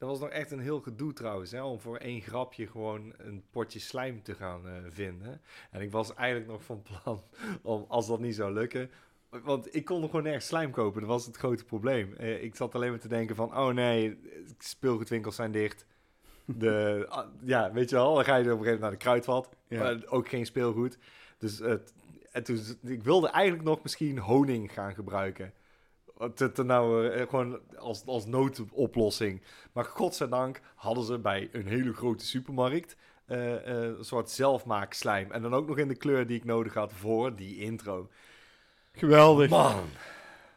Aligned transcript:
Dat 0.00 0.08
was 0.08 0.20
nog 0.20 0.28
echt 0.28 0.50
een 0.50 0.60
heel 0.60 0.80
gedoe 0.80 1.12
trouwens, 1.12 1.50
hè, 1.50 1.62
om 1.62 1.80
voor 1.80 1.96
één 1.96 2.20
grapje 2.20 2.66
gewoon 2.66 3.12
een 3.16 3.44
potje 3.50 3.78
slijm 3.78 4.22
te 4.22 4.34
gaan 4.34 4.68
eh, 4.68 4.74
vinden. 4.88 5.40
En 5.70 5.80
ik 5.80 5.90
was 5.90 6.14
eigenlijk 6.14 6.50
nog 6.50 6.64
van 6.64 6.82
plan 6.82 7.22
om, 7.62 7.84
als 7.88 8.06
dat 8.06 8.20
niet 8.20 8.34
zou 8.34 8.52
lukken, 8.52 8.90
want 9.28 9.74
ik 9.74 9.84
kon 9.84 10.00
nog 10.00 10.10
gewoon 10.10 10.24
nergens 10.24 10.46
slijm 10.46 10.70
kopen, 10.70 11.00
dat 11.00 11.10
was 11.10 11.26
het 11.26 11.36
grote 11.36 11.64
probleem. 11.64 12.14
Eh, 12.16 12.42
ik 12.42 12.54
zat 12.56 12.74
alleen 12.74 12.90
maar 12.90 12.98
te 12.98 13.08
denken 13.08 13.36
van, 13.36 13.56
oh 13.56 13.68
nee, 13.68 14.18
speelgoedwinkels 14.58 15.34
zijn 15.36 15.52
dicht. 15.52 15.86
De, 16.44 17.06
ah, 17.08 17.26
ja, 17.44 17.72
weet 17.72 17.90
je 17.90 17.96
wel, 17.96 18.14
dan 18.14 18.24
ga 18.24 18.36
je 18.36 18.42
op 18.42 18.46
een 18.50 18.64
gegeven 18.64 18.72
moment 18.72 18.80
naar 18.80 18.90
de 18.90 18.96
kruidvat, 18.96 19.48
Ja. 19.68 19.82
maar 19.82 20.02
ook 20.06 20.28
geen 20.28 20.46
speelgoed. 20.46 20.98
Dus 21.38 21.58
het, 21.58 21.94
en 22.32 22.42
toen, 22.44 22.60
ik 22.82 23.02
wilde 23.02 23.28
eigenlijk 23.28 23.64
nog 23.64 23.82
misschien 23.82 24.18
honing 24.18 24.72
gaan 24.72 24.94
gebruiken. 24.94 25.52
Te, 26.34 26.62
nou, 26.64 27.08
eh, 27.08 27.28
gewoon 27.28 27.60
als, 27.76 28.06
als 28.06 28.26
noodoplossing. 28.26 29.42
Maar 29.72 29.84
godzijdank 29.84 30.60
hadden 30.74 31.04
ze 31.04 31.18
bij 31.18 31.48
een 31.52 31.66
hele 31.66 31.92
grote 31.92 32.26
supermarkt 32.26 32.96
eh, 33.26 33.54
eh, 33.54 33.96
een 33.98 34.04
soort 34.04 34.30
zelfmaak 34.30 34.92
slijm. 34.92 35.30
En 35.30 35.42
dan 35.42 35.54
ook 35.54 35.66
nog 35.66 35.78
in 35.78 35.88
de 35.88 35.94
kleur 35.94 36.26
die 36.26 36.36
ik 36.36 36.44
nodig 36.44 36.74
had 36.74 36.92
voor 36.92 37.36
die 37.36 37.58
intro. 37.58 38.08
Geweldig. 38.92 39.50
Man, 39.50 39.84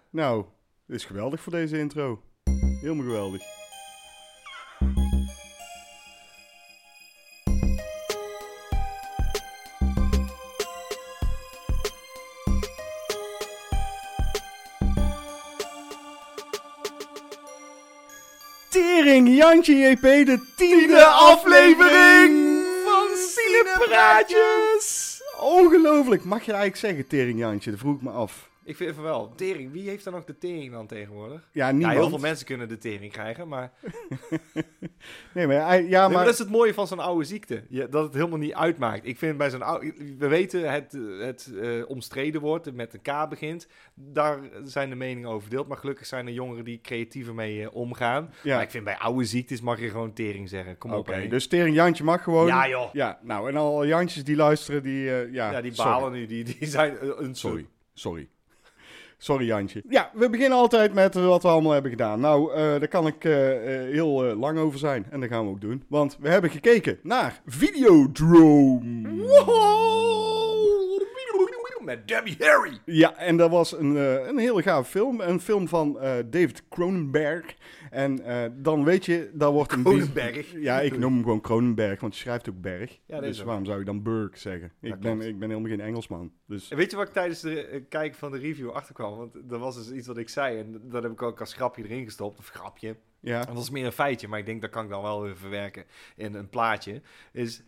Nou, 0.09 0.45
is 0.87 1.05
geweldig 1.05 1.41
voor 1.41 1.51
deze 1.51 1.79
intro. 1.79 2.21
Helemaal 2.81 3.05
geweldig. 3.05 3.62
Jantje 19.35 19.73
JP, 19.73 20.01
de 20.01 20.39
tiende 20.55 21.05
aflevering 21.05 22.61
van 22.85 23.07
Cinepraatjes. 23.17 25.21
Ongelooflijk. 25.39 26.23
Mag 26.23 26.45
je 26.45 26.51
eigenlijk 26.51 26.81
zeggen, 26.81 27.07
Tering 27.07 27.39
Jantje? 27.39 27.71
Dat 27.71 27.79
vroeg 27.79 27.95
ik 27.95 28.01
me 28.01 28.09
af. 28.09 28.49
Ik 28.63 28.75
vind 28.75 28.95
van 28.95 29.03
wel. 29.03 29.33
Tering, 29.35 29.71
wie 29.71 29.89
heeft 29.89 30.03
dan 30.03 30.13
nog 30.13 30.23
de 30.23 30.37
tering 30.37 30.71
dan 30.71 30.87
tegenwoordig? 30.87 31.49
Ja, 31.51 31.65
Ja, 31.67 31.71
niemand. 31.71 31.97
heel 31.97 32.09
veel 32.09 32.17
mensen 32.17 32.45
kunnen 32.45 32.67
de 32.67 32.77
tering 32.77 33.11
krijgen, 33.11 33.47
maar, 33.47 33.71
Nee, 35.33 35.47
maar, 35.47 35.81
ja, 35.81 36.07
Nee, 36.07 36.15
maar 36.15 36.25
dat 36.25 36.33
is 36.33 36.39
het 36.39 36.49
mooie 36.49 36.73
van 36.73 36.87
zo'n 36.87 36.99
oude 36.99 37.23
ziekte. 37.25 37.63
Ja, 37.69 37.85
dat 37.87 38.03
het 38.03 38.13
helemaal 38.13 38.37
niet 38.37 38.53
uitmaakt. 38.53 39.05
Ik 39.05 39.17
vind 39.17 39.37
bij 39.37 39.49
zo'n 39.49 39.61
oude... 39.61 39.93
We 40.17 40.27
weten 40.27 40.71
het, 40.71 40.97
het 41.19 41.51
eh, 41.61 41.69
omstreden 41.89 42.41
woord, 42.41 42.63
dat 42.63 42.73
met 42.73 42.93
een 42.93 43.01
K 43.01 43.29
begint. 43.29 43.67
Daar 43.93 44.39
zijn 44.63 44.89
de 44.89 44.95
meningen 44.95 45.29
over 45.29 45.41
verdeeld. 45.41 45.67
Maar 45.67 45.77
gelukkig 45.77 46.05
zijn 46.05 46.27
er 46.27 46.33
jongeren 46.33 46.63
die 46.63 46.81
creatiever 46.81 47.33
mee 47.33 47.61
eh, 47.61 47.75
omgaan. 47.75 48.33
Ja. 48.43 48.53
Maar 48.55 48.63
ik 48.63 48.71
vind 48.71 48.83
bij 48.83 48.97
oude 48.97 49.25
ziektes 49.25 49.61
mag 49.61 49.79
je 49.79 49.89
gewoon 49.89 50.13
tering 50.13 50.49
zeggen. 50.49 50.77
Kom 50.77 50.89
Oké, 50.91 50.99
op, 50.99 51.15
hè. 51.15 51.27
dus 51.27 51.47
Tering 51.47 51.75
Jantje 51.75 52.03
mag 52.03 52.23
gewoon... 52.23 52.47
Ja, 52.47 52.67
joh. 52.67 52.93
Ja, 52.93 53.19
nou, 53.23 53.49
en 53.49 53.55
al 53.55 53.85
Jantjes 53.85 54.23
die 54.23 54.35
luisteren, 54.35 54.83
die... 54.83 55.09
eh, 55.09 55.33
ja, 55.33 55.51
Ja, 55.51 55.61
die 55.61 55.73
sorry. 55.73 55.91
balen 55.91 56.11
nu. 56.11 56.25
Die, 56.25 56.43
die 56.43 56.67
zijn 56.67 56.97
een 57.23 57.35
Sorry, 57.35 57.65
sorry. 57.93 58.27
Sorry 59.23 59.45
Jantje. 59.45 59.83
Ja, 59.89 60.11
we 60.13 60.29
beginnen 60.29 60.57
altijd 60.57 60.93
met 60.93 61.13
wat 61.13 61.41
we 61.41 61.47
allemaal 61.47 61.71
hebben 61.71 61.91
gedaan. 61.91 62.19
Nou, 62.19 62.53
eh, 62.53 62.57
daar 62.59 62.87
kan 62.87 63.07
ik 63.07 63.23
eh, 63.23 63.51
eh, 63.55 63.91
heel 63.91 64.35
lang 64.35 64.59
over 64.59 64.79
zijn. 64.79 65.05
En 65.09 65.19
dat 65.19 65.29
gaan 65.29 65.45
we 65.45 65.51
ook 65.51 65.61
doen. 65.61 65.83
Want 65.87 66.17
we 66.19 66.29
hebben 66.29 66.49
gekeken 66.49 66.99
naar 67.03 67.41
Videodrome. 67.45 69.11
Met 71.83 72.07
Debbie 72.07 72.35
Harry. 72.39 72.79
Ja, 72.85 73.15
en 73.15 73.37
dat 73.37 73.49
was 73.49 73.77
een, 73.77 73.97
eh, 73.97 74.27
een 74.27 74.37
hele 74.37 74.61
gaaf 74.61 74.89
film. 74.89 75.21
Een 75.21 75.39
film 75.39 75.67
van 75.67 75.99
eh, 75.99 76.13
David 76.25 76.63
Cronenberg. 76.69 77.55
En 77.89 78.25
eh, 78.25 78.49
dan 78.55 78.83
weet 78.83 79.05
je, 79.05 79.29
daar 79.33 79.51
wordt 79.51 79.71
een... 79.71 79.83
Cronenberg. 79.83 80.51
Ja, 80.51 80.79
ik 80.81 80.97
noem 80.97 81.13
hem 81.13 81.23
gewoon 81.23 81.41
Cronenberg, 81.41 81.99
want 82.01 82.15
je 82.15 82.21
schrijft 82.21 82.49
ook 82.49 82.61
berg. 82.61 82.99
Ja, 83.05 83.19
dus 83.19 83.39
ook. 83.39 83.45
waarom 83.45 83.65
zou 83.65 83.79
ik 83.79 83.85
dan 83.85 84.03
Burg 84.03 84.37
zeggen? 84.37 84.71
Ik 84.81 84.89
Dat 84.89 84.99
ben, 84.99 85.11
klopt. 85.11 85.25
ik 85.27 85.39
ben 85.39 85.49
helemaal 85.49 85.69
geen 85.71 85.81
Engelsman. 85.81 86.31
Dus 86.47 86.69
En 86.69 86.77
weet 86.77 86.91
je 86.91 86.97
wat 86.97 87.07
ik 87.07 87.13
tijdens 87.13 87.41
de 87.41 87.85
kijken 87.89 88.17
van 88.19 88.31
de 88.31 88.37
review 88.37 88.69
achterkwam? 88.69 89.17
Want 89.17 89.33
dat 89.43 89.59
was 89.59 89.75
dus 89.75 89.91
iets 89.91 90.07
wat 90.07 90.17
ik 90.17 90.29
zei. 90.29 90.59
En 90.59 90.81
dat 90.83 91.03
heb 91.03 91.11
ik 91.11 91.21
ook 91.21 91.39
als 91.39 91.53
grapje 91.53 91.83
erin 91.83 92.03
gestopt. 92.03 92.39
Of 92.39 92.47
grapje. 92.47 92.95
ja, 93.19 93.45
Dat 93.45 93.57
is 93.57 93.69
meer 93.69 93.85
een 93.85 93.91
feitje, 93.91 94.27
maar 94.27 94.39
ik 94.39 94.45
denk 94.45 94.61
dat 94.61 94.69
kan 94.69 94.83
ik 94.83 94.89
dan 94.89 95.01
wel 95.01 95.21
weer 95.21 95.37
verwerken 95.37 95.83
in 96.15 96.33
een 96.33 96.49
plaatje. 96.49 97.01
Is, 97.31 97.63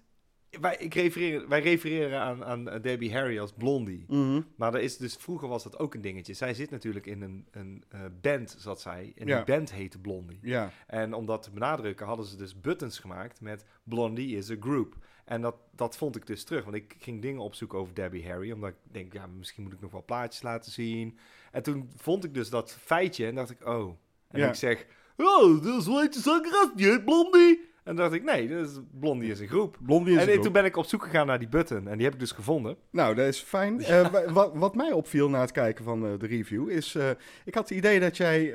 wij, 0.61 0.75
ik 0.79 0.93
refereer, 0.93 1.47
wij 1.47 1.61
refereren 1.61 2.19
aan, 2.19 2.43
aan 2.45 2.63
Debbie 2.81 3.13
Harry 3.13 3.39
als 3.39 3.51
Blondie. 3.53 4.05
Mhm. 4.07 4.41
Maar 4.55 4.71
dat 4.71 4.81
is 4.81 4.97
dus, 4.97 5.15
vroeger 5.15 5.47
was 5.47 5.63
dat 5.63 5.79
ook 5.79 5.93
een 5.93 6.01
dingetje. 6.01 6.33
Zij 6.33 6.53
zit 6.53 6.69
natuurlijk 6.69 7.05
in 7.05 7.21
een, 7.21 7.47
een 7.51 7.83
eh, 7.89 7.99
band, 8.21 8.55
zat 8.59 8.81
zij. 8.81 9.13
En 9.15 9.27
Ja. 9.27 9.35
die 9.43 9.55
band 9.55 9.71
heette 9.73 9.99
Blondie. 9.99 10.39
ja. 10.41 10.71
En 10.87 11.13
om 11.13 11.25
dat 11.25 11.43
te 11.43 11.51
benadrukken 11.51 12.05
hadden 12.05 12.25
ze 12.25 12.35
dus 12.37 12.61
buttons 12.61 12.99
gemaakt 12.99 13.41
met 13.41 13.65
Blondie 13.83 14.37
is 14.37 14.51
a 14.51 14.55
group. 14.59 14.95
En 15.25 15.41
dat, 15.41 15.55
dat 15.75 15.97
vond 15.97 16.15
ik 16.15 16.27
dus 16.27 16.43
terug. 16.43 16.63
Want 16.63 16.75
ik 16.75 16.95
ging 16.99 17.21
dingen 17.21 17.41
opzoeken 17.41 17.79
over 17.79 17.93
Debbie 17.93 18.27
Harry. 18.27 18.51
Omdat 18.51 18.69
ik 18.69 18.75
denk, 18.93 19.13
ja, 19.13 19.27
misschien 19.27 19.63
moet 19.63 19.73
ik 19.73 19.81
nog 19.81 19.91
wel 19.91 20.05
plaatjes 20.05 20.41
laten 20.41 20.71
zien. 20.71 21.17
En 21.51 21.63
toen 21.63 21.89
vond 21.95 22.23
ik 22.23 22.33
dus 22.33 22.49
dat 22.49 22.77
feitje 22.81 23.25
en 23.27 23.35
dacht 23.35 23.49
ik, 23.51 23.67
oh. 23.67 23.95
En 24.27 24.39
Ja. 24.39 24.47
ik 24.47 24.55
zeg, 24.55 24.85
oh, 25.17 25.63
dat 25.63 25.79
is 25.81 25.85
wel 25.87 26.01
een 26.03 26.13
zangeres, 26.13 26.69
die 26.75 26.85
heet 26.89 27.05
Blondie. 27.05 27.73
En 27.85 27.95
dacht 27.95 28.13
ik, 28.13 28.23
nee, 28.23 28.47
dat 28.47 28.69
is, 28.69 28.79
Blondie 28.99 29.31
is 29.31 29.39
een 29.39 29.47
groep. 29.47 29.77
Blondie 29.81 30.15
is 30.15 30.21
En 30.21 30.27
eh, 30.29 30.37
ook. 30.37 30.43
toen 30.43 30.53
ben 30.53 30.65
ik 30.65 30.77
op 30.77 30.85
zoek 30.85 31.03
gegaan 31.03 31.27
naar 31.27 31.39
die 31.39 31.47
button. 31.47 31.87
En 31.87 31.95
die 31.95 32.03
heb 32.05 32.13
ik 32.13 32.19
dus 32.19 32.31
gevonden. 32.31 32.77
Nou, 32.91 33.15
dat 33.15 33.27
is 33.27 33.39
fijn. 33.39 33.81
Eh, 33.81 34.11
wa- 34.11 34.31
wat, 34.31 34.51
wat 34.53 34.75
mij 34.75 34.91
opviel 34.91 35.29
na 35.29 35.41
het 35.41 35.51
kijken 35.51 35.83
van 35.85 36.05
eh, 36.05 36.19
de 36.19 36.27
review 36.27 36.69
is... 36.69 36.95
eh, 36.95 37.09
ik 37.45 37.55
had 37.55 37.69
het 37.69 37.77
idee 37.77 37.99
dat 37.99 38.17
jij 38.17 38.53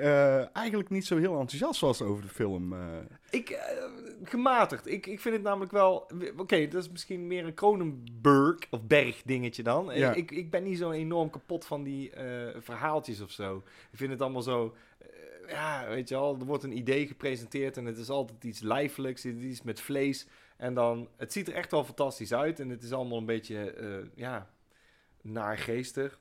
eigenlijk 0.52 0.88
niet 0.90 1.06
zo 1.06 1.16
heel 1.16 1.38
enthousiast 1.40 1.80
was 1.80 2.02
over 2.02 2.22
de 2.22 2.28
film. 2.28 2.74
Ik, 3.30 3.58
gematigd. 4.24 4.86
Ik, 4.86 5.06
ik 5.06 5.20
vind 5.20 5.34
het 5.34 5.44
namelijk 5.44 5.72
wel... 5.72 6.10
Oké, 6.36 6.68
dat 6.68 6.82
is 6.82 6.90
misschien 6.90 7.26
meer 7.26 7.44
een 7.44 7.54
Cronenberg 7.54 8.56
of 8.70 8.82
Berg 8.86 9.22
dingetje 9.24 9.62
dan. 9.62 9.90
Ja. 9.94 10.12
Ik, 10.14 10.30
ik 10.30 10.50
ben 10.50 10.62
niet 10.62 10.78
zo 10.78 10.90
enorm 10.90 11.30
kapot 11.30 11.64
van 11.66 11.82
die 11.82 12.12
verhaaltjes 12.58 13.20
of 13.20 13.30
zo. 13.30 13.62
Ik 13.90 13.98
vind 13.98 14.10
het 14.10 14.20
allemaal 14.22 14.42
zo... 14.42 14.74
ja, 15.50 15.88
weet 15.88 16.08
je 16.08 16.14
wel, 16.14 16.36
er 16.38 16.46
wordt 16.46 16.64
een 16.64 16.76
idee 16.76 17.06
gepresenteerd 17.06 17.76
en 17.76 17.84
het 17.84 17.98
is 17.98 18.08
altijd 18.08 18.44
iets 18.44 18.60
lijfelijks, 18.60 19.26
iets 19.26 19.62
met 19.62 19.80
vlees. 19.80 20.26
En 20.56 20.74
dan, 20.74 21.08
het 21.16 21.32
ziet 21.32 21.48
er 21.48 21.54
echt 21.54 21.70
wel 21.70 21.84
fantastisch 21.84 22.34
uit 22.34 22.60
en 22.60 22.68
het 22.68 22.82
is 22.82 22.92
allemaal 22.92 23.18
een 23.18 23.26
beetje, 23.26 23.72
eh, 23.72 24.06
ja, 24.14 24.50
naargeestig. 25.22 26.18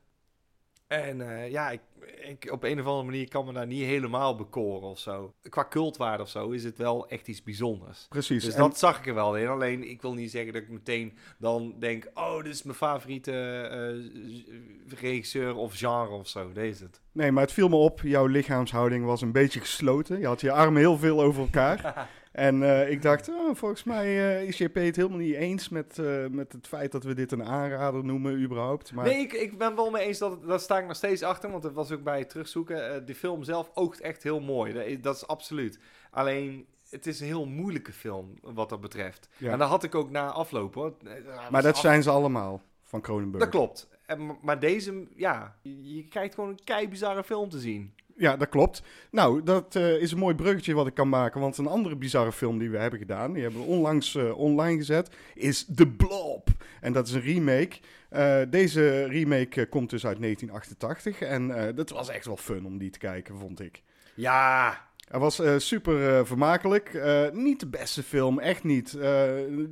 En 0.89 1.21
eh, 1.21 1.51
ja, 1.51 1.69
ik, 1.69 1.81
ik, 2.27 2.51
op 2.51 2.63
een 2.63 2.79
of 2.79 2.85
andere 2.85 3.05
manier 3.05 3.27
kan 3.29 3.45
me 3.45 3.53
daar 3.53 3.67
niet 3.67 3.83
helemaal 3.85 4.35
bekoren 4.35 4.89
of 4.89 4.99
zo. 4.99 5.33
Qua 5.49 5.65
cultwaarde 5.69 6.23
of 6.23 6.29
zo 6.29 6.49
is 6.49 6.63
het 6.63 6.77
wel 6.77 7.07
echt 7.09 7.27
iets 7.27 7.43
bijzonders. 7.43 8.05
Precies. 8.09 8.43
Dus 8.43 8.53
En- 8.53 8.59
dat 8.59 8.77
zag 8.77 8.99
ik 8.99 9.07
er 9.07 9.13
wel 9.13 9.37
in. 9.37 9.47
Alleen, 9.47 9.89
ik 9.89 10.01
wil 10.01 10.13
niet 10.13 10.31
zeggen 10.31 10.53
dat 10.53 10.61
ik 10.61 10.69
meteen 10.69 11.13
dan 11.37 11.75
denk... 11.79 12.07
Oh, 12.13 12.43
dit 12.43 12.53
is 12.53 12.63
mijn 12.63 12.77
favoriete 12.77 13.31
eh, 13.61 14.99
regisseur 14.99 15.55
of 15.55 15.77
genre 15.77 16.15
of 16.15 16.27
zo. 16.27 16.51
Deze 16.51 16.69
is 16.69 16.79
het. 16.79 17.01
Nee, 17.11 17.31
maar 17.31 17.43
het 17.43 17.53
viel 17.53 17.69
me 17.69 17.75
op. 17.75 18.01
Jouw 18.03 18.25
lichaamshouding 18.25 19.05
was 19.05 19.21
een 19.21 19.31
beetje 19.31 19.59
gesloten. 19.59 20.19
Je 20.19 20.25
had 20.27 20.41
je 20.41 20.51
armen 20.51 20.81
heel 20.81 20.97
veel 20.97 21.21
over 21.21 21.41
elkaar. 21.41 21.79
en 22.31 22.63
eh, 22.63 22.91
ik 22.91 23.01
dacht, 23.01 23.29
oh, 23.29 23.55
volgens 23.55 23.83
mij 23.83 24.05
eh, 24.05 24.47
is 24.47 24.57
JP 24.57 24.75
het 24.75 24.95
helemaal 24.95 25.17
niet 25.17 25.35
eens 25.35 25.69
met, 25.69 25.99
eh, 25.99 26.25
met 26.27 26.51
het 26.51 26.67
feit 26.67 26.91
dat 26.91 27.03
we 27.03 27.13
dit 27.13 27.31
een 27.31 27.43
aanrader 27.43 28.03
noemen 28.05 28.41
überhaupt. 28.41 28.93
Maar 28.93 29.05
Nee, 29.05 29.19
ik, 29.19 29.33
ik 29.33 29.57
ben 29.57 29.75
wel 29.75 29.89
mee 29.89 30.05
eens 30.05 30.17
dat... 30.17 30.47
Daar 30.47 30.59
sta 30.59 30.77
ik 30.79 30.87
nog 30.87 30.95
steeds 30.95 31.23
achter. 31.23 31.51
Want 31.51 31.63
dat 31.63 31.73
was 31.73 31.91
ook 31.91 32.03
bij 32.03 32.19
het 32.19 32.29
terugzoeken. 32.29 33.05
De 33.05 33.15
film 33.15 33.43
zelf 33.43 33.71
oogt 33.73 34.01
echt 34.01 34.23
heel 34.23 34.39
mooi. 34.39 34.73
Dat 34.73 34.85
is, 34.85 35.01
dat 35.01 35.15
is 35.15 35.27
absoluut. 35.27 35.79
Alleen... 36.11 36.65
Het 36.89 37.07
is 37.07 37.19
een 37.19 37.25
heel 37.25 37.45
moeilijke 37.45 37.93
film, 37.93 38.33
wat 38.41 38.69
dat 38.69 38.81
betreft. 38.81 39.29
Ja. 39.37 39.51
En 39.51 39.57
dat 39.57 39.69
had 39.69 39.83
ik 39.83 39.95
ook 39.95 40.09
na 40.09 40.31
afloop, 40.31 40.73
hoor. 40.73 40.93
Hij 41.03 41.23
was 41.23 41.49
maar 41.49 41.61
dat 41.61 41.73
af- 41.73 41.79
zijn 41.79 42.03
ze 42.03 42.09
allemaal 42.09 42.61
van 42.83 43.01
Cronenberg. 43.01 43.43
Dat 43.43 43.53
klopt. 43.53 43.89
En, 44.05 44.37
maar 44.41 44.59
deze, 44.59 45.07
ja... 45.15 45.57
Je, 45.61 45.95
je 45.95 46.07
krijgt 46.07 46.33
gewoon 46.33 46.49
een 46.49 46.63
kei 46.63 46.89
bizarre 46.89 47.23
film 47.23 47.49
te 47.49 47.59
zien. 47.59 47.93
Ja, 48.19 48.37
dat 48.37 48.49
klopt. 48.49 48.83
Nou, 49.11 49.43
dat 49.43 49.75
eh, 49.75 50.01
is 50.01 50.11
een 50.11 50.17
mooi 50.17 50.35
bruggetje 50.35 50.73
wat 50.73 50.87
ik 50.87 50.93
kan 50.93 51.09
maken. 51.09 51.41
Want 51.41 51.57
een 51.57 51.67
andere 51.67 51.95
bizarre 51.95 52.31
film 52.31 52.57
die 52.59 52.69
we 52.69 52.77
hebben 52.77 52.99
gedaan, 52.99 53.33
die 53.33 53.43
hebben 53.43 53.61
we 53.61 53.67
onlangs 53.67 54.15
eh, 54.15 54.37
online 54.37 54.77
gezet, 54.77 55.09
is 55.33 55.65
The 55.75 55.87
Blob. 55.87 56.47
En 56.81 56.93
dat 56.93 57.07
is 57.07 57.13
een 57.13 57.21
remake. 57.21 57.77
Eh, 58.09 58.41
deze 58.49 59.03
remake 59.03 59.65
komt 59.65 59.89
dus 59.89 60.05
uit 60.05 60.21
1988. 60.21 61.21
En 61.21 61.75
dat 61.75 61.89
was 61.89 62.09
echt 62.09 62.25
wel 62.25 62.37
fun 62.37 62.65
om 62.65 62.77
die 62.77 62.89
te 62.89 62.99
kijken, 62.99 63.37
vond 63.37 63.59
ik. 63.59 63.83
Ja, 64.15 64.88
Hij 65.09 65.19
was 65.19 65.39
eh, 65.39 65.57
super 65.57 66.17
eh, 66.17 66.25
vermakelijk. 66.25 66.93
Eh, 66.93 67.29
niet 67.31 67.59
de 67.59 67.67
beste 67.67 68.03
film, 68.03 68.39
echt 68.39 68.63
niet. 68.63 68.91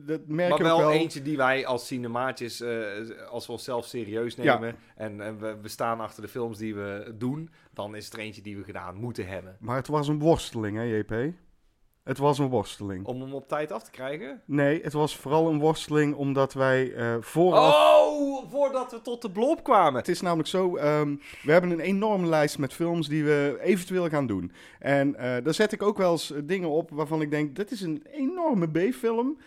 Dat 0.06 0.22
merk 0.28 0.50
maar 0.50 0.64
wel, 0.64 0.78
wel. 0.78 0.92
eentje 0.92 1.22
die 1.22 1.38
wij 1.38 1.66
als 1.66 1.88
cinemaatjes, 1.88 2.64
als 3.30 3.46
we 3.46 3.52
onszelf 3.52 3.86
serieus 3.86 4.36
Ja. 4.36 4.54
nemen 4.54 4.76
en, 4.96 5.22
en 5.22 5.40
we, 5.40 5.58
we 5.62 5.68
staan 5.68 6.00
achter 6.00 6.22
de 6.22 6.28
films 6.28 6.58
die 6.58 6.76
we 6.76 7.14
doen, 7.18 7.50
dan 7.74 7.96
is 7.96 8.06
het 8.06 8.14
er 8.14 8.20
eentje 8.20 8.42
die 8.42 8.58
we 8.58 8.64
gedaan 8.64 8.96
moeten 8.96 9.28
hebben. 9.28 9.58
Maar 9.60 9.76
het 9.76 9.88
was 9.88 10.08
een 10.08 10.20
worsteling, 10.20 10.78
hè, 10.78 10.84
JP? 10.84 11.34
Het 12.08 12.18
was 12.18 12.40
een 12.40 12.48
worsteling. 12.50 13.06
Om 13.06 13.22
hem 13.22 13.34
op 13.34 13.48
tijd 13.48 13.72
af 13.72 13.84
te 13.84 13.92
krijgen? 13.92 14.42
Nee, 14.46 14.82
het 14.84 14.94
was 14.94 15.16
vooral 15.18 15.48
een 15.50 15.60
worsteling 15.60 16.16
omdat 16.16 16.54
wij 16.54 16.94
eh, 16.94 17.16
vooraf... 17.20 17.76
Oh, 17.76 18.52
voordat 18.52 18.92
we 18.92 19.02
tot 19.02 19.22
de 19.22 19.32
blob 19.32 19.64
kwamen. 19.64 19.94
Het 20.00 20.08
is 20.08 20.22
namelijk 20.22 20.50
zo, 20.50 20.76
ehm, 20.76 21.16
we 21.44 21.52
hebben 21.52 21.72
een 21.72 21.80
enorme 21.80 22.28
lijst 22.28 22.58
met 22.58 22.74
films 22.74 23.08
die 23.08 23.24
we 23.24 23.58
eventueel 23.62 24.10
gaan 24.10 24.28
doen. 24.28 24.52
En 24.80 25.16
eh, 25.16 25.44
daar 25.44 25.54
zet 25.54 25.72
ik 25.72 25.84
ook 25.84 25.98
wel 25.98 26.12
eens 26.12 26.34
dingen 26.44 26.70
op 26.70 26.90
waarvan 26.94 27.22
ik 27.22 27.32
denk, 27.32 27.56
dit 27.56 27.72
is 27.72 27.82
een 27.82 28.04
enorme 28.12 28.68
B-film. 28.68 29.38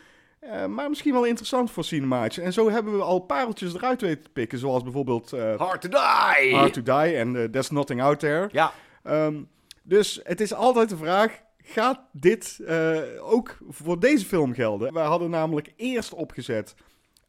eh, 0.41 0.67
maar 0.67 0.89
misschien 0.89 1.13
wel 1.13 1.25
interessant 1.25 1.71
voor 1.71 1.85
cinemaatje. 1.85 2.43
En 2.43 2.53
zo 2.53 2.71
hebben 2.71 2.97
we 2.97 3.03
al 3.03 3.19
pareltjes 3.19 3.75
eruit 3.75 4.01
weten 4.01 4.23
te 4.23 4.31
pikken. 4.31 4.59
Zoals 4.59 4.83
bijvoorbeeld 4.83 5.33
eh, 5.33 5.57
Hard 5.59 5.81
to 5.81 5.89
die! 5.89 6.55
Hard 6.55 6.73
to 6.73 6.83
Die 6.83 7.17
en 7.17 7.37
eh, 7.37 7.45
There's 7.45 7.71
Nothing 7.71 8.03
Out 8.03 8.19
There. 8.19 8.49
Ja, 8.53 8.73
Ehm, 9.03 9.43
dus 9.83 10.21
het 10.23 10.41
is 10.41 10.55
altijd 10.55 10.89
de 10.89 10.97
vraag: 10.97 11.41
gaat 11.71 12.01
dit 12.13 12.61
eh, 12.67 13.01
ook 13.21 13.59
voor 13.69 14.01
deze 14.01 14.27
film 14.27 14.55
gelden? 14.55 14.93
Wij 14.93 15.05
hadden 15.05 15.31
namelijk 15.31 15.73
eerst 15.77 16.15
opgezet. 16.15 16.75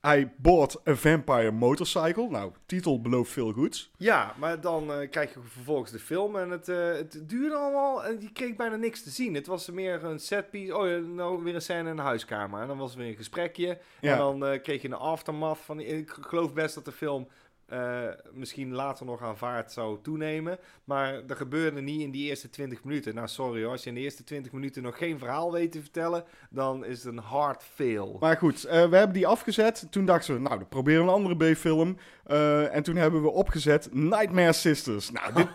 I 0.08 0.30
bought 0.38 0.88
a 0.88 0.96
vampire 0.96 1.52
motorcycle. 1.52 2.30
Nou, 2.30 2.52
titel 2.66 3.02
belooft 3.02 3.32
veel 3.32 3.52
goeds. 3.52 3.92
ja 3.98 4.36
maar 4.38 4.62
dan 4.62 4.94
eh, 4.94 5.10
krijg 5.10 5.34
je 5.34 5.40
vervolgens 5.48 5.92
de 5.92 6.00
film 6.00 6.36
en 6.36 6.50
het, 6.50 6.70
eh, 6.70 6.92
het 6.92 7.30
duurde 7.30 7.56
allemaal 7.56 8.06
en 8.06 8.22
je 8.22 8.32
kreeg 8.32 8.56
bijna 8.56 8.76
niks 8.76 9.04
te 9.04 9.10
zien. 9.10 9.34
Het 9.34 9.48
was 9.48 9.70
meer 9.70 10.04
een 10.04 10.20
setpiece. 10.20 10.78
Oh 10.78 10.88
ja, 10.88 10.98
nou 10.98 11.44
weer 11.44 11.56
een 11.56 11.62
scène 11.62 11.90
in 11.90 11.96
de 11.96 12.02
huiskamer. 12.02 12.62
En 12.62 12.68
dan 12.68 12.78
was 12.78 12.92
er 12.92 12.98
weer 12.98 13.08
een 13.08 13.16
gesprekje. 13.16 13.78
Ja. 14.02 14.12
En 14.12 14.18
dan 14.18 14.60
kreeg 14.62 14.82
je 14.82 14.88
een 14.88 14.94
aftermath 14.94 15.60
van... 15.60 15.80
Ik 15.80 16.10
geloof 16.22 16.54
best 16.54 16.76
dat 16.76 16.86
de 16.86 16.92
film 16.92 17.28
eh, 17.72 18.04
misschien 18.32 18.74
later 18.74 19.06
nog 19.06 19.22
aan 19.22 19.38
vaart 19.38 19.72
zou 19.72 19.98
toenemen. 20.02 20.58
Maar 20.84 21.26
dat 21.26 21.38
gebeurde 21.38 21.82
niet 21.82 22.02
in 22.02 22.12
die 22.12 22.30
eerste 22.30 22.50
20 22.50 22.84
minuten. 22.84 23.16
Nou, 23.16 23.28
sorry 23.28 23.62
hoor. 23.64 23.72
Als 23.72 23.84
je 23.84 23.90
in 23.90 23.96
de 23.96 24.02
eerste 24.02 24.24
20 24.24 24.52
minuten 24.52 24.84
nog 24.84 24.98
geen 24.98 25.20
verhaal 25.20 25.52
weet 25.52 25.72
te 25.72 25.82
vertellen... 25.82 26.24
dan 26.50 26.86
is 26.86 27.04
het 27.04 27.14
een 27.14 27.20
hard 27.24 27.64
fail. 27.74 28.18
Maar 28.20 28.38
goed, 28.38 28.64
eh, 28.64 28.72
we 28.90 28.96
hebben 28.96 29.14
die 29.14 29.28
afgezet. 29.28 29.88
Toen 29.90 30.06
dachten 30.06 30.34
we, 30.34 30.40
nou, 30.40 30.58
dan 30.58 30.68
proberen 30.68 31.06
we 31.06 31.12
een 31.12 31.16
andere 31.26 31.54
B-film. 31.54 31.98
Eh, 32.26 32.76
en 32.76 32.84
toen 32.84 32.96
hebben 32.96 33.22
we 33.22 33.30
opgezet 33.30 33.90
Nightmare 33.94 34.54
Sisters. 34.54 35.12
Nou, 35.12 35.34
dit, 35.34 35.48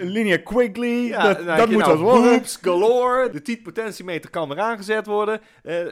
Linnea 0.12 0.38
Quigley, 0.44 0.88
Ja, 1.06 1.22
dat, 1.22 1.44
nou, 1.44 1.58
dat 1.58 1.68
moet 1.70 1.78
nou, 1.78 1.90
wat 1.90 2.00
worden. 2.00 2.30
Boobs 2.36 2.58
galore. 2.62 3.30
De 3.30 3.42
tietpotentiemeter 3.42 4.30
kan 4.30 4.48
weer 4.48 4.60
aangezet 4.60 5.06
worden. 5.06 5.40
Eh? 5.62 5.84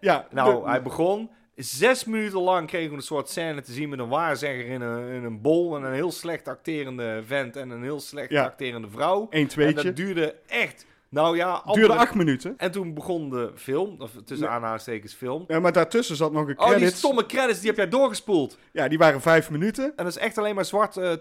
Ja, 0.00 0.26
Nou, 0.30 0.62
de- 0.62 0.68
hij 0.70 0.82
begon. 0.82 1.30
Zes 1.58 2.04
minuten 2.04 2.40
lang 2.40 2.66
kregen 2.66 2.90
we 2.90 2.96
een 2.96 3.02
soort 3.02 3.28
scène 3.28 3.60
te 3.60 3.72
zien 3.72 3.88
met 3.88 3.98
een 3.98 4.08
waarzegger 4.08 4.66
in 4.66 4.80
een, 4.80 5.08
in 5.12 5.24
een 5.24 5.40
bol. 5.40 5.76
En 5.76 5.82
een 5.82 5.92
heel 5.92 6.12
slecht 6.12 6.48
acterende 6.48 7.22
vent 7.26 7.56
en 7.56 7.70
een 7.70 7.82
heel 7.82 8.00
slecht 8.00 8.30
Ja. 8.30 8.44
acterende 8.44 8.88
vrouw. 8.90 9.26
Eén 9.30 9.48
En 9.56 9.74
dat 9.74 9.96
duurde 9.96 10.34
echt. 10.46 10.86
Nou 11.10 11.36
ja, 11.36 11.62
Het 11.64 11.74
duurde 11.74 11.94
acht 11.94 12.14
minuten. 12.14 12.54
En 12.56 12.70
toen 12.70 12.94
begon 12.94 13.30
de 13.30 13.52
film, 13.54 13.96
of 13.98 14.10
tussen 14.24 14.46
Nee. 14.46 14.56
aanhalingstekens 14.56 15.14
film. 15.14 15.44
Ja, 15.46 15.60
maar 15.60 15.72
daartussen 15.72 16.16
zat 16.16 16.32
nog 16.32 16.48
een 16.48 16.58
Oh, 16.58 16.66
die 16.66 16.74
credits. 16.76 16.98
stomme 16.98 17.26
credits, 17.26 17.58
die 17.58 17.68
heb 17.68 17.76
jij 17.76 17.88
doorgespoeld. 17.88 18.58
Ja, 18.72 18.88
die 18.88 18.98
waren 18.98 19.20
vijf 19.20 19.50
minuten. 19.50 19.84
En 19.84 20.04
dat 20.04 20.06
is 20.06 20.16
echt 20.16 20.38
alleen 20.38 20.54
maar 20.54 20.64
zwart 20.64 20.96
eh, 20.96 21.12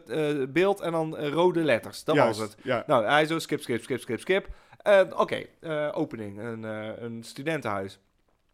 eh, 0.41 0.49
beeld 0.49 0.79
en 0.79 0.91
dan 0.91 1.17
eh, 1.17 1.29
rode 1.29 1.59
letters. 1.63 2.03
Dat 2.03 2.15
Juist, 2.15 2.39
was 2.39 2.47
het. 2.49 2.57
Ja. 2.63 2.83
Nou, 2.87 3.05
hij 3.05 3.25
zo 3.25 3.39
skip, 3.39 3.61
skip, 3.61 3.83
skip, 3.83 3.99
skip, 4.01 4.19
skip. 4.19 4.47
Oké, 5.15 5.45
opening. 5.91 6.39
Een, 6.39 6.63
een 7.03 7.23
studentenhuis. 7.23 7.99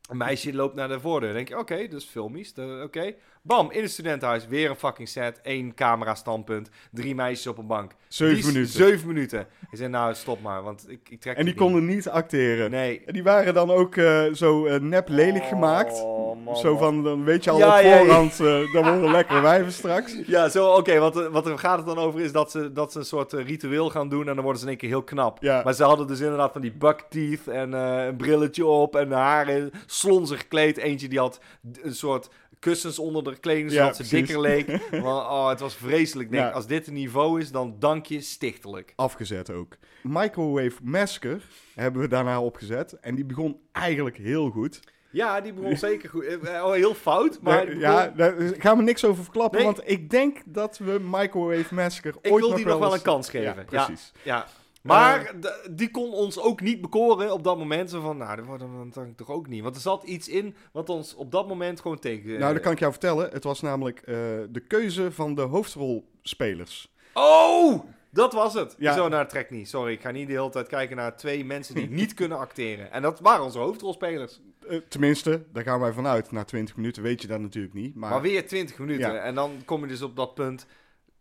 Een 0.09 0.17
meisje 0.17 0.53
loopt 0.53 0.75
naar 0.75 0.88
de 0.88 1.00
voordeur. 1.00 1.33
denk 1.33 1.47
je, 1.47 1.57
oké, 1.57 1.88
dus 1.88 2.05
filmisch. 2.05 2.53
Oké. 2.83 3.15
Bam, 3.45 3.72
in 3.72 3.81
het 3.81 3.92
studentenhuis. 3.92 4.48
Weer 4.48 4.69
een 4.69 4.75
fucking 4.75 5.07
set. 5.10 5.40
één 5.42 5.74
camera 5.74 6.16
standpunt. 6.16 6.69
Drie 6.92 7.16
meisjes 7.16 7.48
op 7.48 7.57
een 7.57 7.68
bank. 7.68 7.92
Zeven 8.07 8.36
Die- 8.36 8.45
minuten. 8.45 8.74
Zeven 8.74 9.07
minuten. 9.07 9.40
Ik 9.72 9.78
zei, 9.78 9.90
nou, 9.90 10.13
stop 10.13 10.42
maar, 10.42 10.63
want 10.63 10.86
ik, 10.90 11.10
ik 11.10 11.19
trek 11.22 11.34
En 11.38 11.45
die 11.45 11.54
niet. 11.54 11.62
konden 11.63 11.86
niet 11.86 12.10
acteren. 12.10 12.72
Nee. 12.72 13.01
En 13.06 13.13
die 13.13 13.24
waren 13.24 13.54
dan 13.54 13.72
ook 13.72 13.95
eh, 13.95 14.24
zo 14.34 14.66
eh, 14.66 14.80
nep 14.80 15.10
lelijk 15.10 15.44
gemaakt. 15.45 16.01
Oh, 16.04 16.44
man, 16.45 16.56
zo 16.57 16.78
van, 16.78 17.04
dan 17.04 17.24
weet 17.24 17.44
je 17.44 17.50
al 17.50 17.57
Ja, 17.57 17.78
op 17.78 17.84
ja, 17.84 17.90
ja. 17.90 17.98
voorhand, 17.98 18.31
eh 18.40 18.74
dan 18.74 18.84
worden 18.92 19.12
lekkere 19.12 19.42
wijven 19.42 19.72
straks. 19.72 20.16
Ja, 20.25 20.50
zo, 20.50 20.68
oké, 20.74 21.00
wat, 21.00 21.16
er- 21.16 21.31
wat 21.31 21.46
er 21.48 21.57
gaat 21.60 21.78
het 21.78 21.86
dan 21.86 21.98
over 21.98 22.19
is 22.19 22.31
dat 22.31 22.51
ze, 22.51 22.72
dat 22.72 22.92
ze 22.92 23.00
een 23.00 23.06
soort 23.06 23.31
ritueel 23.34 23.89
gaan 23.89 24.10
doen 24.10 24.28
en 24.28 24.34
dan 24.36 24.44
worden 24.44 24.57
ze 24.57 24.63
in 24.63 24.69
één 24.72 24.80
keer 24.80 24.89
heel 24.89 25.04
knap. 25.04 25.42
Maar 25.42 25.74
ze 25.74 25.84
hadden 25.84 26.07
dus 26.07 26.19
inderdaad 26.19 26.51
van 26.51 26.62
die 26.62 26.74
buck 26.74 27.00
teeth 27.10 27.48
en 27.48 27.72
een 27.74 28.16
brilletje 28.16 28.66
op 28.66 28.96
en 28.96 29.12
haren 29.12 29.72
slonzig 29.86 30.39
gekleed. 30.39 30.78
Eentje 30.78 31.07
die 31.07 31.19
had 31.19 31.39
een 31.81 31.96
soort 31.96 32.30
kussens 32.63 33.00
onder 33.00 33.24
de 33.24 33.38
kleding, 33.39 33.71
Ja, 33.71 33.75
zodat 33.77 33.95
ze 33.95 34.01
precies. 34.01 34.27
dikker 34.27 34.42
leek. 34.42 34.68
Want, 34.92 35.06
oh, 35.27 35.50
het 35.50 35.60
was 35.60 35.75
vreselijk. 35.75 36.25
Ik 36.30 36.36
Denk, 36.36 36.48
Ja. 36.48 36.51
Als 36.51 36.68
dit 36.68 36.88
een 36.88 36.94
niveau 36.94 37.39
is, 37.42 37.51
dan 37.51 37.75
dank 37.80 38.06
je 38.06 38.21
stichtelijk. 38.21 38.94
Afgezet 38.95 39.51
ook. 39.51 39.75
Microwave 40.01 40.77
Massacre 40.83 41.39
hebben 41.75 42.01
we 42.01 42.07
daarna 42.07 42.42
opgezet. 42.42 42.94
En 43.01 43.15
die 43.15 43.25
begon 43.25 43.60
eigenlijk 43.71 44.18
heel 44.18 44.50
goed. 44.50 44.80
Ja, 45.12 45.42
die 45.42 45.54
begon 45.54 45.77
zeker 45.77 46.10
goed. 46.10 46.24
Eh, 46.25 46.63
Oh, 46.65 46.71
heel 46.74 46.94
fout, 46.94 47.39
maar 47.42 47.77
ja, 47.77 48.07
daar 48.07 48.36
gaan 48.57 48.77
we 48.77 48.83
niks 48.83 49.06
over 49.06 49.24
verklappen. 49.24 49.57
Nee. 49.63 49.68
Want 49.68 49.89
ik 49.89 50.10
denk 50.10 50.42
dat 50.45 50.77
we 50.77 51.00
Microwave 51.12 51.75
ik 52.01 52.15
ooit 52.31 52.45
wil 52.45 52.56
die 52.56 52.65
nog 52.65 52.80
wel 52.80 52.88
eens- 52.88 52.98
een 52.98 53.01
kans 53.01 53.30
geven. 53.30 53.48
Ja, 53.48 53.56
Ja, 53.69 53.86
precies. 53.86 54.12
Ja. 54.24 54.48
Maar 54.83 55.33
d- 55.41 55.68
die 55.71 55.91
kon 55.91 56.12
ons 56.12 56.39
ook 56.39 56.62
niet 56.62 56.81
bekoren 56.81 57.33
op 57.33 57.44
dat 57.44 57.57
moment. 57.57 57.89
Zo 57.89 58.01
van, 58.01 58.18
nou, 58.18 58.35
dat 58.35 58.45
wordt 58.45 58.63
dan 58.94 59.13
toch 59.15 59.30
ook 59.30 59.47
niet. 59.47 59.63
Want 59.63 59.75
er 59.75 59.81
zat 59.81 60.03
iets 60.03 60.27
in 60.27 60.56
wat 60.71 60.89
ons 60.89 61.15
op 61.15 61.31
dat 61.31 61.47
moment 61.47 61.80
gewoon 61.81 62.00
tegen... 62.00 62.39
Nou, 62.39 62.53
dat 62.53 62.62
kan 62.62 62.71
ik 62.71 62.80
jou 62.80 62.91
vertellen. 62.91 63.30
Het 63.31 63.44
was 63.44 63.62
namelijk 63.62 64.00
eh, 64.00 64.15
de 64.50 64.63
keuze 64.68 65.12
van 65.12 65.35
de 65.35 65.41
hoofdrolspelers. 65.41 66.91
Oh! 67.13 67.83
Dat 68.09 68.33
was 68.33 68.53
het. 68.53 68.75
Ja. 68.77 68.94
Zo, 68.94 69.07
nou, 69.07 69.27
trek 69.27 69.50
niet. 69.50 69.69
Sorry, 69.69 69.91
ik 69.94 70.01
ga 70.01 70.12
niet 70.12 70.27
de 70.27 70.33
hele 70.33 70.50
tijd 70.50 70.68
kijken 70.68 70.95
naar 70.95 71.18
twee 71.18 71.45
mensen 71.45 71.75
die 71.75 71.89
niet 71.89 72.13
kunnen 72.24 72.38
acteren. 72.38 72.91
En 72.91 73.01
dat 73.01 73.19
waren 73.19 73.44
onze 73.44 73.59
hoofdrolspelers. 73.59 74.39
Eh, 74.68 74.77
tenminste, 74.88 75.44
daar 75.53 75.63
gaan 75.63 75.79
wij 75.79 75.91
vanuit. 75.94 76.31
Na 76.31 76.44
20 76.44 76.75
minuten 76.75 77.03
weet 77.03 77.21
je 77.21 77.27
dat 77.27 77.39
natuurlijk 77.39 77.74
niet. 77.74 77.95
Maar, 77.95 78.09
Maar, 78.09 78.21
weer 78.21 78.47
20 78.47 78.77
minuten. 78.79 79.13
Ja. 79.13 79.19
En 79.19 79.36
dan 79.36 79.51
kom 79.65 79.81
je 79.81 79.88
dus 79.88 80.01
op 80.01 80.15
dat 80.15 80.33
punt... 80.33 80.65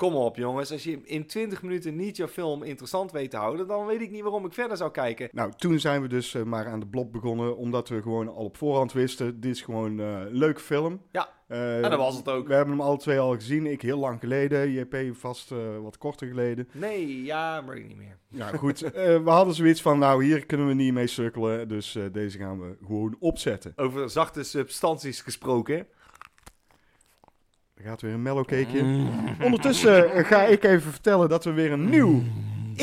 Kom 0.03 0.15
op, 0.15 0.37
jongens. 0.37 0.73
Als 0.73 0.85
je 0.85 1.01
in 1.05 1.27
20 1.27 1.63
minuten 1.63 1.97
niet 1.97 2.17
jouw 2.17 2.29
film 2.29 2.63
interessant 2.63 3.13
weet 3.13 3.31
te 3.31 3.37
houden... 3.37 3.67
dan 3.67 3.87
weet 3.87 4.01
ik 4.01 4.11
niet 4.11 4.23
waarom 4.23 4.45
ik 4.45 4.53
verder 4.53 4.77
zou 4.77 4.91
kijken. 4.91 5.29
Nou, 5.33 5.53
toen 5.57 5.79
zijn 5.79 6.03
we 6.03 6.09
dus 6.09 6.35
eh, 6.35 6.43
maar 6.43 6.67
aan 6.67 6.81
de 6.81 6.87
blok 6.87 7.13
begonnen. 7.13 7.57
Omdat 7.57 7.89
we 7.89 8.03
gewoon 8.03 8.29
al 8.29 8.45
op 8.45 8.57
voorhand 8.57 8.93
wisten. 8.93 9.41
Dit 9.41 9.55
is 9.55 9.63
gewoon 9.63 10.01
eh, 10.01 10.07
een 10.07 10.33
leuke 10.33 10.61
film. 10.61 11.01
Ja. 11.13 11.29
Eh, 11.49 11.85
En 11.85 11.91
dat 11.91 11.99
was 11.99 12.17
het 12.17 12.29
ook. 12.29 12.47
We 12.47 12.55
hebben 12.55 12.75
hem 12.77 12.85
alle 12.87 12.99
twee 12.99 13.19
al 13.19 13.35
gezien. 13.35 13.67
Ik 13.67 13.83
heel 13.83 13.99
lang 13.99 14.21
geleden. 14.21 14.71
JP 14.71 15.17
vast 15.17 15.53
wat 15.83 15.99
korter 15.99 16.29
geleden. 16.29 16.69
Nee, 16.73 17.23
ja, 17.23 17.61
maar 17.61 17.77
ik 17.77 17.87
niet 17.87 17.97
meer. 17.97 18.19
Nou 18.29 18.57
goed, 18.57 18.79
we 19.25 19.31
hadden 19.31 19.55
zoiets 19.55 19.83
van, 19.83 19.99
nou 19.99 20.25
hier 20.25 20.47
kunnen 20.47 20.67
we 20.67 20.75
niet 20.75 20.93
mee 20.93 21.07
sukkelen. 21.07 21.69
Dus 21.69 21.99
deze 22.13 22.39
gaan 22.39 22.61
we 22.61 22.77
gewoon 22.87 23.17
opzetten. 23.19 23.73
Over 23.77 24.11
zachte 24.11 24.43
substanties 24.43 25.21
gesproken. 25.21 25.87
Er 27.83 27.89
gaat 27.89 28.01
weer 28.03 28.13
een 28.13 28.23
mellow 28.23 28.45
cakeje. 28.45 29.07
Ondertussen 29.43 30.13
eh, 30.13 30.25
ga 30.25 30.43
ik 30.43 30.65
even 30.65 30.91
vertellen 30.91 31.29
dat 31.29 31.45
we 31.45 31.53
weer 31.53 31.73
een 31.73 31.89
nieuw 31.89 32.23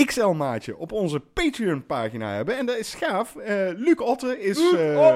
XL-maatje 0.05 0.77
op 0.77 0.91
onze 0.91 1.19
Patreon-pagina 1.19 2.33
hebben. 2.33 2.57
En 2.57 2.65
dat 2.65 2.77
is 2.77 2.93
gaaf. 2.93 3.35
Eh, 3.35 3.55
Luc 3.75 3.95
Otte 3.97 4.39
is 4.39 4.73
eh, 4.73 5.15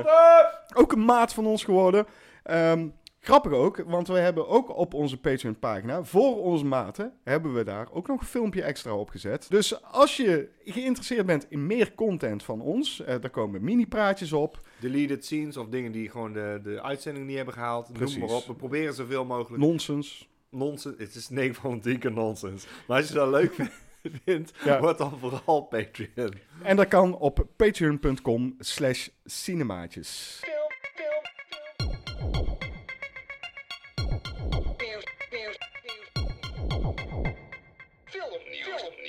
ook 0.73 0.91
een 0.91 1.05
maat 1.05 1.33
van 1.33 1.45
ons 1.45 1.63
geworden. 1.63 2.05
Ehm, 2.43 2.87
grappig 3.25 3.51
ook, 3.51 3.77
want 3.85 4.07
we 4.07 4.17
hebben 4.17 4.47
ook 4.47 4.75
op 4.77 4.93
onze 4.93 5.19
Patreon-pagina, 5.19 6.03
voor 6.03 6.41
onze 6.43 6.65
maten, 6.65 7.13
hebben 7.23 7.53
we 7.53 7.63
daar 7.63 7.87
ook 7.91 8.07
nog 8.07 8.19
een 8.21 8.27
filmpje 8.27 8.61
extra 8.63 8.95
op 8.95 9.09
gezet. 9.09 9.45
Dus 9.49 9.83
als 9.83 10.17
je 10.17 10.49
geïnteresseerd 10.65 11.25
bent 11.25 11.45
in 11.49 11.67
meer 11.67 11.93
content 11.95 12.43
van 12.43 12.61
ons, 12.61 13.01
eh 13.01 13.15
daar 13.21 13.29
komen 13.29 13.63
mini-praatjes 13.63 14.33
op. 14.33 14.61
Deleted 14.79 15.25
scenes 15.25 15.57
of 15.57 15.67
dingen 15.67 15.91
die 15.91 16.09
gewoon 16.09 16.33
de, 16.33 16.59
de 16.63 16.81
uitzending 16.81 17.25
niet 17.27 17.35
hebben 17.35 17.53
gehaald. 17.53 17.93
Precies. 17.93 18.17
Noem 18.17 18.27
maar 18.27 18.35
op. 18.35 18.45
We 18.47 18.53
proberen 18.53 18.93
zoveel 18.93 19.25
mogelijk. 19.25 19.63
Nonsens. 19.63 20.29
Nonsens. 20.49 20.95
Het 20.97 21.15
is 21.15 21.29
9 21.29 21.55
van 21.55 21.73
de 21.75 21.79
10 21.79 21.99
keer 21.99 22.11
nonsens. 22.11 22.67
Maar 22.87 22.97
als 22.97 23.07
je 23.07 23.13
dat 23.13 23.29
leuk 23.29 23.53
vindt, 24.25 24.51
Ja. 24.63 24.79
word 24.79 24.97
dan 24.97 25.19
vooral 25.19 25.61
Patreon. 25.61 26.33
En 26.63 26.75
dat 26.75 26.87
kan 26.87 27.15
op 27.17 27.45
patreon.com 27.55 28.55
slash 28.59 29.07
cinemaatjes. 29.25 30.39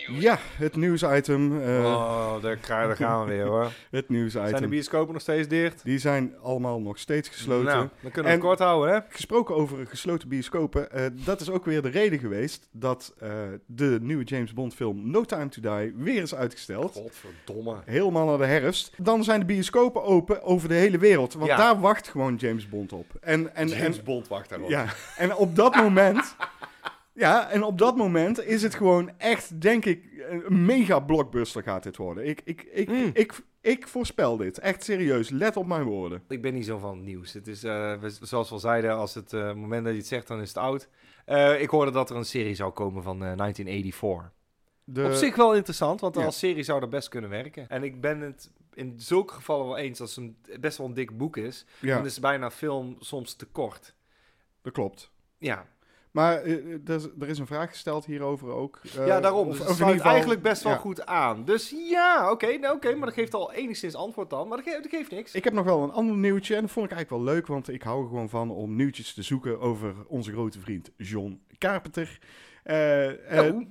Ja, 0.07 0.39
het 0.57 0.77
nieuwsitem. 0.77 1.61
eh 1.63 1.85
oh, 1.85 2.43
daar, 2.43 2.59
ga- 2.61 2.87
daar 2.87 2.97
gaan 2.97 3.25
we 3.27 3.33
weer 3.33 3.45
hoor. 3.47 3.63
het 3.71 3.73
Zijn 3.91 4.05
de 4.07 4.13
nieuwsitem. 4.15 4.69
bioscopen 4.71 5.13
nog 5.13 5.23
steeds 5.23 5.49
dicht? 5.49 5.85
Die 5.85 5.99
zijn 5.99 6.35
allemaal 6.43 6.81
nog 6.81 6.99
steeds 6.99 7.29
gesloten. 7.29 7.65
Nou, 7.65 7.79
dan 7.79 8.11
kunnen 8.11 8.23
we 8.23 8.29
En- 8.29 8.33
het 8.35 8.41
kort 8.41 8.59
houden 8.59 8.95
hè. 8.95 9.01
Gesproken 9.09 9.55
over 9.55 9.87
gesloten 9.87 10.29
bioscopen, 10.29 10.91
eh, 10.93 11.03
dat 11.13 11.41
is 11.41 11.51
ook 11.51 11.65
weer 11.65 11.83
de 11.83 11.89
reden 11.89 12.19
geweest 12.19 12.69
dat 12.73 13.15
eh, 13.19 13.31
de 13.67 13.99
nieuwe 14.03 14.25
James 14.25 14.53
Bond 14.53 14.75
film 14.75 15.11
No 15.11 15.23
Time 15.25 15.49
to 15.49 15.61
Die 15.77 15.93
weer 15.97 16.23
is 16.23 16.35
uitgesteld. 16.35 16.93
Godverdomme. 16.93 17.77
Helemaal 17.85 18.27
naar 18.27 18.39
de 18.39 18.47
herfst. 18.47 18.93
Dan 18.97 19.25
zijn 19.25 19.41
de 19.41 19.47
bioscopen 19.47 20.03
open 20.05 20.43
over 20.43 20.69
de 20.69 20.75
hele 20.75 20.99
wereld. 20.99 21.35
Want 21.35 21.47
Ja. 21.47 21.57
daar 21.57 21.81
wacht 21.81 22.09
gewoon 22.09 22.35
James 22.37 22.69
Bond 22.69 22.93
op. 22.93 23.07
En, 23.21 23.55
en, 23.55 23.69
James 23.69 23.99
en, 23.99 24.05
Bond 24.05 24.29
wacht 24.29 24.49
daarop. 24.49 24.69
ja, 24.69 24.87
en 25.17 25.35
op 25.37 25.57
dat 25.57 25.75
moment 25.75 26.37
Ja, 27.15 27.51
en 27.51 27.63
op 27.63 27.79
dat 27.79 27.97
moment 27.97 28.45
is 28.45 28.63
het 28.63 28.75
gewoon 28.75 29.11
echt, 29.19 29.61
denk 29.61 29.85
ik, 29.85 30.05
een 30.47 30.65
mega 30.65 31.01
blockbuster 31.01 31.63
gaat 31.63 31.83
dit 31.83 31.97
worden. 31.97 32.27
Ik, 32.27 32.41
ik, 32.45 32.63
ik, 32.63 32.89
Mm. 32.89 33.11
ik, 33.13 33.41
ik 33.61 33.89
voorspel 33.89 34.37
dit. 34.37 34.59
Echt 34.59 34.85
serieus. 34.85 35.29
Let 35.31 35.57
op 35.57 35.67
mijn 35.67 35.83
woorden. 35.85 36.23
Ik 36.29 36.43
ben 36.43 36.55
niet 36.55 36.67
zo 36.67 36.79
van 36.79 36.97
het 36.97 37.05
nieuws. 37.05 37.33
Het 37.33 37.47
is, 37.47 37.65
eh, 37.65 38.03
zoals 38.21 38.49
we 38.49 38.55
al 38.55 38.61
zeiden, 38.61 38.95
als 38.97 39.15
het 39.15 39.33
eh, 39.33 39.55
moment 39.55 39.85
dat 39.85 39.93
je 39.93 39.99
het 39.99 40.09
zegt, 40.09 40.27
dan 40.27 40.41
is 40.41 40.49
het 40.49 40.57
oud. 40.57 40.89
Eh, 41.25 41.61
ik 41.61 41.69
hoorde 41.69 41.91
dat 41.91 42.11
er 42.11 42.17
een 42.17 42.25
serie 42.25 42.55
zou 42.55 42.73
komen 42.73 43.03
van 43.03 43.25
eh, 43.25 43.37
1984. 43.37 44.33
De, 44.85 45.05
Op 45.05 45.13
zich 45.13 45.37
wel 45.37 45.55
interessant, 45.55 46.01
want 46.01 46.15
ja. 46.15 46.25
als 46.25 46.39
serie 46.39 46.63
zou 46.63 46.81
dat 46.81 46.91
best 46.91 47.09
kunnen 47.09 47.31
werken. 47.31 47.69
En 47.69 47.83
ik 47.83 48.01
ben 48.01 48.21
het 48.21 48.51
in 48.75 48.95
zulke 48.97 49.35
gevallen 49.35 49.67
wel 49.67 49.77
eens, 49.77 50.01
als 50.01 50.17
het 50.17 50.25
een, 50.25 50.61
best 50.61 50.79
wel 50.79 50.87
een 50.87 50.95
dik 50.95 51.17
boek 51.17 51.37
is, 51.37 51.67
ja, 51.81 51.97
dan 51.97 52.05
is 52.05 52.21
bijna 52.21 52.51
film 52.51 52.97
soms 53.01 53.35
te 53.35 53.47
kort. 53.47 53.95
dat 54.63 54.73
klopt. 54.73 55.11
Ja, 55.39 55.67
Maar 56.15 56.43
eh, 56.43 56.53
eh, 56.53 56.73
er, 56.89 56.95
is, 56.95 57.09
er 57.21 57.29
is 57.29 57.39
een 57.39 57.47
vraag 57.47 57.69
gesteld 57.71 58.05
hierover 58.05 58.49
ook. 58.49 58.81
Eh, 58.99 59.07
ja 59.07 59.21
daarom. 59.21 59.51
Dus 59.51 59.61
of 59.61 59.67
het 59.67 59.77
sluit 59.77 59.95
geval- 59.97 60.11
eigenlijk 60.11 60.43
best 60.43 60.63
wel 60.63 60.73
ja. 60.73 60.79
goed 60.79 61.07
aan. 61.07 61.45
Dus 61.45 61.75
ja, 61.89 62.31
oké, 62.31 62.57
nou, 62.59 62.75
oké, 62.75 62.95
maar 62.95 63.07
dat 63.07 63.15
geeft 63.15 63.35
al 63.35 63.53
enigszins 63.53 63.95
antwoord 63.95 64.31
dan. 64.31 64.49
Maar 64.49 64.57
dat, 64.57 64.67
ge- 64.67 64.81
dat 64.83 64.91
geeft 64.91 65.11
niks. 65.11 65.35
Ik 65.35 65.45
heb 65.45 65.53
nog 65.53 65.65
wel 65.65 65.83
een 65.83 65.91
ander 65.93 66.17
nieuwtje 66.17 66.55
en 66.55 66.61
dat 66.61 66.71
vond 66.71 66.87
ik 66.87 66.93
eigenlijk 66.93 67.25
wel 67.25 67.35
leuk, 67.35 67.47
want 67.47 67.69
ik 67.69 67.83
hou 67.83 68.03
er 68.03 68.09
gewoon 68.09 68.29
van 68.29 68.51
om 68.51 68.77
nieuwtjes 68.77 69.15
te 69.15 69.23
zoeken 69.23 69.61
over 69.61 69.95
onze 70.07 70.33
grote 70.33 70.61
vriend 70.61 70.91
John 70.97 71.41
Carpenter. 71.59 72.19
Oh. 72.65 72.73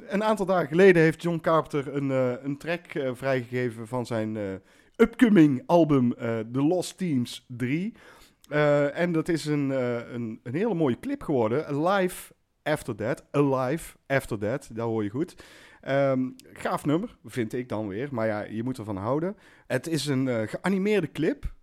een 0.07 0.23
aantal 0.23 0.45
dagen 0.45 0.67
geleden 0.67 1.01
heeft 1.01 1.21
John 1.21 1.39
Carpenter 1.41 1.95
een, 1.95 2.09
een 2.45 2.57
track 2.57 2.81
vrijgegeven 3.13 3.87
van 3.87 4.05
zijn 4.05 4.37
upcoming 4.95 5.63
album 5.65 6.13
The 6.51 6.61
Lost 6.61 6.97
Teams 6.97 7.45
3. 7.47 7.93
Eh, 8.53 8.99
en 8.99 9.11
dat 9.11 9.27
is 9.27 9.45
een, 9.45 9.71
eh, 9.71 10.11
een, 10.11 10.39
een 10.43 10.55
hele 10.55 10.73
mooie 10.73 10.99
clip 10.99 11.23
geworden. 11.23 11.67
Alive 11.67 12.33
After 12.63 12.95
That. 12.95 13.23
Alive 13.31 13.95
After 14.07 14.37
That, 14.37 14.69
daar 14.73 14.85
hoor 14.85 15.03
je 15.03 15.09
goed. 15.09 15.35
Ehm, 15.81 16.29
gaaf 16.53 16.85
nummer, 16.85 17.17
vind 17.25 17.53
ik 17.53 17.69
dan 17.69 17.87
weer. 17.87 18.07
Maar 18.11 18.27
ja, 18.27 18.43
je 18.43 18.63
moet 18.63 18.77
ervan 18.77 18.97
houden. 18.97 19.37
Het 19.67 19.87
is 19.87 20.05
een 20.05 20.27
eh, 20.27 20.47
geanimeerde 20.47 21.11
clip. 21.11 21.53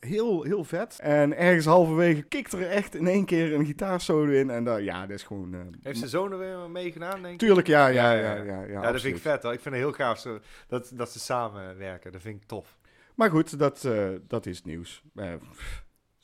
Heel, 0.00 0.42
heel 0.42 0.64
vet. 0.64 0.98
En 1.00 1.36
ergens 1.36 1.64
halverwege 1.64 2.22
kikt 2.22 2.52
er 2.52 2.68
echt 2.68 2.94
in 2.94 3.06
één 3.06 3.24
keer 3.24 3.54
een 3.54 3.66
gitaarsolo 3.66 4.30
in. 4.30 4.50
En 4.50 4.64
daar, 4.64 4.82
ja, 4.82 5.00
dat 5.06 5.16
is 5.16 5.22
gewoon... 5.22 5.54
Heeft 5.82 5.98
zijn 5.98 6.10
zoon 6.10 6.32
er 6.32 6.38
weer 6.38 6.70
mee 6.70 6.92
gedaan, 6.92 7.22
denk 7.22 7.34
ik? 7.34 7.38
Tuurlijk, 7.38 7.66
ja, 7.66 7.86
ja, 7.86 8.12
Ja, 8.12 8.34
ja. 8.34 8.42
ja, 8.42 8.62
ja, 8.62 8.92
dat 8.92 9.00
vind 9.00 9.16
ik 9.16 9.22
vet 9.22 9.42
hoor. 9.42 9.52
Ik 9.52 9.60
vind 9.60 9.74
het 9.74 9.84
heel 9.84 9.92
gaaf 9.92 10.18
zo, 10.18 10.38
dat, 10.68 10.92
dat 10.94 11.10
ze 11.10 11.18
samenwerken. 11.18 12.12
Dat 12.12 12.20
vind 12.20 12.42
ik 12.42 12.48
tof. 12.48 12.78
Maar 13.14 13.30
goed, 13.30 13.58
dat, 13.58 13.88
dat 14.26 14.46
is 14.46 14.62
nieuws. 14.62 15.02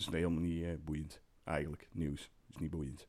Is 0.06 0.10
helemaal 0.12 0.42
niet 0.42 0.62
eh, 0.64 0.70
boeiend, 0.84 1.22
eigenlijk. 1.44 1.88
Nieuws 1.92 2.30
is 2.48 2.56
niet 2.56 2.70
boeiend. 2.70 3.08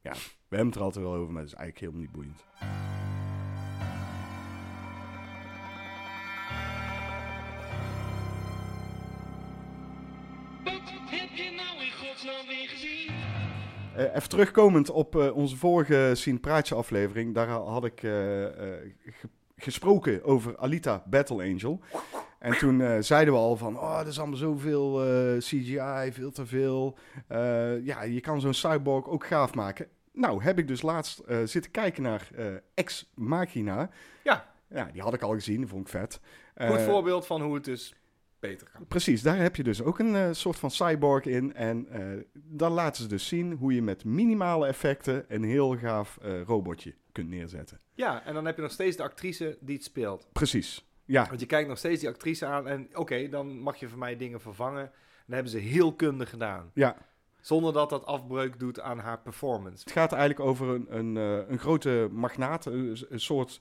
Ja, 0.00 0.12
we 0.12 0.56
hebben 0.56 0.66
het 0.66 0.76
er 0.76 0.82
altijd 0.82 1.04
wel 1.04 1.14
over, 1.14 1.32
maar 1.32 1.42
het 1.42 1.52
is 1.52 1.58
eigenlijk 1.58 1.78
helemaal 1.78 2.00
niet 2.00 2.12
boeiend. 2.12 2.44
Wat 10.64 10.80
heb 11.06 11.28
je 11.34 11.50
nou 11.56 11.84
in 11.84 11.92
godsnaam 12.06 12.46
weer 12.48 12.68
gezien? 12.68 13.10
Eh, 13.96 14.16
even 14.16 14.28
terugkomend 14.28 14.90
op 14.90 15.16
eh, 15.16 15.36
onze 15.36 15.56
vorige 15.56 16.10
Sien 16.14 16.40
Praatje 16.40 16.74
aflevering. 16.74 17.34
Daar 17.34 17.48
had 17.48 17.84
ik 17.84 18.00
ge- 18.00 18.92
gesproken 19.62 20.24
over 20.24 20.56
Alita 20.58 21.02
Battle 21.06 21.42
Angel. 21.42 21.80
En 22.38 22.58
toen 22.58 22.80
eh, 22.80 22.96
zeiden 23.00 23.34
we 23.34 23.40
al 23.40 23.56
van, 23.56 23.78
oh, 23.78 23.98
er 23.98 24.06
is 24.06 24.18
allemaal 24.18 24.36
zoveel 24.36 25.04
eh, 25.04 25.38
CGI, 25.38 26.12
veel 26.12 26.30
te 26.30 26.46
veel. 26.46 26.98
Eh, 27.28 27.84
ja, 27.84 28.02
je 28.02 28.20
kan 28.20 28.40
zo'n 28.40 28.54
cyborg 28.54 29.08
ook 29.08 29.26
gaaf 29.26 29.54
maken. 29.54 29.86
Nou, 30.12 30.42
heb 30.42 30.58
ik 30.58 30.68
dus 30.68 30.82
laatst 30.82 31.22
zitten 31.44 31.70
kijken 31.70 32.02
naar 32.02 32.28
Ex 32.74 33.10
Machina. 33.14 33.90
Ja. 34.24 34.50
Ja, 34.68 34.88
die 34.92 35.02
had 35.02 35.14
ik 35.14 35.22
al 35.22 35.32
gezien, 35.32 35.60
dat 35.60 35.70
vond 35.70 35.82
ik 35.82 35.88
vet. 35.88 36.20
Goed 36.54 36.80
voorbeeld 36.80 37.26
van 37.26 37.42
hoe 37.42 37.54
het 37.54 37.64
dus 37.64 37.94
beter 38.42 38.70
kan. 38.72 38.86
Precies, 38.86 39.22
daar 39.22 39.36
heb 39.36 39.56
je 39.56 39.62
dus 39.62 39.82
ook 39.82 39.98
een 39.98 40.16
eh, 40.16 40.28
soort 40.32 40.58
van 40.58 40.70
cyborg 40.70 41.24
in. 41.24 41.54
En 41.54 41.88
eh, 41.88 42.24
dan 42.32 42.72
laten 42.72 43.02
ze 43.02 43.08
dus 43.08 43.26
zien 43.26 43.52
hoe 43.52 43.74
je 43.74 43.82
met 43.82 44.04
minimale 44.04 44.66
effecten 44.66 45.24
een 45.28 45.44
heel 45.44 45.78
gaaf 45.78 46.18
eh, 46.22 46.42
robotje 46.42 46.94
kunt 47.12 47.28
neerzetten. 47.28 47.80
Ja, 47.94 48.24
en 48.24 48.34
dan 48.34 48.46
heb 48.46 48.56
je 48.56 48.62
nog 48.62 48.70
steeds 48.70 48.96
de 48.96 49.02
actrice 49.02 49.58
die 49.60 49.74
het 49.74 49.84
speelt. 49.84 50.28
Precies, 50.32 50.86
ja. 51.04 51.26
Want 51.28 51.40
je 51.40 51.46
kijkt 51.46 51.68
nog 51.68 51.78
steeds 51.78 52.00
die 52.00 52.08
actrice 52.08 52.46
aan 52.46 52.68
en 52.68 52.88
oké, 52.94 53.28
dan 53.28 53.58
mag 53.58 53.76
je 53.76 53.88
van 53.88 53.98
mij 53.98 54.16
dingen 54.16 54.40
vervangen. 54.40 54.90
Dat 55.26 55.34
hebben 55.34 55.52
ze 55.52 55.58
heel 55.58 55.94
kundig 55.94 56.30
gedaan. 56.30 56.70
ja. 56.74 56.96
Zonder 57.40 57.72
dat 57.72 57.90
dat 57.90 58.06
afbreuk 58.06 58.58
doet 58.58 58.80
aan 58.80 58.98
haar 58.98 59.20
performance. 59.20 59.82
Het 59.84 59.92
gaat 59.92 60.12
eigenlijk 60.12 60.48
over 60.48 60.68
een, 60.68 60.86
een, 60.88 61.16
een 61.52 61.58
grote 61.58 62.08
magnaat, 62.12 62.66
een, 62.66 62.96
een 63.08 63.20
soort 63.20 63.60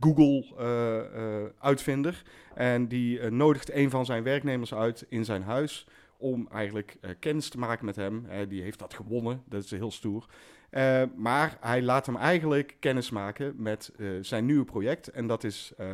Google-uitvinder. 0.00 2.22
en 2.54 2.88
die 2.88 3.20
eh, 3.20 3.30
nodigt 3.30 3.72
een 3.72 3.90
van 3.90 4.04
zijn 4.04 4.22
werknemers 4.22 4.74
uit 4.74 5.06
in 5.08 5.24
zijn 5.24 5.42
huis 5.42 5.86
om 6.18 6.48
eigenlijk 6.52 6.96
eh, 7.00 7.10
kennis 7.18 7.48
te 7.48 7.58
maken 7.58 7.84
met 7.84 7.96
hem. 7.96 8.26
Eh, 8.26 8.48
die 8.48 8.62
heeft 8.62 8.78
dat 8.78 8.94
gewonnen, 8.94 9.42
dat 9.46 9.64
is 9.64 9.70
heel 9.70 9.90
stoer. 9.90 10.26
Eh, 10.70 11.02
maar 11.16 11.56
hij 11.60 11.82
laat 11.82 12.06
hem 12.06 12.16
eigenlijk 12.16 12.76
kennis 12.80 13.10
maken 13.10 13.54
met 13.56 13.92
eh, 13.96 14.06
zijn 14.20 14.46
nieuwe 14.46 14.64
project. 14.64 15.08
En 15.08 15.26
dat 15.26 15.44
is 15.44 15.72
eh, 15.76 15.86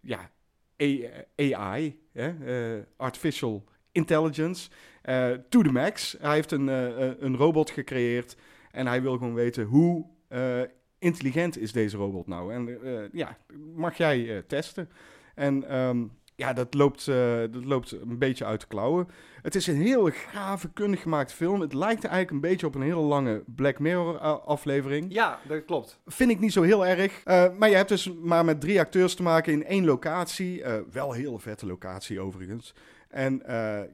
ja, 0.00 0.30
AI, 1.36 2.00
eh, 2.12 2.28
Artificial 2.96 3.64
Intelligence, 3.92 4.70
eh, 5.02 5.30
to 5.48 5.62
the 5.62 5.72
max. 5.72 6.16
Hij 6.20 6.34
heeft 6.34 6.52
een, 6.52 6.68
eh, 6.68 7.08
eh, 7.08 7.14
een 7.18 7.36
robot 7.36 7.70
gecreëerd 7.70 8.36
en 8.70 8.86
hij 8.86 9.02
wil 9.02 9.12
gewoon 9.12 9.34
weten 9.34 9.64
hoe 9.64 10.06
eh, 10.28 10.60
intelligent 11.06 11.58
is 11.58 11.72
deze 11.72 11.96
robot 11.96 12.26
nou. 12.26 12.52
En 12.52 12.82
eh, 12.82 13.12
ja, 13.12 13.36
mag 13.74 13.96
jij 13.96 14.36
eh, 14.36 14.42
testen. 14.46 14.88
En 15.34 15.68
ehm, 15.68 16.04
ja, 16.34 16.52
dat 16.52 16.74
loopt, 16.74 17.08
eh, 17.08 17.38
dat 17.50 17.64
loopt 17.64 17.92
een 17.92 18.18
beetje 18.18 18.44
uit 18.44 18.60
de 18.60 18.66
klauwen. 18.66 19.08
Het 19.42 19.54
is 19.54 19.66
een 19.66 19.82
heel 19.82 20.10
gave, 20.10 20.68
kundig 20.72 21.02
gemaakt 21.02 21.32
film. 21.32 21.60
Het 21.60 21.72
lijkt 21.72 22.04
eigenlijk 22.04 22.30
een 22.30 22.50
beetje 22.50 22.66
op 22.66 22.74
een 22.74 22.82
hele 22.82 23.00
lange 23.00 23.42
Black 23.46 23.78
Mirror 23.78 24.18
aflevering. 24.18 25.12
Ja, 25.12 25.40
dat 25.48 25.64
klopt. 25.64 26.00
Vind 26.06 26.30
ik 26.30 26.40
niet 26.40 26.52
zo 26.52 26.62
heel 26.62 26.86
erg. 26.86 27.24
Maar 27.58 27.68
je 27.68 27.76
hebt 27.76 27.88
dus 27.88 28.12
maar 28.12 28.44
met 28.44 28.60
drie 28.60 28.80
acteurs 28.80 29.14
te 29.14 29.22
maken 29.22 29.52
in 29.52 29.64
één 29.64 29.84
locatie. 29.84 30.64
Wel 30.92 31.10
een 31.10 31.20
hele 31.20 31.38
vette 31.38 31.66
locatie 31.66 32.20
overigens. 32.20 32.74
En 33.08 33.42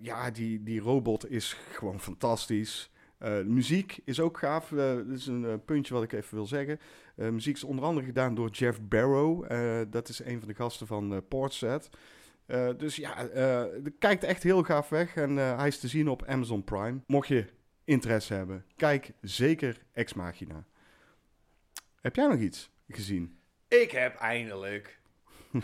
ja, 0.00 0.31
die, 0.31 0.62
die 0.62 0.81
robot 0.81 1.31
is 1.31 1.57
gewoon 1.73 2.00
fantastisch. 2.00 2.90
De 3.19 3.45
muziek 3.47 4.00
is 4.04 4.21
ook 4.21 4.38
gaaf. 4.38 4.69
Dat 4.69 5.07
is 5.07 5.26
een 5.26 5.62
puntje 5.64 5.95
wat 5.95 6.02
ik 6.02 6.12
even 6.12 6.35
wil 6.35 6.47
zeggen. 6.47 6.78
Eh, 7.14 7.28
muziek 7.28 7.57
is 7.57 7.64
onder 7.64 7.85
andere 7.85 8.07
gedaan 8.07 8.35
door 8.35 8.49
Jeff 8.50 8.81
Barrow. 8.81 9.45
Eh, 9.52 9.81
dat 9.90 10.09
is 10.09 10.25
een 10.25 10.38
van 10.38 10.49
de 10.49 10.54
gasten 10.54 10.87
van 10.87 11.12
eh 11.14 11.19
Portset. 11.28 11.88
Dus 12.76 12.97
ja, 12.97 13.16
het 13.16 13.92
kijkt 13.99 14.25
echt 14.25 14.42
heel 14.42 14.62
gaaf 14.62 14.88
weg. 14.88 15.14
En 15.14 15.37
hij 15.37 15.66
is 15.66 15.78
te 15.81 15.88
zien 15.88 16.09
op 16.09 16.25
Amazon 16.26 16.64
Prime. 16.64 17.00
Mocht 17.07 17.28
je 17.28 17.45
interesse 17.85 18.35
hebben, 18.35 18.64
kijk 18.76 19.12
zeker 19.21 19.83
Ex 19.92 20.14
Machina. 20.14 20.64
Heb 22.00 22.16
jij 22.16 22.26
nog 22.28 22.38
iets 22.38 22.71
gezien? 22.88 23.38
Ik 23.69 23.90
heb 23.90 24.16
eindelijk... 24.16 25.00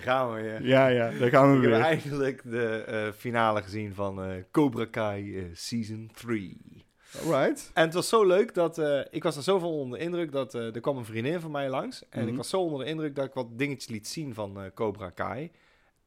Gaan 0.00 0.34
we 0.34 0.40
weer. 0.40 0.62
Ja, 0.62 0.86
ja, 0.86 1.10
daar 1.10 1.30
gaan 1.30 1.50
we 1.50 1.56
Ik 1.56 1.62
heb 1.62 1.70
weer. 1.72 1.80
eindelijk 1.80 2.42
de 2.42 3.12
finale 3.16 3.62
gezien 3.62 3.94
van 3.94 4.22
eh, 4.22 4.42
Cobra 4.50 4.84
Kai 4.84 5.50
Season 5.52 6.10
3. 6.14 6.79
Alright. 7.18 7.70
En 7.74 7.84
het 7.84 7.94
was 7.94 8.08
zo 8.08 8.24
leuk 8.26 8.54
dat 8.54 8.78
eh, 8.78 9.00
ik 9.10 9.22
was 9.22 9.36
er 9.36 9.42
zoveel 9.42 9.78
onder 9.78 9.98
de 9.98 10.04
indruk 10.04 10.32
dat 10.32 10.54
eh, 10.54 10.74
er 10.74 10.80
kwam 10.80 10.96
een 10.96 11.04
vriendin 11.04 11.40
van 11.40 11.50
mij 11.50 11.68
langs. 11.68 12.08
En 12.08 12.20
Mhm. 12.20 12.28
ik 12.30 12.36
was 12.36 12.48
zo 12.48 12.60
onder 12.60 12.78
de 12.84 12.90
indruk 12.90 13.14
dat 13.14 13.24
ik 13.26 13.34
wat 13.34 13.58
dingetjes 13.58 13.88
liet 13.88 14.08
zien 14.08 14.34
van 14.34 14.60
eh, 14.60 14.70
Cobra 14.74 15.10
Kai. 15.10 15.50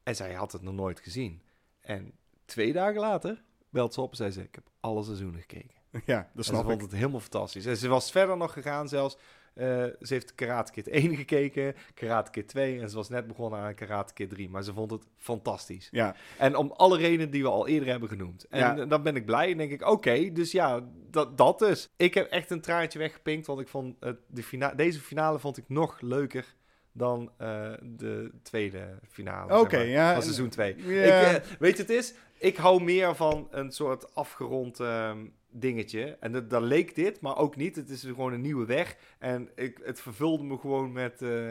En 0.02 0.16
zij 0.16 0.32
had 0.32 0.52
het 0.52 0.62
nog 0.62 0.74
nooit 0.74 1.00
gezien. 1.00 1.42
En 1.80 2.12
twee 2.44 2.72
dagen 2.72 3.00
later 3.00 3.42
belt 3.70 3.94
ze 3.94 4.00
op 4.00 4.10
en 4.10 4.16
zei 4.16 4.30
ze, 4.30 4.42
ik 4.42 4.54
heb 4.54 4.64
alle 4.80 5.02
seizoenen 5.04 5.40
gekeken. 5.40 5.72
Ja, 6.04 6.16
dat 6.16 6.26
En 6.34 6.44
ze 6.44 6.50
snap 6.50 6.62
vond 6.62 6.74
ik. 6.74 6.80
het 6.80 6.92
helemaal 6.92 7.20
fantastisch. 7.20 7.66
En 7.66 7.76
ze 7.76 7.88
was 7.88 8.10
verder 8.10 8.36
nog 8.36 8.52
gegaan 8.52 8.88
zelfs. 8.88 9.16
Eh, 9.54 9.66
ze 10.00 10.14
heeft 10.14 10.34
Karate 10.34 10.72
Kid 10.72 10.88
1 10.88 11.16
gekeken, 11.24 11.74
Karate 11.94 12.30
Kid 12.30 12.48
2 12.48 12.80
en 12.80 12.90
ze 12.90 12.96
was 12.96 13.08
net 13.08 13.26
begonnen 13.26 13.60
aan 13.60 13.74
Karate 13.74 14.12
Kid 14.12 14.30
3. 14.30 14.48
Maar 14.50 14.62
ze 14.62 14.72
vond 14.72 14.90
het 14.90 15.02
fantastisch. 15.18 15.88
Ja, 15.90 16.14
En 16.38 16.56
om 16.56 16.72
alle 16.76 16.98
redenen 16.98 17.30
die 17.30 17.42
we 17.42 17.48
al 17.48 17.66
eerder 17.68 17.88
hebben 17.88 18.08
genoemd. 18.08 18.46
En 18.48 18.58
Ja. 18.58 18.84
dan 18.86 19.02
ben 19.02 19.16
ik 19.16 19.24
blij 19.26 19.50
en 19.50 19.56
denk 19.56 19.70
ik, 19.72 19.86
oké, 19.88 20.32
dus 20.32 20.52
ja, 20.52 20.84
dat, 21.10 21.38
dat 21.38 21.58
dus. 21.58 21.90
Ik 21.96 22.14
heb 22.14 22.30
echt 22.30 22.50
een 22.50 22.60
traantje 22.60 22.98
weggepinkt, 22.98 23.46
want 23.46 23.60
ik 23.60 23.68
vond 23.68 23.96
het, 24.00 24.18
de 24.26 24.42
fina 24.42 24.74
deze 24.74 25.00
finale 25.00 25.38
vond 25.38 25.56
ik 25.56 25.64
nog 25.68 26.00
leuker 26.00 26.54
dan 26.92 27.30
eh, 27.38 27.72
de 27.82 28.30
tweede 28.42 28.98
finale 29.08 29.58
Oké, 29.60 29.78
ja, 29.78 30.06
van 30.06 30.16
en- 30.16 30.22
seizoen 30.22 30.48
2. 30.48 30.74
Ja. 30.76 31.20
Ik, 31.30 31.42
eh, 31.42 31.50
weet 31.58 31.76
je, 31.76 31.82
het 31.82 31.90
is, 31.90 32.14
ik 32.38 32.56
hou 32.56 32.82
meer 32.82 33.14
van 33.14 33.48
een 33.50 33.72
soort 33.72 34.14
afgerond 34.14 34.80
ehm, 34.80 35.26
dingetje. 35.60 36.16
En 36.20 36.32
dat, 36.32 36.50
dat 36.50 36.62
leek 36.62 36.94
dit, 36.94 37.20
maar 37.20 37.36
ook 37.36 37.56
niet. 37.56 37.76
Het 37.76 37.90
is 37.90 38.02
gewoon 38.02 38.32
een 38.32 38.40
nieuwe 38.40 38.66
weg. 38.66 38.96
En 39.18 39.48
ik, 39.54 39.80
het 39.82 40.00
vervulde 40.00 40.44
me 40.44 40.58
gewoon 40.58 40.92
met 40.92 41.22
eh, 41.22 41.48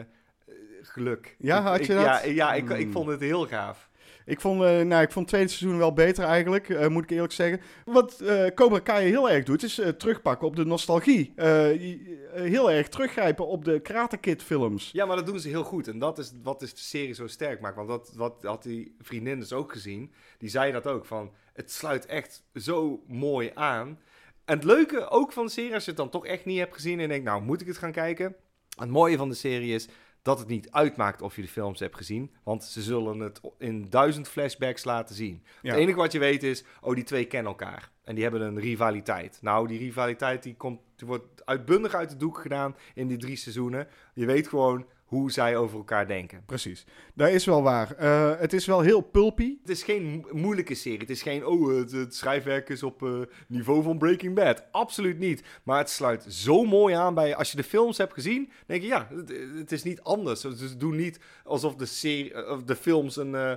geluk. 0.82 1.36
Ja, 1.38 1.58
Ik- 1.58 1.64
had 1.64 1.78
ik- 1.80 1.86
je 1.86 1.94
dat? 1.94 2.04
Ja, 2.04 2.22
ja 2.24 2.54
ik, 2.54 2.68
ik 2.70 2.82
Hmm. 2.82 2.92
vond 2.92 3.08
het 3.08 3.20
heel 3.20 3.46
gaaf. 3.46 3.90
Ik 4.26 4.40
vond, 4.40 4.62
eh, 4.62 4.80
nou, 4.80 5.02
ik 5.02 5.12
vond 5.12 5.14
het 5.14 5.28
tweede 5.28 5.48
seizoen 5.48 5.78
wel 5.78 5.92
beter 5.92 6.24
eigenlijk, 6.24 6.68
eh, 6.68 6.88
moet 6.88 7.02
ik 7.02 7.10
eerlijk 7.10 7.32
zeggen. 7.32 7.60
Wat 7.84 8.20
eh, 8.20 8.46
Cobra 8.46 8.78
Kai 8.78 9.08
heel 9.08 9.30
erg 9.30 9.44
doet, 9.44 9.62
is 9.62 9.80
terugpakken 9.98 10.46
op 10.46 10.56
de 10.56 10.64
nostalgie. 10.64 11.32
Heel 12.32 12.70
erg 12.70 12.88
teruggrijpen 12.88 13.46
op 13.46 13.64
de 13.64 13.80
Karate 13.80 14.16
Kid 14.16 14.42
films. 14.42 14.90
Ja, 14.92 15.06
maar 15.06 15.16
dat 15.16 15.26
doen 15.26 15.40
ze 15.40 15.48
heel 15.48 15.64
goed. 15.64 15.88
En 15.88 15.98
dat 15.98 16.18
is 16.18 16.32
wat 16.42 16.62
is 16.62 16.74
de 16.74 16.80
serie 16.80 17.14
zo 17.14 17.26
sterk 17.26 17.60
maakt. 17.60 17.76
Want 17.76 17.88
dat 17.88 18.12
wat 18.14 18.42
had 18.42 18.62
die 18.62 18.96
vriendin 19.00 19.38
dus 19.38 19.52
ook 19.52 19.72
gezien. 19.72 20.12
Die 20.38 20.48
zei 20.48 20.72
dat 20.72 20.86
ook. 20.86 21.04
Van, 21.04 21.30
het 21.52 21.70
sluit 21.70 22.06
echt 22.06 22.42
zo 22.54 23.02
mooi 23.06 23.50
aan. 23.54 23.98
En 24.44 24.54
het 24.54 24.64
leuke 24.64 25.08
ook 25.08 25.32
van 25.32 25.44
de 25.44 25.50
serie, 25.50 25.74
als 25.74 25.84
je 25.84 25.90
het 25.90 25.98
dan 25.98 26.10
toch 26.10 26.26
echt 26.26 26.44
niet 26.44 26.58
hebt 26.58 26.74
gezien... 26.74 27.00
en 27.00 27.08
denkt, 27.08 27.24
nou, 27.24 27.42
moet 27.42 27.60
ik 27.60 27.66
het 27.66 27.78
gaan 27.78 27.92
kijken? 27.92 28.36
Het 28.78 28.90
mooie 28.90 29.16
van 29.16 29.28
de 29.28 29.34
serie 29.34 29.74
is 29.74 29.88
dat 30.24 30.38
het 30.38 30.48
niet 30.48 30.70
uitmaakt 30.70 31.22
of 31.22 31.36
je 31.36 31.42
de 31.42 31.48
films 31.48 31.80
hebt 31.80 31.96
gezien. 31.96 32.30
Want 32.42 32.64
ze 32.64 32.82
zullen 32.82 33.18
het 33.18 33.40
in 33.58 33.86
duizend 33.90 34.28
flashbacks 34.28 34.84
laten 34.84 35.14
zien. 35.14 35.42
Ja. 35.62 35.70
Het 35.70 35.80
enige 35.80 35.98
wat 35.98 36.12
je 36.12 36.18
weet 36.18 36.42
is, 36.42 36.64
oh, 36.80 36.94
die 36.94 37.04
twee 37.04 37.24
kennen 37.24 37.52
elkaar. 37.52 37.90
En 38.04 38.14
die 38.14 38.22
hebben 38.22 38.40
een 38.40 38.60
rivaliteit. 38.60 39.38
Nou, 39.40 39.68
die 39.68 39.78
rivaliteit 39.78 40.42
die 40.42 40.56
komt, 40.56 40.80
die 40.96 41.06
wordt 41.06 41.46
uitbundig 41.46 41.94
uit 41.94 42.10
de 42.10 42.16
doek 42.16 42.38
gedaan 42.38 42.76
in 42.94 43.06
die 43.06 43.16
drie 43.16 43.36
seizoenen. 43.36 43.88
Je 44.14 44.26
weet 44.26 44.48
gewoon 44.48 44.86
hoe 45.04 45.32
zij 45.32 45.56
over 45.56 45.76
elkaar 45.76 46.06
denken. 46.06 46.42
Precies, 46.46 46.84
dat 47.14 47.28
is 47.28 47.44
wel 47.44 47.62
waar. 47.62 47.94
Eh, 47.96 48.32
het 48.38 48.52
is 48.52 48.66
wel 48.66 48.80
heel 48.80 49.00
pulpy. 49.00 49.56
Het 49.60 49.70
is 49.70 49.82
geen 49.82 50.04
mo- 50.04 50.28
moeilijke 50.38 50.74
serie. 50.74 50.98
Het 50.98 51.10
is 51.10 51.22
geen, 51.22 51.46
oh, 51.46 51.76
het, 51.76 51.92
het 51.92 52.14
schrijfwerk 52.14 52.68
is 52.68 52.82
op 52.82 53.02
eh, 53.02 53.20
niveau 53.48 53.82
van 53.82 53.98
Breaking 53.98 54.34
Bad. 54.34 54.62
Absoluut 54.70 55.18
niet. 55.18 55.42
Maar 55.62 55.78
het 55.78 55.90
sluit 55.90 56.24
zo 56.28 56.64
mooi 56.64 56.94
aan 56.94 57.14
bij, 57.14 57.36
als 57.36 57.50
je 57.50 57.56
de 57.56 57.62
films 57.64 57.98
hebt 57.98 58.12
gezien, 58.12 58.50
denk 58.66 58.82
je, 58.82 58.88
ja, 58.88 59.08
het, 59.14 59.32
het 59.58 59.72
is 59.72 59.82
niet 59.82 60.00
anders. 60.00 60.40
Dus 60.40 60.58
ze 60.58 60.76
doen 60.76 60.96
niet 60.96 61.18
alsof 61.44 61.74
de, 61.76 61.86
serie, 61.86 62.32
eh, 62.32 62.50
of 62.50 62.62
de 62.62 62.76
films 62.76 63.16
een, 63.16 63.34
eh, 63.34 63.52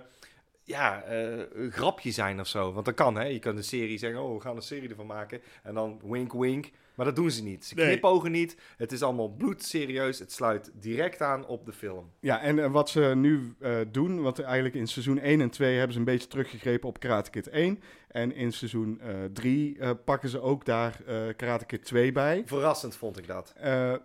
ja, 0.68 1.04
eh, 1.04 1.38
een 1.54 1.72
grapje 1.72 2.12
zijn 2.12 2.40
of 2.40 2.48
zo. 2.48 2.74
Want 2.74 2.86
dat 2.86 2.96
kan, 2.96 3.16
hè. 3.16 3.24
Je 3.24 3.40
kan 3.40 3.56
de 3.56 3.62
serie 3.62 3.98
zeggen, 3.98 4.22
oh, 4.22 4.36
we 4.36 4.42
gaan 4.42 4.56
een 4.56 4.62
serie 4.62 4.90
ervan 4.90 5.06
maken. 5.06 5.42
En 5.64 5.74
dan 5.74 6.00
wink, 6.04 6.34
wink. 6.34 6.70
Maar 6.96 7.06
dat 7.06 7.16
doen 7.16 7.32
ze 7.32 7.44
niet. 7.44 7.66
Ze 7.66 7.76
Nee. 7.76 7.86
knipogen 7.88 8.32
niet. 8.32 8.58
Het 8.78 8.92
is 8.92 9.02
allemaal 9.04 9.30
bloedserieus. 9.30 10.20
Het 10.20 10.32
sluit 10.32 10.72
direct 10.74 11.22
aan 11.22 11.46
op 11.46 11.66
de 11.66 11.74
film. 11.74 12.12
Ja, 12.20 12.42
en 12.42 12.60
eh, 12.60 12.72
wat 12.72 12.90
ze 12.90 13.00
nu 13.16 13.56
eh, 13.60 13.76
doen, 13.92 14.22
want 14.22 14.40
eigenlijk 14.42 14.76
in 14.76 14.88
seizoen 14.88 15.20
1 15.20 15.42
en 15.42 15.50
2 15.50 15.74
hebben 15.76 15.94
ze 15.94 16.00
een 16.00 16.06
beetje 16.06 16.28
teruggegrepen 16.28 16.90
op 16.90 17.00
Karate 17.00 17.30
Kid 17.30 17.50
1. 17.50 17.80
En 18.08 18.36
in 18.36 18.52
seizoen 18.54 19.02
3 19.34 19.78
pakken 20.06 20.30
ze 20.30 20.42
ook 20.42 20.66
daar 20.66 21.02
Karate 21.36 21.66
Kid 21.66 21.86
2 21.86 22.12
bij. 22.12 22.44
Verrassend 22.46 22.96
vond 22.96 23.18
ik 23.18 23.28
dat. 23.28 23.54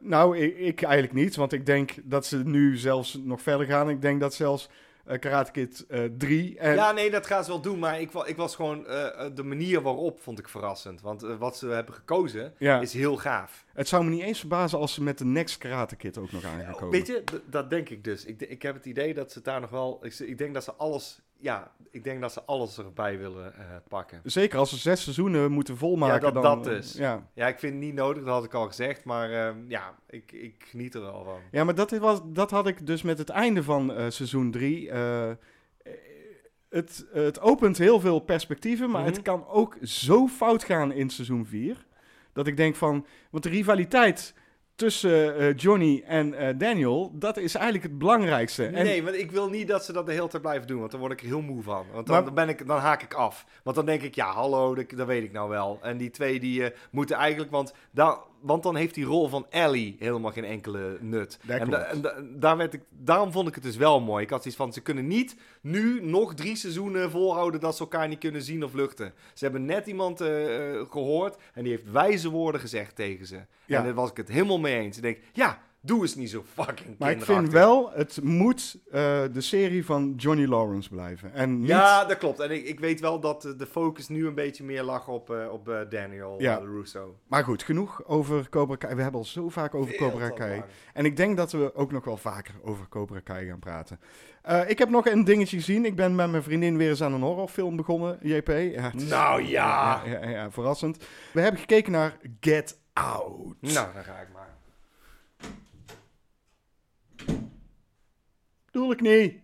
Nou, 0.01 0.39
ik, 0.39 0.59
ik 0.59 0.83
eigenlijk 0.83 1.15
niet, 1.15 1.37
want 1.37 1.53
ik 1.53 1.67
denk 1.67 1.95
dat 2.05 2.27
ze 2.27 2.37
nu 2.45 2.77
zelfs 2.77 3.19
nog 3.23 3.43
verder 3.43 3.67
gaan. 3.67 3.91
Ik 3.91 4.03
denk 4.03 4.21
dat 4.21 4.35
zelfs 4.35 4.69
eh 5.05 5.19
Karate 5.19 5.51
Kid 5.51 5.85
eh 5.89 6.05
3 6.19 6.59
en... 6.59 6.75
Ja, 6.75 6.93
nee, 6.93 7.11
dat 7.11 7.27
gaan 7.27 7.45
ze 7.45 7.51
wel 7.51 7.61
doen. 7.61 7.79
Maar 7.79 8.01
ik, 8.01 8.13
ik 8.13 8.37
was 8.37 8.55
gewoon... 8.57 8.87
eh, 8.87 9.07
eh, 9.27 9.35
de 9.35 9.43
manier 9.43 9.83
waarop 9.83 10.21
vond 10.21 10.39
ik 10.39 10.49
verrassend. 10.49 11.01
Want 11.01 11.23
eh, 11.23 11.37
wat 11.37 11.57
ze 11.57 11.67
hebben 11.69 11.95
gekozen 11.95 12.55
Ja. 12.59 12.81
is 12.81 12.93
heel 12.93 13.17
gaaf. 13.17 13.65
Het 13.73 13.89
zou 13.89 14.05
me 14.05 14.11
niet 14.11 14.23
eens 14.23 14.39
verbazen 14.39 14.79
als 14.79 14.95
ze 14.95 15.03
met 15.03 15.19
de 15.19 15.25
Next 15.25 15.59
Karate 15.59 15.97
Kid 15.97 16.19
ook 16.19 16.33
nog 16.33 16.45
aan 16.45 16.61
gaan 16.61 16.73
komen. 16.73 16.91
Weet 16.91 17.07
je, 17.07 17.23
dat 17.47 17.71
denk 17.71 17.89
ik 17.89 18.05
dus. 18.05 18.25
Ik, 18.25 18.41
ik 18.41 18.63
heb 18.63 18.75
het 18.75 18.87
idee 18.87 19.15
dat 19.15 19.33
ze 19.33 19.41
daar 19.43 19.61
nog 19.61 19.71
wel... 19.71 19.99
Ik, 20.03 20.19
ik 20.19 20.39
denk 20.39 20.55
dat 20.55 20.65
ze 20.65 20.73
alles... 20.73 21.21
Ja, 21.43 21.73
ik 21.91 22.05
denk 22.05 22.21
dat 22.21 22.33
ze 22.33 22.43
alles 22.43 22.79
erbij 22.79 23.19
willen 23.19 23.55
eh, 23.55 23.65
pakken. 23.89 24.21
Zeker 24.25 24.59
als 24.59 24.71
ze 24.71 24.77
zes 24.77 25.03
seizoenen 25.03 25.51
moeten 25.53 25.77
volmaken. 25.77 26.15
Ja, 26.15 26.21
dat- 26.21 26.43
dan, 26.43 26.43
dat 26.43 26.65
dus. 26.65 26.93
Ja. 26.93 27.29
Ja, 27.35 27.49
ik 27.49 27.59
vind 27.59 27.73
het 27.73 27.83
niet 27.83 27.95
nodig, 27.95 28.25
dat 28.25 28.33
had 28.35 28.45
ik 28.45 28.55
al 28.55 28.67
gezegd. 28.67 29.05
Maar 29.05 29.31
ehm, 29.33 29.57
ja, 29.69 29.95
ik, 30.09 30.33
ik 30.33 30.65
geniet 30.69 30.95
er 30.95 31.01
wel 31.01 31.25
van. 31.25 31.39
ja, 31.51 31.65
maar 31.65 31.75
dat, 31.75 31.91
was, 31.91 32.21
dat 32.25 32.51
had 32.51 32.67
ik 32.67 32.87
dus 32.87 33.03
met 33.03 33.19
het 33.19 33.29
einde 33.29 33.63
van 33.63 33.93
eh, 33.95 34.05
seizoen 34.09 34.51
3. 34.51 34.91
het, 36.69 37.07
het 37.13 37.41
opent 37.41 37.79
heel 37.79 38.01
veel 38.01 38.19
perspectieven, 38.19 38.91
maar 38.91 39.03
Mhm. 39.03 39.11
het 39.13 39.23
kan 39.23 39.47
ook 39.47 39.77
zo 39.83 40.27
fout 40.27 40.65
gaan 40.65 40.93
in 40.93 41.11
seizoen 41.11 41.47
4. 41.47 41.87
Dat 42.33 42.47
ik 42.47 42.57
denk 42.57 42.75
van, 42.77 43.07
want 43.31 43.43
de 43.45 43.51
rivaliteit 43.51 44.35
tussen 44.75 45.37
eh, 45.37 45.57
Johnny 45.57 46.03
en 46.07 46.35
eh, 46.35 46.55
Daniel, 46.59 47.11
dat 47.15 47.37
is 47.37 47.55
eigenlijk 47.55 47.85
het 47.85 47.99
belangrijkste. 47.99 48.67
En, 48.67 48.85
Nee, 48.85 49.03
want 49.03 49.17
ik 49.17 49.31
wil 49.31 49.49
niet 49.49 49.69
dat 49.69 49.85
ze 49.85 49.93
dat 49.93 50.07
de 50.07 50.13
hele 50.13 50.29
tijd 50.29 50.43
blijven 50.43 50.67
doen, 50.67 50.79
want 50.79 50.91
dan 50.91 51.01
word 51.01 51.13
ik 51.13 51.21
er 51.21 51.27
heel 51.27 51.41
moe 51.41 51.63
van. 51.63 51.85
Want 51.93 52.07
dan, 52.07 52.15
Maar- 52.17 52.25
dan 52.25 52.35
ben 52.35 52.49
ik, 52.49 52.67
dan 52.67 52.79
haak 52.79 53.03
ik 53.03 53.15
af. 53.15 53.45
Want 53.63 53.77
dan 53.77 53.87
denk 53.87 54.03
ik, 54.03 54.15
ja, 54.15 54.33
hallo, 54.33 54.75
dat, 54.75 54.91
dat 54.91 55.07
weet 55.07 55.23
ik 55.25 55.33
nou 55.33 55.49
wel. 55.49 55.79
En 55.83 55.97
die 55.97 56.11
twee 56.11 56.41
die 56.41 56.65
eh, 56.65 56.77
moeten 56.91 57.17
eigenlijk, 57.17 57.51
want, 57.51 57.75
daar, 57.91 58.17
want 58.43 58.63
dan 58.63 58.77
heeft 58.77 58.95
die 58.95 59.05
rol 59.05 59.29
van 59.29 59.47
Ellie 59.51 59.97
helemaal 59.99 60.33
geen 60.33 60.45
enkele 60.45 60.97
nut. 61.01 61.39
En 61.47 61.71
da- 61.71 61.83
en 61.83 62.01
da- 62.01 62.15
daar 62.39 62.57
werd 62.57 62.75
ik, 62.75 62.81
daarom 62.91 63.33
vond 63.33 63.49
ik 63.49 63.55
het 63.55 63.63
dus 63.65 63.77
wel 63.77 64.01
mooi. 64.01 64.25
Ik 64.25 64.31
had 64.31 64.43
zoiets 64.43 64.61
van, 64.61 64.73
ze 64.73 64.81
kunnen 64.81 65.07
niet 65.07 65.37
nu 65.61 66.05
nog 66.05 66.35
drie 66.35 66.57
seizoenen 66.57 67.11
volhouden 67.11 67.61
dat 67.61 67.75
ze 67.77 67.83
elkaar 67.83 68.09
niet 68.09 68.19
kunnen 68.19 68.43
zien 68.43 68.65
of 68.65 68.73
luchten. 68.75 69.13
Ze 69.35 69.45
hebben 69.45 69.65
net 69.65 69.87
iemand 69.87 70.21
eh, 70.21 70.71
eh, 70.75 70.87
gehoord 70.91 71.37
en 71.55 71.63
die 71.63 71.73
heeft 71.73 71.91
wijze 71.91 72.31
woorden 72.31 72.61
gezegd 72.61 72.97
tegen 72.97 73.27
ze. 73.27 73.41
Ja. 73.67 73.79
En 73.79 73.85
daar 73.85 73.95
was 73.95 74.11
ik 74.11 74.17
het 74.17 74.29
helemaal 74.29 74.59
mee 74.59 74.79
eens. 74.79 74.97
Ik 74.97 75.03
denk, 75.03 75.19
ja, 75.33 75.63
doe 75.85 76.03
eens 76.03 76.15
niet 76.15 76.31
zo 76.31 76.43
fucking 76.53 76.99
maar 76.99 77.11
ik 77.11 77.23
vind 77.23 77.51
wel, 77.51 77.91
het 77.95 78.19
moet 78.23 78.79
eh, 78.91 79.23
de 79.33 79.41
serie 79.41 79.85
van 79.85 80.15
Johnny 80.17 80.47
Lawrence 80.47 80.89
blijven. 80.89 81.35
En 81.35 81.59
niet, 81.59 81.69
Ja, 81.69 82.05
dat 82.05 82.19
klopt. 82.19 82.41
En 82.41 82.51
ik, 82.51 82.65
ik 82.65 82.81
weet 82.81 83.01
wel 83.01 83.21
dat 83.21 83.43
de 83.59 83.67
focus 83.67 84.09
nu 84.09 84.27
een 84.27 84.35
beetje 84.35 84.65
meer 84.65 84.83
lag 84.83 85.09
op, 85.09 85.31
eh, 85.31 85.53
op 85.53 85.69
eh, 85.69 85.79
Daniel 85.89 86.35
Ja. 86.39 86.57
Russo. 86.57 87.17
Maar 87.29 87.45
goed, 87.45 87.63
genoeg 87.63 88.05
over 88.05 88.49
Cobra 88.49 88.77
Kai. 88.77 88.95
We 88.95 89.03
hebben 89.03 89.21
al 89.21 89.27
zo 89.27 89.49
vaak 89.49 89.75
over 89.75 89.95
Veel 89.95 90.11
Cobra 90.11 90.29
Kai. 90.31 90.51
lang. 90.51 90.65
En 90.95 91.05
ik 91.05 91.17
denk 91.17 91.37
dat 91.37 91.53
we 91.53 91.75
ook 91.75 91.93
nog 91.93 92.05
wel 92.05 92.17
vaker 92.17 92.55
over 92.63 92.89
Cobra 92.89 93.21
Kai 93.21 93.47
gaan 93.47 93.59
praten. 93.59 94.01
Ik 94.67 94.79
heb 94.79 94.89
nog 94.89 95.07
een 95.07 95.25
dingetje 95.25 95.57
gezien. 95.57 95.85
Ik 95.85 95.97
ben 95.97 96.15
met 96.15 96.31
mijn 96.31 96.43
vriendin 96.43 96.77
weer 96.77 96.89
eens 96.89 97.03
aan 97.03 97.13
een 97.13 97.23
horrorfilm 97.23 97.77
begonnen, 97.77 98.19
JP. 98.23 98.49
Ja, 98.49 98.81
het 98.91 99.03
is- 99.03 99.09
Nou 99.09 99.43
ja. 99.43 100.03
Ja, 100.07 100.19
ja, 100.21 100.29
ja, 100.29 100.51
verrassend. 100.51 101.05
We 101.33 101.41
hebben 101.41 101.61
gekeken 101.61 101.93
naar 101.93 102.17
Get 102.41 102.79
Out. 102.93 103.55
Nou, 103.61 103.93
dan 103.95 104.05
ga 104.05 104.21
ik 104.21 104.29
maar. 104.33 104.51
Bedoel 108.73 108.93
ik 108.93 109.01
niet. 109.01 109.35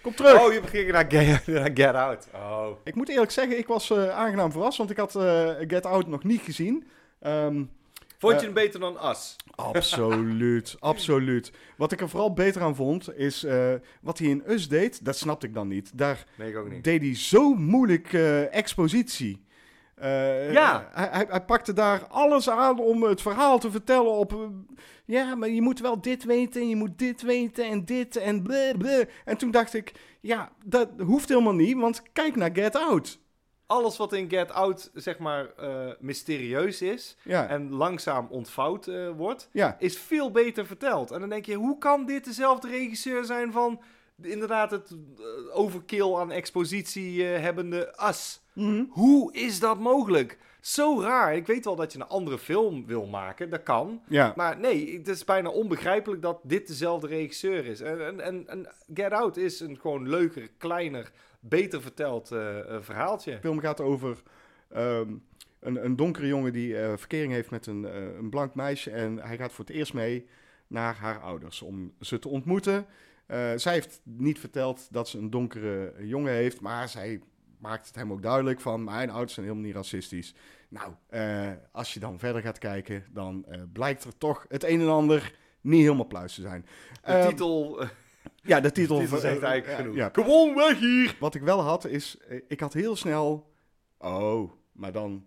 Kom 0.00 0.14
terug. 0.14 0.40
Oh, 0.40 0.52
je 0.52 0.60
begint 0.60 0.92
naar 0.92 1.04
Get, 1.08 1.46
naar 1.56 1.70
Get 1.74 1.94
Out. 1.94 2.28
Oh. 2.34 2.68
Ik 2.84 2.94
moet 2.94 3.08
eerlijk 3.08 3.30
zeggen, 3.30 3.58
ik 3.58 3.66
was 3.66 3.90
eh, 3.90 4.08
aangenaam 4.08 4.52
verrast, 4.52 4.78
want 4.78 4.90
ik 4.90 4.96
had 4.96 5.16
eh, 5.16 5.50
Get 5.66 5.86
Out 5.86 6.06
nog 6.06 6.24
niet 6.24 6.40
gezien. 6.40 6.86
Ehm, 7.20 7.64
Vond 8.18 8.32
je 8.34 8.38
Eh, 8.38 8.44
hem 8.44 8.54
beter 8.54 8.80
dan 8.80 9.08
Us? 9.10 9.36
Absoluut, 9.54 10.76
absoluut. 10.80 11.52
Wat 11.76 11.92
ik 11.92 12.00
er 12.00 12.08
vooral 12.08 12.32
beter 12.32 12.62
aan 12.62 12.74
vond, 12.76 13.16
is 13.16 13.46
wat 14.02 14.18
hij 14.18 14.28
in 14.28 14.42
Us 14.46 14.68
deed, 14.68 15.04
dat 15.04 15.16
snapte 15.16 15.46
ik 15.46 15.54
dan 15.54 15.68
niet. 15.68 15.98
Daar 15.98 16.24
Nee, 16.38 16.50
ik 16.50 16.56
ook 16.56 16.70
niet. 16.70 16.84
deed 16.84 17.00
hij 17.02 17.16
zo 17.16 17.54
moeilijk 17.54 18.12
expositie. 18.50 19.44
Eh, 20.02 20.52
Ja. 20.52 20.88
Hij, 20.92 21.08
hij, 21.10 21.26
hij 21.28 21.40
pakte 21.44 21.72
daar 21.72 22.06
alles 22.08 22.50
aan 22.50 22.78
om 22.78 23.02
het 23.02 23.22
verhaal 23.22 23.58
te 23.58 23.70
vertellen 23.70 24.10
op... 24.12 24.32
eh, 24.32 24.38
ja, 25.04 25.34
maar 25.34 25.48
je 25.48 25.62
moet 25.62 25.80
wel 25.80 26.00
dit 26.00 26.24
weten 26.24 26.60
en 26.60 26.68
je 26.68 26.76
moet 26.76 26.98
dit 26.98 27.22
weten 27.22 27.64
en 27.64 27.84
dit 27.84 28.16
en 28.16 28.42
bleh, 28.42 28.76
bleh. 28.78 29.06
En 29.24 29.36
toen 29.36 29.50
dacht 29.50 29.74
ik, 29.74 29.92
ja, 30.20 30.52
dat 30.64 30.88
hoeft 30.98 31.28
helemaal 31.28 31.54
niet, 31.54 31.76
want 31.76 32.02
kijk 32.12 32.36
naar 32.36 32.50
Get 32.52 32.76
Out. 32.76 33.20
Alles 33.66 33.96
wat 33.96 34.12
in 34.12 34.30
Get 34.30 34.50
Out, 34.52 34.90
zeg 34.94 35.18
maar, 35.18 35.46
eh, 35.56 35.92
mysterieus 36.00 36.82
is 36.82 37.16
Ja, 37.24 37.48
en 37.48 37.70
langzaam 37.72 38.26
ontvouwd 38.30 38.90
wordt, 39.16 39.48
ja. 39.52 39.76
is 39.78 39.98
veel 39.98 40.30
beter 40.30 40.66
verteld. 40.66 41.10
En 41.10 41.20
dan 41.20 41.28
denk 41.28 41.46
je, 41.46 41.54
hoe 41.54 41.78
kan 41.78 42.06
dit 42.06 42.24
dezelfde 42.24 42.68
regisseur 42.68 43.24
zijn 43.24 43.52
van 43.52 43.80
inderdaad 44.26 44.70
het 44.70 44.90
eh, 44.90 45.24
overkill 45.58 46.14
aan 46.14 46.30
expositie 46.30 47.34
eh, 47.34 47.42
hebbende 47.42 47.94
Us? 48.08 48.40
Mhm. 48.52 48.84
Hoe 48.88 49.32
is 49.32 49.60
dat 49.60 49.78
mogelijk? 49.78 50.38
Zo 50.60 51.00
raar. 51.00 51.36
Ik 51.36 51.46
weet 51.46 51.64
wel 51.64 51.76
dat 51.76 51.92
je 51.92 51.98
een 51.98 52.06
andere 52.06 52.38
film 52.38 52.86
wil 52.86 53.06
maken, 53.06 53.50
dat 53.50 53.62
kan. 53.62 54.02
Ja, 54.08 54.32
Maar 54.36 54.58
nee, 54.58 54.96
het 54.98 55.08
is 55.08 55.24
bijna 55.24 55.48
onbegrijpelijk 55.48 56.22
dat 56.22 56.40
dit 56.42 56.66
dezelfde 56.66 57.06
regisseur 57.06 57.66
is. 57.66 57.80
En, 57.80 58.06
en, 58.06 58.20
en, 58.20 58.48
en 58.48 58.68
Get 58.94 59.12
Out 59.12 59.36
is 59.36 59.60
een 59.60 59.78
gewoon 59.80 60.08
leuker, 60.08 60.48
kleiner, 60.58 61.10
beter 61.40 61.82
verteld 61.82 62.30
eh, 62.30 62.56
verhaaltje. 62.80 63.30
de 63.30 63.40
film 63.40 63.60
gaat 63.60 63.80
over 63.80 64.22
ehm, 64.68 65.12
een, 65.60 65.84
een 65.84 65.96
donkere 65.96 66.26
jongen 66.26 66.52
die 66.52 66.78
eh, 66.78 66.96
verkering 66.96 67.32
heeft 67.32 67.50
met 67.50 67.66
een, 67.66 67.82
een 68.18 68.30
blank 68.30 68.54
meisje. 68.54 68.90
En 68.90 69.18
hij 69.18 69.36
gaat 69.36 69.52
voor 69.52 69.64
het 69.64 69.74
eerst 69.74 69.94
mee 69.94 70.26
naar 70.66 70.94
haar 70.94 71.20
ouders 71.20 71.62
om 71.62 71.92
ze 72.00 72.18
te 72.18 72.28
ontmoeten. 72.28 72.86
Eh, 73.32 73.50
zij 73.56 73.72
heeft 73.72 74.00
niet 74.04 74.38
verteld 74.38 74.88
dat 74.90 75.08
ze 75.08 75.18
een 75.18 75.30
donkere 75.30 75.94
jongen 76.06 76.32
heeft, 76.32 76.60
maar 76.60 76.88
zij 76.88 77.20
maakt 77.58 77.86
het 77.86 77.94
hem 77.94 78.12
ook 78.12 78.22
duidelijk 78.22 78.60
van 78.60 78.84
mijn 78.84 79.10
ouders 79.10 79.34
zijn 79.34 79.46
helemaal 79.46 79.66
niet 79.66 79.74
racistisch. 79.76 80.34
Nou, 80.68 80.92
eh, 81.08 81.50
als 81.72 81.94
je 81.94 82.00
dan 82.00 82.18
verder 82.18 82.42
gaat 82.42 82.58
kijken, 82.58 83.04
dan 83.10 83.44
eh, 83.48 83.60
blijkt 83.72 84.04
er 84.04 84.18
toch 84.18 84.44
het 84.48 84.64
een 84.64 84.80
en 84.80 84.88
ander 84.88 85.34
niet 85.60 85.82
helemaal 85.82 86.06
pluis 86.06 86.34
te 86.34 86.40
zijn. 86.40 86.66
De 86.92 87.00
Eh, 87.12 87.26
titel, 87.26 87.84
ja, 88.42 88.60
de 88.60 88.72
titel, 88.72 88.98
titel 89.00 89.18
zegt 89.18 89.42
eh, 89.42 89.48
eigenlijk 89.48 89.78
ja, 89.78 89.82
genoeg. 89.84 89.94
ja, 89.96 90.08
Kom 90.08 90.26
on, 90.28 90.54
weg 90.54 90.78
hier! 90.78 91.16
wat 91.20 91.34
ik 91.34 91.42
wel 91.42 91.60
had 91.60 91.84
is, 91.86 92.16
ik 92.48 92.60
had 92.60 92.72
heel 92.72 92.96
snel, 92.96 93.52
oh, 93.98 94.52
maar 94.72 94.92
dan, 94.92 95.26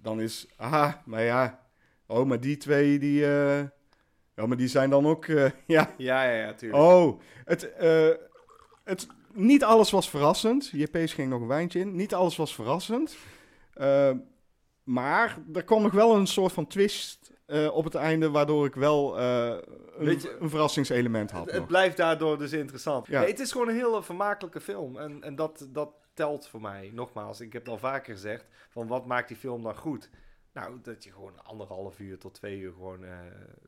dan 0.00 0.20
is, 0.20 0.46
aha, 0.56 1.02
maar 1.04 1.22
ja, 1.22 1.66
oh, 2.06 2.26
maar 2.26 2.40
die 2.40 2.56
twee, 2.56 2.98
die, 2.98 3.24
ja, 4.36 4.46
maar 4.46 4.56
die 4.56 4.68
zijn 4.68 4.90
dan 4.90 5.06
ook, 5.06 5.24
eh, 5.26 5.44
ja, 5.66 5.94
Ja, 5.96 6.22
ja, 6.24 6.32
ja, 6.46 6.54
tuurlijk. 6.54 6.82
oh, 6.82 7.20
het, 7.44 7.72
eh, 7.72 8.08
het, 8.84 9.06
niet 9.32 9.64
alles 9.64 9.90
was 9.90 10.10
verrassend. 10.10 10.68
JP 10.72 10.96
ging 10.96 11.30
nog 11.30 11.40
een 11.40 11.46
wijntje 11.46 11.80
in. 11.80 11.96
Niet 11.96 12.14
alles 12.14 12.36
was 12.36 12.54
verrassend. 12.54 13.16
Eh, 13.74 14.10
maar 14.84 15.38
er 15.54 15.64
kwam 15.64 15.82
nog 15.82 15.92
wel 15.92 16.14
een 16.16 16.26
soort 16.26 16.52
van 16.52 16.66
twist 16.66 17.32
op 17.72 17.84
het 17.84 17.94
einde, 17.94 18.30
waardoor 18.30 18.66
ik 18.66 18.74
wel 18.74 19.18
een, 19.18 19.60
je- 19.98 20.36
een 20.40 20.48
verrassingselement 20.50 21.30
had. 21.30 21.50
Het, 21.50 21.66
blijft 21.66 21.96
daardoor 21.96 22.38
dus 22.38 22.52
interessant. 22.52 23.06
Ja. 23.06 23.20
Nee, 23.20 23.28
het 23.30 23.40
is 23.40 23.52
gewoon 23.52 23.68
een 23.68 23.74
hele 23.74 24.02
vermakelijke 24.02 24.60
film. 24.60 24.96
En, 24.98 25.22
en 25.22 25.34
dat, 25.36 25.66
dat 25.68 25.90
telt 26.14 26.48
voor 26.48 26.60
mij. 26.60 26.90
Nogmaals, 26.94 27.40
ik 27.40 27.52
heb 27.52 27.62
het 27.62 27.70
al 27.72 27.78
vaker 27.78 28.12
gezegd. 28.14 28.44
Van 28.70 28.86
wat 28.86 29.06
maakt 29.06 29.28
die 29.28 29.36
film 29.36 29.62
dan 29.62 29.76
goed? 29.76 30.10
Nou, 30.54 30.78
dat 30.82 31.04
je 31.04 31.12
gewoon 31.12 31.44
anderhalf 31.44 31.98
uur 31.98 32.18
tot 32.18 32.34
twee 32.34 32.58
uur 32.58 32.72
gewoon 32.72 33.04
eh, 33.04 33.18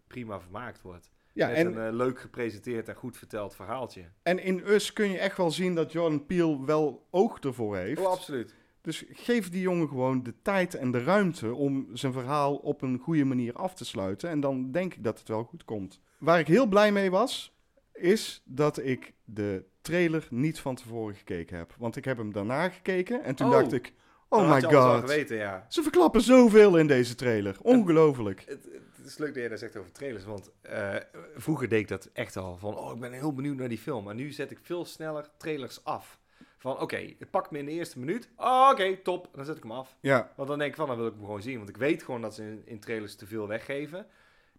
prima 0.07 0.41
vermaakt 0.41 0.83
wordt. 0.83 1.11
Ja, 1.33 1.47
Met 1.49 1.57
en, 1.57 1.67
een 1.77 1.87
eh, 1.89 1.95
leuk 1.95 2.21
gepresenteerd 2.21 2.89
en 2.89 2.95
goed 2.95 3.17
verteld 3.17 3.55
verhaaltje. 3.55 4.05
en 4.23 4.39
in 4.39 4.63
Us 4.67 4.93
kun 4.93 5.11
je 5.11 5.19
echt 5.19 5.37
wel 5.37 5.51
zien 5.51 5.75
dat 5.75 5.93
Jordan 5.93 6.27
Peele 6.27 6.65
wel 6.65 7.07
oog 7.11 7.39
ervoor 7.41 7.77
heeft. 7.77 8.01
Oh, 8.01 8.07
absoluut. 8.07 8.55
Dus 8.81 9.05
geef 9.11 9.51
die 9.51 9.61
jongen 9.61 9.89
gewoon 9.89 10.23
de 10.23 10.35
tijd 10.43 10.75
en 10.75 10.91
de 10.91 11.03
ruimte 11.05 11.55
om 11.55 11.89
zijn 11.93 12.13
verhaal 12.13 12.57
op 12.57 12.83
een 12.83 12.99
goede 12.99 13.25
manier 13.25 13.55
af 13.55 13.75
te 13.75 13.85
sluiten. 13.85 14.31
En 14.31 14.41
dan 14.41 14.73
denk 14.73 14.95
ik 14.95 15.05
dat 15.05 15.19
het 15.19 15.29
wel 15.29 15.45
goed 15.45 15.65
komt. 15.65 16.01
Waar 16.19 16.39
ik 16.39 16.47
heel 16.47 16.67
blij 16.67 16.93
mee 16.93 17.11
was, 17.11 17.57
is 17.93 18.43
dat 18.45 18.79
ik 18.85 19.13
de 19.25 19.65
trailer 19.81 20.27
niet 20.31 20.61
van 20.61 20.75
tevoren 20.75 21.15
gekeken 21.15 21.57
heb. 21.57 21.75
Want 21.79 21.97
ik 21.97 22.05
heb 22.05 22.17
hem 22.17 22.33
daarna 22.33 22.69
gekeken 22.69 23.23
en 23.23 23.35
toen 23.35 23.47
Oh. 23.47 23.53
dacht 23.53 23.73
ik, 23.73 23.93
oh 24.29 24.51
my 24.51 24.63
god. 24.63 25.01
geweten, 25.01 25.37
ja. 25.37 25.67
Ze 25.69 25.83
verklappen 25.83 26.21
zoveel 26.21 26.79
in 26.79 26.87
deze 26.87 27.15
trailer. 27.15 27.57
Ongelooflijk. 27.63 28.45
Het, 28.47 28.69
het 28.97 29.07
is 29.07 29.19
leuk 29.19 29.35
dat 29.35 29.43
je 29.43 29.49
dat 29.49 29.59
zegt 29.59 29.77
over 29.77 29.93
trailers, 29.93 30.25
want 30.25 30.51
eh, 30.61 30.95
vroeger 31.37 31.69
deed 31.69 31.81
ik 31.81 31.89
dat 31.89 32.11
echt 32.13 32.37
al 32.37 32.57
van, 32.57 32.77
oh, 32.77 32.95
ik 32.95 33.01
ben 33.01 33.13
heel 33.13 33.35
benieuwd 33.35 33.57
naar 33.57 33.69
die 33.69 33.79
film. 33.79 34.05
Maar 34.05 34.15
nu 34.15 34.31
zet 34.31 34.51
ik 34.51 34.59
veel 34.63 34.85
sneller 34.85 35.29
trailers 35.37 35.85
af. 35.85 36.19
Van, 36.59 36.81
oké, 36.81 37.15
het 37.19 37.31
pakt 37.31 37.51
me 37.51 37.59
in 37.59 37.65
de 37.65 37.73
eerste 37.73 37.99
minuut. 37.99 38.31
Oh, 38.37 38.69
oké, 38.73 38.97
top. 38.97 39.29
Dan 39.35 39.45
zet 39.45 39.57
ik 39.57 39.63
hem 39.63 39.73
af. 39.73 39.97
Ja, 40.01 40.33
Want 40.37 40.49
dan 40.49 40.59
denk 40.59 40.71
ik 40.71 40.77
van, 40.77 40.87
dan 40.87 40.97
wil 40.97 41.07
ik 41.07 41.13
hem 41.13 41.25
gewoon 41.25 41.43
zien. 41.43 41.57
Want 41.57 41.69
ik 41.69 41.77
weet 41.77 42.03
gewoon 42.03 42.21
dat 42.21 42.35
ze 42.35 42.43
in, 42.43 42.63
in 42.65 42.81
trailers 42.81 43.15
te 43.15 43.27
veel 43.27 43.49
weggeven. 43.49 44.07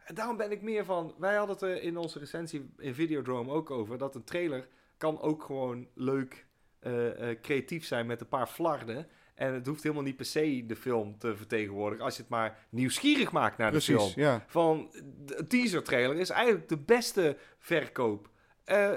En 0.03 0.15
daarom 0.15 0.37
ben 0.37 0.51
ik 0.51 0.61
meer 0.61 0.85
van, 0.85 1.15
wij 1.17 1.35
hadden 1.35 1.55
het 1.55 1.63
er 1.63 1.81
in 1.81 1.97
onze 1.97 2.19
recensie 2.19 2.69
in 2.77 2.93
Videodrome 2.93 3.51
ook 3.51 3.71
over, 3.71 3.97
dat 3.97 4.15
een 4.15 4.23
trailer 4.23 4.67
kan 4.97 5.21
ook 5.21 5.43
gewoon 5.43 5.87
leuk 5.93 6.45
eh, 6.79 7.29
eh, 7.29 7.41
creatief 7.41 7.85
zijn 7.85 8.05
met 8.05 8.21
een 8.21 8.27
paar 8.27 8.47
flarden. 8.47 9.07
En 9.37 9.53
het 9.53 9.67
hoeft 9.67 9.83
helemaal 9.83 10.03
niet 10.03 10.15
per 10.15 10.25
se 10.25 10.63
de 10.67 10.75
film 10.75 11.17
te 11.17 11.35
vertegenwoordigen, 11.35 12.05
als 12.05 12.15
je 12.15 12.21
het 12.21 12.29
maar 12.31 12.57
nieuwsgierig 12.69 13.31
maakt 13.31 13.57
naar 13.57 13.71
de 13.71 13.81
film. 13.81 14.11
Ja. 14.15 14.43
van 14.47 14.89
de 15.25 15.47
teaser 15.47 15.83
trailer 15.83 16.17
is 16.17 16.29
eigenlijk 16.29 16.69
de 16.69 16.77
beste 16.77 17.37
verkoop. 17.59 18.29
Eh, 18.63 18.91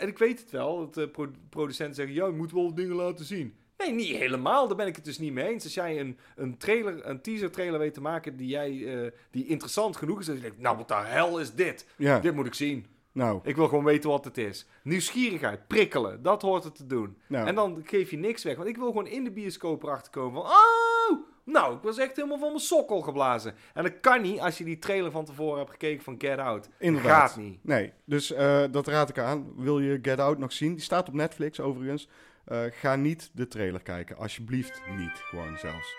en 0.00 0.08
ik 0.08 0.18
weet 0.18 0.40
het 0.40 0.50
wel, 0.50 0.78
dat 0.78 0.94
de 0.94 1.08
pro- 1.08 1.30
producenten 1.50 1.94
zeggen, 1.94 2.14
ja, 2.14 2.26
je 2.26 2.32
moet 2.32 2.52
wel 2.52 2.74
dingen 2.74 2.96
laten 2.96 3.24
zien. 3.24 3.56
Nee, 3.78 3.92
niet 3.92 4.16
helemaal. 4.16 4.66
Daar 4.68 4.76
ben 4.76 4.86
ik 4.86 4.96
het 4.96 5.04
dus 5.04 5.18
niet 5.18 5.32
mee 5.32 5.48
eens. 5.48 5.64
Als 5.64 5.74
jij 5.74 6.00
een, 6.00 6.18
een 6.36 6.56
trailer, 6.58 7.06
een 7.08 7.20
teaser 7.20 7.50
trailer 7.50 7.78
weet 7.78 7.94
te 7.94 8.00
maken 8.00 8.36
die 8.36 8.48
jij, 8.48 9.02
eh, 9.04 9.10
die 9.30 9.46
interessant 9.46 9.96
genoeg 9.96 10.20
is, 10.20 10.26
dat 10.26 10.36
je 10.36 10.42
denkt, 10.42 10.58
nou, 10.58 10.76
wat 10.76 10.88
de 10.88 10.94
hel 10.94 11.40
is 11.40 11.54
dit? 11.54 11.86
ja, 11.96 12.20
Dit 12.20 12.34
moet 12.34 12.46
ik 12.46 12.54
zien. 12.54 12.86
Nou, 13.16 13.40
Ik 13.42 13.56
wil 13.56 13.68
gewoon 13.68 13.84
weten 13.84 14.10
wat 14.10 14.24
het 14.24 14.38
is. 14.38 14.66
Nieuwsgierigheid, 14.82 15.66
prikkelen, 15.66 16.22
dat 16.22 16.42
hoort 16.42 16.64
het 16.64 16.74
te 16.74 16.86
doen. 16.86 17.16
nou. 17.28 17.46
En 17.46 17.54
dan 17.54 17.82
geef 17.84 18.10
je 18.10 18.16
niks 18.18 18.42
weg. 18.42 18.56
Want 18.56 18.68
ik 18.68 18.76
wil 18.76 18.86
gewoon 18.86 19.06
in 19.06 19.24
de 19.24 19.30
bioscoop 19.30 19.82
erachter 19.82 20.12
komen 20.12 20.42
van... 20.42 20.50
Oh, 20.50 21.26
nou, 21.44 21.76
ik 21.76 21.82
was 21.82 21.98
echt 21.98 22.16
helemaal 22.16 22.38
van 22.38 22.48
mijn 22.48 22.60
sokkel 22.60 23.00
geblazen. 23.00 23.54
En 23.74 23.82
dat 23.82 24.00
kan 24.00 24.22
niet 24.22 24.40
als 24.40 24.58
je 24.58 24.64
die 24.64 24.78
trailer 24.78 25.10
van 25.10 25.24
tevoren 25.24 25.58
hebt 25.58 25.70
gekeken 25.70 26.04
van 26.04 26.14
Get 26.18 26.38
Out. 26.38 26.68
Inderdaad. 26.78 27.30
Gaat 27.30 27.36
niet. 27.36 27.64
Nee, 27.64 27.92
dus 28.04 28.32
eh, 28.32 28.64
dat 28.70 28.86
raad 28.86 29.08
ik 29.08 29.18
aan. 29.18 29.52
Wil 29.56 29.80
je 29.80 29.98
Get 30.02 30.18
Out 30.20 30.38
nog 30.38 30.52
zien? 30.52 30.72
Die 30.74 30.82
staat 30.82 31.08
op 31.08 31.14
Netflix 31.14 31.60
overigens. 31.60 32.08
Eh, 32.44 32.60
ga 32.70 32.96
niet 32.96 33.30
de 33.32 33.48
trailer 33.48 33.82
kijken. 33.82 34.16
Alsjeblieft 34.16 34.82
niet. 34.96 35.12
Gewoon 35.14 35.58
zelfs. 35.58 35.96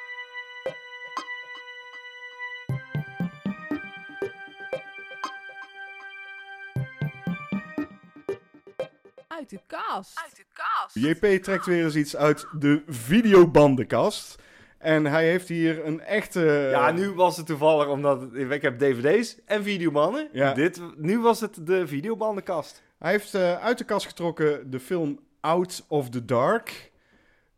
Uit 9.51 9.59
de 9.59 9.75
kast. 9.75 10.19
Uit 10.23 10.35
de 10.35 10.43
kast. 10.53 10.95
JP 10.95 11.43
trekt 11.43 11.65
weer 11.65 11.83
eens 11.83 11.95
iets 11.95 12.15
uit 12.15 12.47
de 12.59 12.83
videobandenkast. 12.87 14.35
En 14.77 15.05
hij 15.05 15.25
heeft 15.29 15.47
hier 15.47 15.85
een 15.85 15.99
echte... 16.01 16.67
Ja, 16.71 16.91
nu 16.91 17.11
was 17.11 17.37
het 17.37 17.45
toevallig 17.45 17.87
omdat... 17.87 18.33
Ik 18.33 18.61
heb 18.61 18.79
dvd's 18.79 19.37
en 19.45 19.63
videobanden. 19.63 20.29
Ja. 20.31 20.53
Dit, 20.53 20.81
nu 20.95 21.19
was 21.19 21.39
het 21.39 21.59
de 21.67 21.87
videobandenkast. 21.87 22.83
Hij 22.99 23.11
heeft 23.11 23.33
eh, 23.33 23.63
uit 23.63 23.77
de 23.77 23.83
kast 23.83 24.05
getrokken 24.07 24.71
de 24.71 24.79
film 24.79 25.19
Out 25.39 25.85
of 25.87 26.09
the 26.09 26.25
Dark. 26.25 26.91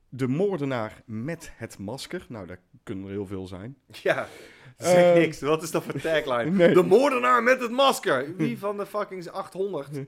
De 0.09 0.27
moordenaar 0.27 1.01
met 1.05 1.51
het 1.55 1.77
masker. 1.77 2.25
Nou, 2.29 2.47
daar 2.47 2.59
kunnen 2.83 3.05
er 3.05 3.11
heel 3.11 3.25
veel 3.27 3.47
zijn. 3.47 3.77
Ja, 3.87 4.27
zeg 4.77 5.13
Eh, 5.13 5.13
niks. 5.13 5.39
Wat 5.41 5.63
is 5.63 5.71
dat 5.71 5.83
voor 5.83 6.01
tagline? 6.01 6.49
Nee. 6.57 6.73
De 6.73 6.83
moordenaar 6.83 7.43
met 7.43 7.61
het 7.61 7.71
masker. 7.71 8.35
Wie 8.35 8.59
van 8.59 8.77
de 8.77 8.85
fucking 8.85 9.29
800? 9.29 9.89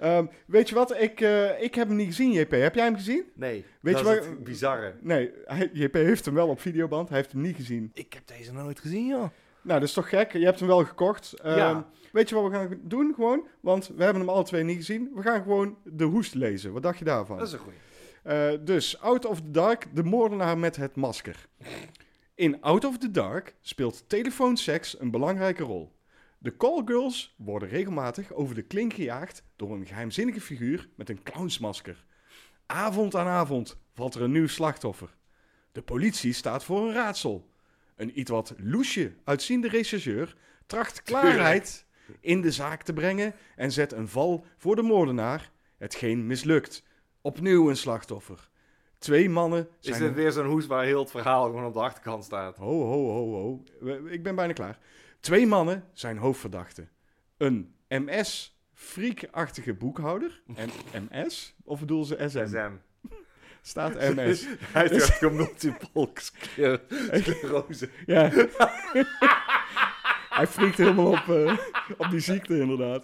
Ehm, 0.00 0.26
weet 0.46 0.68
je 0.68 0.74
wat? 0.74 1.00
Ik, 1.00 1.20
eh, 1.20 1.62
ik 1.62 1.74
heb 1.74 1.88
hem 1.88 1.96
niet 1.96 2.06
gezien, 2.06 2.32
JP. 2.32 2.50
Heb 2.50 2.74
jij 2.74 2.84
hem 2.84 2.94
gezien? 2.94 3.24
Nee, 3.34 3.64
Weet 3.80 3.94
dat 3.94 4.06
je 4.06 4.18
is 4.20 4.26
het 4.26 4.44
bizarre. 4.44 4.94
Nee, 5.00 5.30
hij- 5.44 5.70
JP 5.72 5.94
heeft 5.94 6.24
hem 6.24 6.34
wel 6.34 6.48
op 6.48 6.60
videoband. 6.60 7.08
Hij 7.08 7.18
heeft 7.18 7.32
hem 7.32 7.40
niet 7.40 7.56
gezien. 7.56 7.90
Ik 7.94 8.12
heb 8.12 8.26
deze 8.26 8.52
nooit 8.52 8.80
gezien, 8.80 9.06
joh. 9.06 9.28
Nou, 9.62 9.80
dat 9.80 9.88
is 9.88 9.94
toch 9.94 10.08
gek? 10.08 10.32
Je 10.32 10.44
hebt 10.44 10.58
hem 10.58 10.68
wel 10.68 10.84
gekocht. 10.84 11.32
Ehm, 11.32 11.56
Ja. 11.56 11.88
Weet 12.12 12.28
je 12.28 12.34
wat 12.34 12.44
we 12.44 12.50
gaan 12.56 12.80
doen 12.82 13.12
gewoon? 13.14 13.46
Want 13.60 13.90
we 13.96 14.02
hebben 14.02 14.22
hem 14.22 14.30
alle 14.30 14.44
twee 14.44 14.62
niet 14.62 14.76
gezien. 14.76 15.10
We 15.14 15.22
gaan 15.22 15.42
gewoon 15.42 15.76
de 15.84 16.04
hoest 16.04 16.34
lezen. 16.34 16.72
Wat 16.72 16.82
dacht 16.82 16.98
je 16.98 17.04
daarvan? 17.04 17.38
Dat 17.38 17.46
is 17.46 17.52
een 17.52 17.58
goeie. 17.58 17.78
Eh, 18.22 18.58
dus, 18.64 19.00
Out 19.00 19.26
of 19.26 19.40
the 19.40 19.50
Dark, 19.50 19.86
de 19.94 20.02
moordenaar 20.02 20.58
met 20.58 20.76
het 20.76 20.96
masker. 20.96 21.46
In 22.34 22.60
Out 22.62 22.84
of 22.84 22.98
the 22.98 23.10
Dark 23.10 23.54
speelt 23.60 24.04
telefoonseks 24.08 25.00
een 25.00 25.10
belangrijke 25.10 25.62
rol. 25.62 25.92
De 26.42 26.56
callgirls 26.56 27.34
worden 27.36 27.68
regelmatig 27.68 28.32
over 28.32 28.54
de 28.54 28.62
klink 28.62 28.92
gejaagd 28.92 29.44
door 29.56 29.72
een 29.72 29.86
geheimzinnige 29.86 30.40
figuur 30.40 30.88
met 30.96 31.08
een 31.08 31.22
clownsmasker. 31.22 32.04
Avond 32.66 33.14
aan 33.16 33.26
avond 33.26 33.78
valt 33.94 34.14
er 34.14 34.22
een 34.22 34.32
nieuw 34.32 34.46
slachtoffer. 34.46 35.16
De 35.72 35.82
politie 35.82 36.32
staat 36.32 36.64
voor 36.64 36.86
een 36.86 36.92
raadsel. 36.92 37.50
Een 37.96 38.18
iets 38.18 38.30
wat 38.30 38.54
loesje 38.58 39.12
uitziende 39.24 39.68
rechercheur 39.68 40.36
tracht 40.66 41.02
klaarheid 41.02 41.86
in 42.20 42.40
de 42.40 42.50
zaak 42.52 42.82
te 42.82 42.92
brengen 42.92 43.34
en 43.56 43.72
zet 43.72 43.92
een 43.92 44.08
val 44.08 44.44
voor 44.56 44.76
de 44.76 44.82
moordenaar, 44.82 45.50
hetgeen 45.76 46.26
mislukt. 46.26 46.82
Opnieuw 47.20 47.68
een 47.68 47.76
slachtoffer. 47.76 48.48
Twee 48.98 49.28
mannen 49.28 49.68
Is 49.80 49.96
zijn... 49.96 50.02
dit 50.02 50.14
weer 50.14 50.32
zo'n 50.32 50.46
hoes 50.46 50.66
waar 50.66 50.84
heel 50.84 51.00
het 51.00 51.10
verhaal 51.10 51.44
gewoon 51.44 51.64
op 51.64 51.72
de 51.72 51.80
achterkant 51.80 52.24
staat? 52.24 52.56
Ho, 52.56 52.86
ho, 52.86 53.10
ho, 53.10 53.32
ho. 53.32 53.62
Ik 54.06 54.22
ben 54.22 54.34
bijna 54.34 54.52
klaar. 54.52 54.78
Twee 55.20 55.46
mannen 55.46 55.84
zijn 55.92 56.16
hoofdverdachten. 56.18 56.88
Een 57.36 57.74
MS-freak-achtige 57.88 59.74
boekhouder. 59.74 60.42
En 60.54 60.70
MS? 61.10 61.54
Of 61.64 61.80
bedoel 61.80 62.04
ze 62.04 62.24
SM? 62.28 62.46
SM. 62.46 62.70
Staat 63.62 63.94
MS. 63.94 64.46
Hij 64.72 64.82
heeft 64.82 64.92
echt 65.08 65.22
een 65.22 65.36
multiple 65.36 66.10
scler- 66.14 66.80
sclerose. 67.22 67.88
Ja. 68.06 68.30
Hij 70.30 70.46
vliegt 70.46 70.78
helemaal 70.78 71.10
op, 71.12 71.28
eh, 71.28 71.58
op 71.98 72.10
die 72.10 72.20
ziekte, 72.20 72.58
inderdaad. 72.58 73.02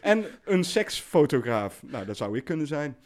En 0.00 0.24
een 0.44 0.64
seksfotograaf. 0.64 1.82
Nou, 1.82 2.04
dat 2.06 2.16
zou 2.16 2.36
ik 2.36 2.44
kunnen 2.44 2.66
zijn. 2.66 2.96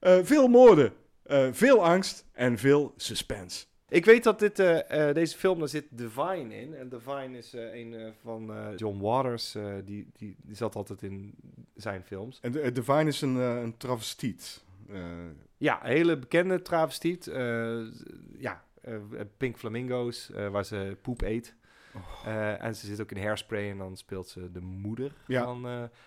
Eh, 0.00 0.18
veel 0.22 0.48
moorden, 0.48 0.92
eh, 1.22 1.48
veel 1.52 1.84
angst 1.84 2.24
en 2.32 2.58
veel 2.58 2.94
suspense. 2.96 3.64
Ik 3.90 4.04
weet 4.04 4.24
dat 4.24 4.38
dit, 4.38 4.58
eh, 4.58 5.08
eh, 5.08 5.14
deze 5.14 5.36
film, 5.38 5.58
daar 5.58 5.68
zit 5.68 5.86
Divine 5.90 6.60
in. 6.60 6.74
En 6.74 6.88
Divine 6.88 7.38
is 7.38 7.54
eh, 7.54 7.74
een 7.74 8.14
van 8.22 8.52
John 8.76 9.00
Waters. 9.00 9.56
die, 9.84 10.10
die, 10.16 10.36
die 10.42 10.56
zat 10.56 10.74
altijd 10.74 11.02
in 11.02 11.34
zijn 11.76 12.02
films. 12.02 12.38
En 12.40 12.72
Divine 12.72 13.06
is 13.06 13.20
een, 13.20 13.34
een 13.36 13.76
travestiet. 13.76 14.64
Ja, 15.56 15.84
een 15.84 15.90
hele 15.90 16.18
bekende 16.18 16.62
travestiet. 16.62 17.24
ja, 18.38 18.64
Pink 19.36 19.58
Flamingo's, 19.58 20.30
waar 20.50 20.64
ze 20.64 20.96
poep 21.02 21.22
eet. 21.22 21.54
Eh, 22.24 22.62
en 22.64 22.76
ze 22.76 22.86
zit 22.86 23.00
ook 23.00 23.10
in 23.10 23.22
Hairspray 23.22 23.70
en 23.70 23.78
dan 23.78 23.96
speelt 23.96 24.28
ze 24.28 24.50
de 24.50 24.60
moeder 24.60 25.12
Ja. 25.26 25.44
van... 25.44 25.64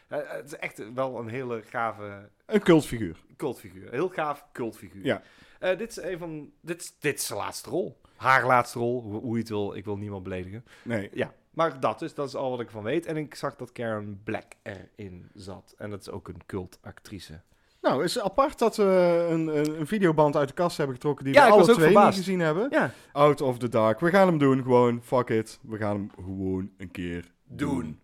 het 0.07 0.45
is 0.45 0.55
echt 0.55 0.93
wel 0.93 1.19
een 1.19 1.27
hele 1.27 1.61
gave 1.61 2.29
een 2.45 2.59
cultfiguur. 2.61 3.17
cultfiguur. 3.37 3.85
Een 3.85 3.93
heel 3.93 4.09
gaaf 4.09 4.45
cultfiguur. 4.51 5.05
Ja. 5.05 5.21
Eh, 5.63 5.78
dit 5.78 5.89
is 5.89 6.02
een 6.02 6.17
van... 6.17 6.49
Dit 6.62 6.82
is, 6.82 6.93
dit 6.99 7.19
is 7.19 7.26
zijn 7.26 7.39
laatste 7.39 7.69
rol. 7.69 8.02
Haar 8.15 8.45
laatste 8.45 8.80
rol, 8.80 9.02
hoe, 9.02 9.21
hoe 9.21 9.34
je 9.34 9.39
het 9.39 9.49
wil. 9.49 9.76
Ik 9.76 9.86
wil 9.86 9.97
niemand 9.97 10.23
beledigen. 10.23 10.65
Nee. 10.82 11.10
Ja, 11.13 11.34
maar 11.52 11.80
dat 11.80 12.02
is, 12.02 12.13
dat 12.13 12.28
is 12.28 12.36
al 12.36 12.49
wat 12.49 12.60
ik 12.60 12.69
van 12.69 12.84
weet. 12.84 13.06
En 13.06 13.17
ik 13.17 13.36
zag 13.36 13.56
dat 13.56 13.71
Karen 13.71 14.21
Black 14.23 14.45
erin 14.63 15.30
zat. 15.34 15.73
En 15.78 15.89
dat 15.89 15.99
is 16.02 16.10
ook 16.10 16.28
een 16.28 16.41
cultactrice. 16.45 17.41
Nou, 17.82 18.02
het 18.02 18.10
is 18.10 18.19
apart 18.19 18.60
dat 18.60 18.76
we 18.76 19.28
een, 19.30 19.47
een, 19.47 19.80
een 19.80 19.88
videoband 19.88 20.36
uit 20.36 20.47
de 20.47 20.54
kast 20.54 20.78
hebben 20.78 20.95
getrokken 20.95 21.26
die 21.26 21.34
Ja, 21.34 21.41
we 21.41 21.47
ik 21.47 21.54
alle 21.54 21.63
twee 21.63 21.86
verbaasd. 21.86 22.17
niet 22.17 22.26
gezien 22.26 22.39
hebben. 22.39 22.67
Ja. 22.69 22.91
Out 23.12 23.41
of 23.41 23.58
the 23.58 23.69
Dark. 23.69 23.99
We 23.99 24.10
gaan 24.10 24.28
hem 24.28 24.38
doen, 24.38 24.62
gewoon. 24.63 25.02
Fuck 25.04 25.30
it. 25.30 25.60
We 25.62 25.78
gaan 25.78 25.95
hem 25.95 26.12
gewoon 26.15 26.71
een 26.78 26.91
keer 26.91 27.32
doen. 27.43 27.69
Doen. 27.69 27.99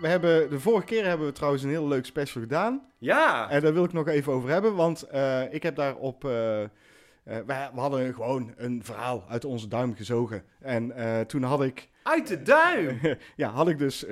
We 0.00 0.08
hebben, 0.08 0.50
de 0.50 0.60
vorige 0.60 0.86
keer 0.86 1.04
hebben 1.04 1.26
we 1.26 1.32
trouwens 1.32 1.62
een 1.62 1.68
heel 1.68 1.88
leuk 1.88 2.04
special 2.04 2.42
gedaan. 2.42 2.82
Ja! 2.98 3.50
En 3.50 3.60
daar 3.60 3.72
wil 3.72 3.84
ik 3.84 3.92
nog 3.92 4.08
even 4.08 4.32
over 4.32 4.50
hebben, 4.50 4.74
want 4.74 5.02
eh, 5.02 5.52
ik 5.52 5.62
heb 5.62 5.76
daarop... 5.76 6.24
eh 6.24 6.62
eh, 6.62 7.36
we, 7.36 7.68
we 7.74 7.80
hadden 7.80 8.14
gewoon 8.14 8.52
een 8.56 8.84
verhaal 8.84 9.24
uit 9.28 9.44
onze 9.44 9.68
duim 9.68 9.94
gezogen. 9.94 10.44
En 10.60 10.94
toen 11.26 11.42
had 11.42 11.62
ik, 11.62 11.88
Uit 12.02 12.26
de 12.26 12.42
duim! 12.42 12.98
ja, 13.36 13.50
had 13.50 13.68
ik 13.68 13.78
dus 13.78 14.06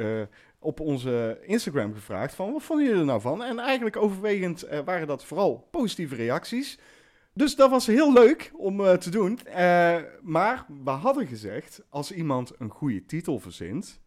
op 0.59 0.81
onze 0.81 1.38
Instagram 1.42 1.94
gevraagd 1.94 2.35
van... 2.35 2.53
Wat 2.53 2.62
vonden 2.62 2.87
jullie 2.87 3.01
er 3.01 3.07
nou 3.07 3.20
van? 3.20 3.42
En 3.42 3.59
eigenlijk 3.59 3.96
overwegend 3.96 4.66
waren 4.85 5.07
dat 5.07 5.24
vooral 5.24 5.68
positieve 5.70 6.14
reacties. 6.14 6.79
Dus 7.35 7.57
dat 7.57 7.70
was 7.70 7.87
heel 7.87 8.12
leuk 8.12 8.51
om 8.57 8.98
te 8.98 9.11
doen. 9.11 9.38
Maar 10.22 10.66
we 10.85 10.90
hadden 10.90 11.27
gezegd, 11.27 11.83
als 11.88 12.12
iemand 12.12 12.53
een 12.59 12.70
goede 12.70 13.05
titel 13.07 13.38
verzint... 13.38 14.01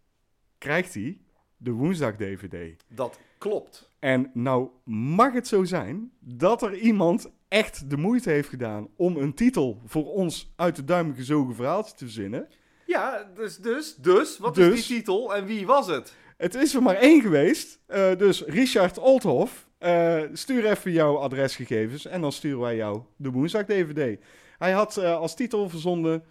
krijgt 0.58 0.94
hij 0.94 1.17
de 1.63 1.71
woensdag-DVD. 1.71 2.84
Dat 2.88 3.19
klopt. 3.38 3.89
En 4.00 4.32
nou 4.34 4.69
mag 4.84 5.34
het 5.34 5.47
zo 5.47 5.63
zijn 5.63 6.12
dat 6.19 6.62
er 6.62 6.78
iemand 6.78 7.32
echt 7.47 7.89
de 7.89 7.97
moeite 7.97 8.30
heeft 8.30 8.50
gedaan 8.50 8.88
om 8.95 9.17
een 9.17 9.34
titel 9.34 9.82
voor 9.86 10.06
ons 10.06 10.54
uit 10.56 10.76
de 10.76 10.84
duim 10.84 11.15
gezogen 11.15 11.56
verhaaltje 11.56 11.91
te 11.95 12.04
verzinnen. 12.04 12.47
Ja, 12.86 13.32
dus, 13.36 13.58
dus, 13.58 13.95
dus, 13.95 14.38
wat 14.38 14.56
Dus? 14.56 14.80
is 14.80 14.88
die 14.88 14.97
titel 14.97 15.36
en 15.36 15.45
wie 15.45 15.65
was 15.65 15.88
het? 15.88 16.15
Het 16.38 16.56
is 16.56 16.74
er 16.74 16.84
maar 16.84 16.95
één 16.95 17.21
geweest. 17.21 17.80
Eh, 17.86 18.15
dus 18.17 18.41
Richard 18.41 19.00
Althoff, 19.00 19.67
eh, 19.78 20.21
stuur 20.34 20.65
even 20.65 20.91
jouw 20.91 21.17
adresgegevens 21.17 22.06
en 22.06 22.21
dan 22.21 22.32
sturen 22.32 22.60
wij 22.60 22.76
jou 22.76 23.02
de 23.15 23.32
woensdag 23.32 23.65
DVD. 23.65 24.19
Hij 24.58 24.71
had 24.71 24.97
eh, 24.97 25.15
als 25.15 25.36
titel 25.36 25.69
verzonden 25.69 26.24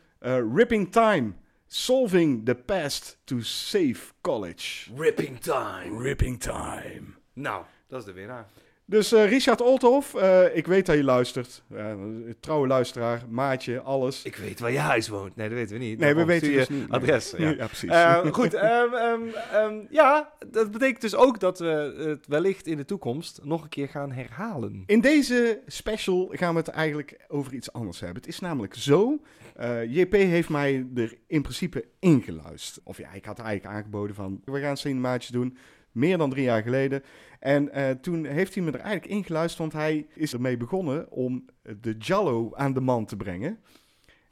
Ripping 0.54 0.92
Time, 0.92 1.32
Solving 1.72 2.44
the 2.44 2.54
Past 2.54 3.16
to 3.26 3.42
Save 3.42 4.12
College. 4.22 4.90
Ripping 4.96 5.38
Time. 5.38 6.02
Ripping 6.02 6.40
Time. 6.40 7.14
Nou, 7.32 7.64
dat 7.88 8.00
is 8.00 8.04
de 8.04 8.12
winnaar. 8.12 8.46
Dus 8.84 9.12
eh, 9.12 9.28
Richard 9.28 9.62
Althoff, 9.62 10.14
eh, 10.14 10.56
ik 10.56 10.66
weet 10.66 10.86
dat 10.86 10.96
je 10.96 11.04
luistert. 11.04 11.62
Ja, 11.66 11.96
trouwe 12.40 12.66
luisteraar, 12.66 13.22
maatje, 13.28 13.80
alles. 13.80 14.22
Ik 14.22 14.36
weet 14.36 14.60
waar 14.60 14.72
je 14.72 14.78
huis 14.78 15.08
woont. 15.08 15.36
Nee, 15.36 15.48
dat 15.48 15.58
weten 15.58 15.78
we 15.78 15.84
niet. 15.84 15.98
Nee, 15.98 16.14
we 16.14 16.24
weten 16.24 16.52
dus 16.52 16.66
je 16.66 16.72
niet. 16.72 16.88
nee. 16.88 17.00
Adres, 17.00 17.34
ja. 17.36 17.48
ja 17.48 17.66
precies. 17.66 17.90
Eh, 17.90 18.26
goed, 18.32 18.54
ehm, 18.54 18.94
ehm, 18.94 19.22
ehm, 19.52 19.74
ja, 19.90 20.32
dat 20.50 20.70
betekent 20.70 21.00
dus 21.00 21.14
ook 21.14 21.40
dat 21.40 21.58
we 21.58 21.94
het 21.96 22.26
wellicht 22.26 22.66
in 22.66 22.76
de 22.76 22.84
toekomst 22.84 23.40
nog 23.42 23.62
een 23.62 23.68
keer 23.68 23.88
gaan 23.88 24.12
herhalen. 24.12 24.82
In 24.86 25.00
deze 25.00 25.60
special 25.66 26.28
gaan 26.32 26.52
we 26.52 26.60
het 26.60 26.68
eigenlijk 26.68 27.16
over 27.28 27.54
iets 27.54 27.72
anders 27.72 28.00
hebben. 28.00 28.22
Het 28.22 28.32
is 28.32 28.40
namelijk 28.40 28.74
zo, 28.74 29.20
eh, 29.54 29.94
JP 29.94 30.12
heeft 30.12 30.48
mij 30.48 30.86
er 30.94 31.18
in 31.26 31.42
principe 31.42 31.84
ingeluisterd. 31.98 32.86
Of 32.86 32.98
ja, 32.98 33.12
ik 33.12 33.24
had 33.24 33.38
eigenlijk 33.38 33.76
aangeboden 33.76 34.14
van, 34.14 34.40
we 34.44 34.60
gaan 34.60 34.70
een 34.70 34.76
cinemaatje 34.76 35.32
doen. 35.32 35.56
Meer 35.92 36.18
dan 36.18 36.30
drie 36.30 36.44
jaar 36.44 36.62
geleden. 36.62 37.02
En 37.40 37.72
eh, 37.72 37.90
toen 37.90 38.24
heeft 38.24 38.54
hij 38.54 38.64
me 38.64 38.70
er 38.70 38.80
eigenlijk 38.80 39.12
ingeluisterd, 39.12 39.58
want 39.58 39.72
hij 39.72 40.06
is 40.14 40.32
ermee 40.32 40.56
begonnen 40.56 41.10
om 41.10 41.44
de 41.80 41.94
Jallo 41.98 42.50
aan 42.54 42.72
de 42.72 42.80
man 42.80 43.04
te 43.04 43.16
brengen. 43.16 43.58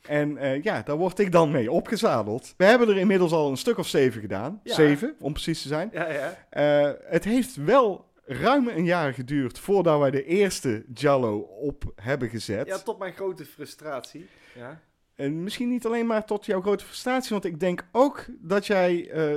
En 0.02 0.36
eh, 0.36 0.62
ja, 0.62 0.82
daar 0.82 0.96
word 0.96 1.18
ik 1.18 1.32
dan 1.32 1.50
mee 1.50 1.70
opgezadeld. 1.70 2.54
We 2.56 2.64
hebben 2.64 2.88
er 2.88 2.96
inmiddels 2.96 3.32
al 3.32 3.50
een 3.50 3.56
stuk 3.56 3.78
of 3.78 3.86
zeven 3.86 4.20
gedaan. 4.20 4.60
Ja. 4.62 4.74
Zeven, 4.74 5.14
om 5.20 5.32
precies 5.32 5.62
te 5.62 5.68
zijn. 5.68 5.90
Ja, 5.92 6.08
ja. 6.10 6.96
Het 7.04 7.24
heeft 7.24 7.56
wel 7.56 8.08
ruim 8.28 8.68
een 8.68 8.84
jaar 8.84 9.14
geduurd 9.14 9.58
voordat 9.58 9.98
wij 9.98 10.10
de 10.10 10.24
eerste 10.24 10.84
Jallo 10.94 11.38
op 11.38 11.92
hebben 11.94 12.28
gezet. 12.28 12.66
Ja, 12.66 12.78
tot 12.78 12.98
mijn 12.98 13.12
grote 13.12 13.44
frustratie. 13.44 14.28
Ja. 14.54 14.80
En 15.18 15.42
misschien 15.42 15.68
niet 15.68 15.86
alleen 15.86 16.06
maar 16.06 16.24
tot 16.24 16.46
jouw 16.46 16.60
grote 16.60 16.84
frustratie, 16.84 17.30
want 17.30 17.44
ik 17.44 17.60
denk 17.60 17.88
ook 17.92 18.26
dat 18.40 18.66
jij 18.66 19.10
eh, 19.10 19.34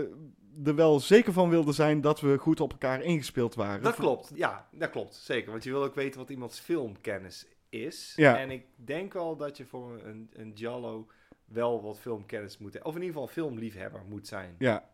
er 0.64 0.76
wel 0.76 1.00
zeker 1.00 1.34
van 1.34 1.50
wilde 1.50 1.72
zijn 1.72 2.02
dat 2.02 2.22
we 2.22 2.38
goed 2.38 2.60
op 2.60 2.72
elkaar 2.72 3.02
ingespeeld 3.02 3.56
waren. 3.56 3.84
Dat 3.84 3.96
klopt, 3.96 4.32
ja, 4.34 4.68
dat 4.72 4.90
klopt, 4.90 5.16
zeker. 5.16 5.52
Want 5.52 5.64
je 5.64 5.72
wil 5.72 5.84
ook 5.84 5.96
weten 5.96 6.20
wat 6.20 6.30
iemands 6.30 6.60
filmkennis 6.60 7.48
is. 7.70 8.14
Ja. 8.16 8.38
En 8.38 8.52
ik 8.52 8.66
denk 8.76 9.14
wel 9.14 9.36
dat 9.36 9.58
je 9.58 9.66
voor 9.66 10.02
een, 10.04 10.30
een 10.34 10.52
Jallo 10.56 11.08
wel 11.46 11.82
wat 11.82 12.00
filmkennis 12.00 12.58
moet 12.58 12.74
hebben. 12.74 12.90
Of 12.90 12.96
in 12.96 13.02
ieder 13.02 13.16
geval 13.20 13.34
filmliefhebber 13.34 14.02
moet 14.10 14.28
zijn. 14.28 14.56
Ja, 14.58 14.90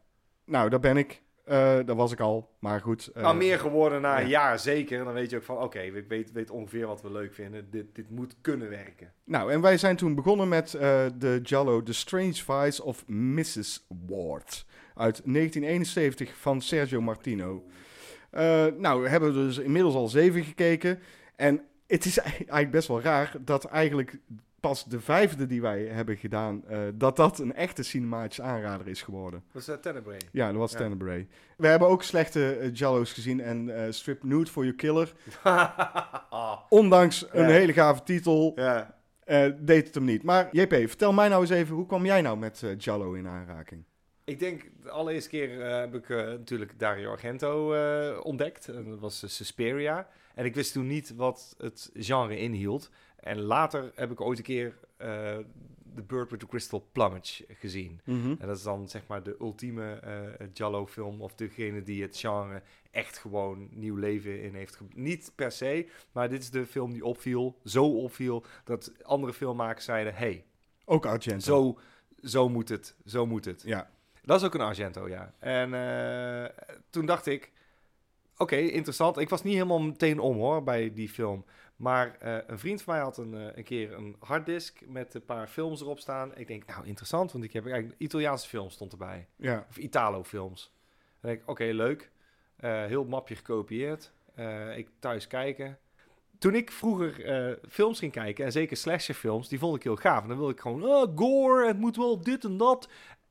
nou, 0.45 0.69
daar 0.69 0.79
ben 0.79 0.97
ik. 0.97 1.21
Eh 1.47 1.79
daar 1.85 1.95
was 1.95 2.11
ik 2.11 2.19
al, 2.19 2.49
maar 2.59 2.81
goed. 2.81 3.09
nou, 3.13 3.37
meer 3.37 3.59
geworden 3.59 4.01
na 4.01 4.17
een 4.17 4.23
ja. 4.23 4.29
jaar 4.29 4.59
zeker. 4.59 5.03
Dan 5.03 5.13
weet 5.13 5.29
je 5.29 5.35
ook 5.35 5.43
van, 5.43 5.57
oké, 5.57 5.79
ik 5.79 6.07
weet, 6.07 6.31
weet 6.31 6.49
ongeveer 6.49 6.87
wat 6.87 7.01
we 7.01 7.11
leuk 7.11 7.33
vinden. 7.33 7.67
Dit, 7.69 7.95
dit 7.95 8.09
moet 8.09 8.35
kunnen 8.41 8.69
werken. 8.69 9.11
Nou, 9.23 9.51
en 9.51 9.61
wij 9.61 9.77
zijn 9.77 9.95
toen 9.95 10.15
begonnen 10.15 10.47
met 10.47 10.73
eh, 10.73 11.05
de 11.17 11.39
Jallo 11.43 11.83
The 11.83 11.93
Strange 11.93 12.33
Vice 12.33 12.83
of 12.83 13.07
Mrs. 13.07 13.85
Ward 14.07 14.65
uit 14.95 15.21
1971 15.25 16.37
van 16.37 16.61
Sergio 16.61 17.01
Martino. 17.01 17.63
Nou, 18.77 19.01
we 19.01 19.09
hebben 19.09 19.33
dus 19.33 19.57
inmiddels 19.57 19.95
al 19.95 20.07
zeven 20.07 20.43
gekeken. 20.43 20.99
En 21.35 21.61
het 21.87 22.05
is 22.05 22.17
eigenlijk 22.19 22.71
best 22.71 22.87
wel 22.87 23.01
raar 23.01 23.35
dat 23.39 23.65
eigenlijk 23.65 24.19
pas 24.59 24.85
de 24.85 24.99
vijfde 24.99 25.45
die 25.45 25.61
wij 25.61 25.83
hebben 25.83 26.17
gedaan, 26.17 26.63
eh, 26.67 26.79
dat 26.93 27.15
dat 27.15 27.39
een 27.39 27.53
echte 27.53 27.83
cinematische 27.83 28.41
aanrader 28.41 28.87
is 28.87 29.01
geworden. 29.01 29.43
Dat 29.51 29.61
is 29.61 29.69
uh, 29.69 29.75
Tenebrae. 29.75 30.17
Ja, 30.31 30.47
dat 30.47 30.55
was 30.57 30.71
Ja. 30.71 30.77
Tenebrae. 30.77 31.27
We 31.57 31.67
hebben 31.67 31.87
ook 31.87 32.03
slechte 32.03 32.55
eh, 32.55 32.73
Jallo's 32.73 33.13
gezien 33.13 33.39
en 33.41 33.83
eh, 33.85 33.91
Strip 33.91 34.23
Nude 34.23 34.51
for 34.51 34.63
Your 34.63 34.77
Killer. 34.77 35.13
Ondanks 36.69 37.25
een 37.31 37.49
hele 37.49 37.73
gave 37.73 38.03
titel, 38.03 38.51
ja. 38.55 38.97
eh, 39.23 39.51
deed 39.59 39.85
het 39.85 39.95
hem 39.95 40.03
niet. 40.03 40.23
Maar 40.23 40.47
JP, 40.51 40.73
vertel 40.73 41.13
mij 41.13 41.27
nou 41.27 41.41
eens 41.41 41.49
even, 41.51 41.75
hoe 41.75 41.85
kwam 41.85 42.05
jij 42.05 42.21
nou 42.21 42.37
met 42.37 42.63
eh, 42.63 42.77
Jallo 42.77 43.13
in 43.13 43.27
aanraking? 43.27 43.83
Ik 44.23 44.39
denk, 44.39 44.69
de 44.81 44.89
allereerste 44.89 45.29
keer 45.29 45.61
eh, 45.61 45.79
heb 45.79 45.95
ik 45.95 46.09
eh, 46.09 46.17
natuurlijk 46.17 46.79
Dario 46.79 47.11
Argento 47.11 47.73
eh, 47.73 48.19
ontdekt. 48.25 48.67
En 48.67 48.89
dat 48.89 48.99
was 48.99 49.23
eh, 49.23 49.29
Suspiria. 49.29 50.07
En 50.35 50.45
ik 50.45 50.55
wist 50.55 50.73
toen 50.73 50.87
niet 50.87 51.13
wat 51.15 51.55
het 51.57 51.89
genre 51.93 52.37
inhield. 52.39 52.89
En 53.19 53.41
later 53.41 53.91
heb 53.95 54.11
ik 54.11 54.21
ooit 54.21 54.37
een 54.37 54.43
keer 54.43 54.77
eh 54.97 55.37
The 55.95 56.03
Bird 56.03 56.29
with 56.29 56.39
the 56.39 56.47
Crystal 56.47 56.87
Plumage 56.91 57.45
gezien. 57.59 57.99
En 58.39 58.47
dat 58.47 58.57
is 58.57 58.63
dan 58.63 58.89
zeg 58.89 59.07
maar 59.07 59.23
de 59.23 59.35
ultieme 59.39 59.93
eh 59.93 60.47
Jallo 60.53 60.87
film 60.87 61.21
of 61.21 61.35
degene 61.35 61.83
die 61.83 62.01
het 62.01 62.17
genre 62.17 62.61
echt 62.91 63.17
gewoon 63.17 63.67
nieuw 63.71 63.95
leven 63.95 64.41
in 64.41 64.55
heeft. 64.55 64.79
Niet 64.93 65.31
per 65.35 65.51
se, 65.51 65.87
maar 66.11 66.29
dit 66.29 66.41
is 66.41 66.49
de 66.49 66.65
film 66.65 66.93
die 66.93 67.05
opviel, 67.05 67.57
zo 67.63 67.85
opviel 67.85 68.43
dat 68.63 68.91
andere 69.03 69.33
filmmakers 69.33 69.85
zeiden: 69.85 70.15
hey, 70.15 70.45
Ook 70.85 71.05
Argento. 71.05 71.39
zo, 71.39 71.79
zo 72.29 72.49
moet 72.49 72.69
het, 72.69 72.95
zo 73.05 73.25
moet 73.25 73.45
het. 73.45 73.61
Ja. 73.65 73.89
Dat 74.23 74.39
is 74.39 74.45
ook 74.45 74.53
een 74.53 74.61
Argento, 74.61 75.09
ja. 75.09 75.33
En 75.39 75.73
eh, 75.73 76.65
toen 76.89 77.05
dacht 77.05 77.25
ik, 77.25 77.51
oké, 78.37 78.55
interessant. 78.55 79.17
Ik 79.17 79.29
was 79.29 79.43
niet 79.43 79.53
helemaal 79.53 79.81
meteen 79.81 80.19
om 80.19 80.35
hoor 80.37 80.63
bij 80.63 80.93
die 80.93 81.09
film. 81.09 81.45
Maar 81.77 82.15
eh, 82.19 82.37
een 82.47 82.59
vriend 82.59 82.81
van 82.81 82.93
mij 82.93 83.03
had 83.03 83.17
een, 83.17 83.33
eh, 83.33 83.57
een 83.57 83.63
keer 83.63 83.93
een 83.93 84.15
harddisk 84.19 84.81
met 84.87 85.13
een 85.13 85.25
paar 85.25 85.47
films 85.47 85.81
erop 85.81 85.99
staan. 85.99 86.35
Ik 86.35 86.47
denk, 86.47 86.65
nou 86.65 86.85
interessant, 86.85 87.31
want 87.31 87.43
ik 87.43 87.53
heb 87.53 87.65
eigenlijk 87.67 88.01
Italiaanse 88.01 88.47
films 88.47 88.73
stond 88.73 88.91
erbij. 88.91 89.27
Ja. 89.35 89.65
Of 89.69 89.77
Italo-films. 89.77 90.73
En 91.21 91.29
ik, 91.29 91.41
oké, 91.45 91.63
leuk. 91.63 92.11
Eh, 92.55 92.85
heel 92.85 93.05
mapje 93.05 93.35
gekopieerd. 93.35 94.11
Ik 94.75 94.89
thuis 94.99 95.27
kijken. 95.27 95.77
Toen 96.37 96.55
ik 96.55 96.71
vroeger 96.71 97.59
films 97.69 97.99
ging 97.99 98.11
kijken, 98.11 98.45
en 98.45 98.51
zeker 98.51 98.77
slasherfilms, 98.77 99.47
die 99.47 99.59
vond 99.59 99.75
ik 99.75 99.83
heel 99.83 99.95
gaaf. 99.95 100.21
En 100.21 100.27
dan 100.27 100.37
wilde 100.37 100.53
ik 100.53 100.59
gewoon, 100.59 100.83
oh, 100.83 101.17
gore, 101.17 101.67
het 101.67 101.77
moet 101.77 101.95
wel 101.95 102.21
dit 102.21 102.43
en 102.43 102.57
dat. 102.57 102.89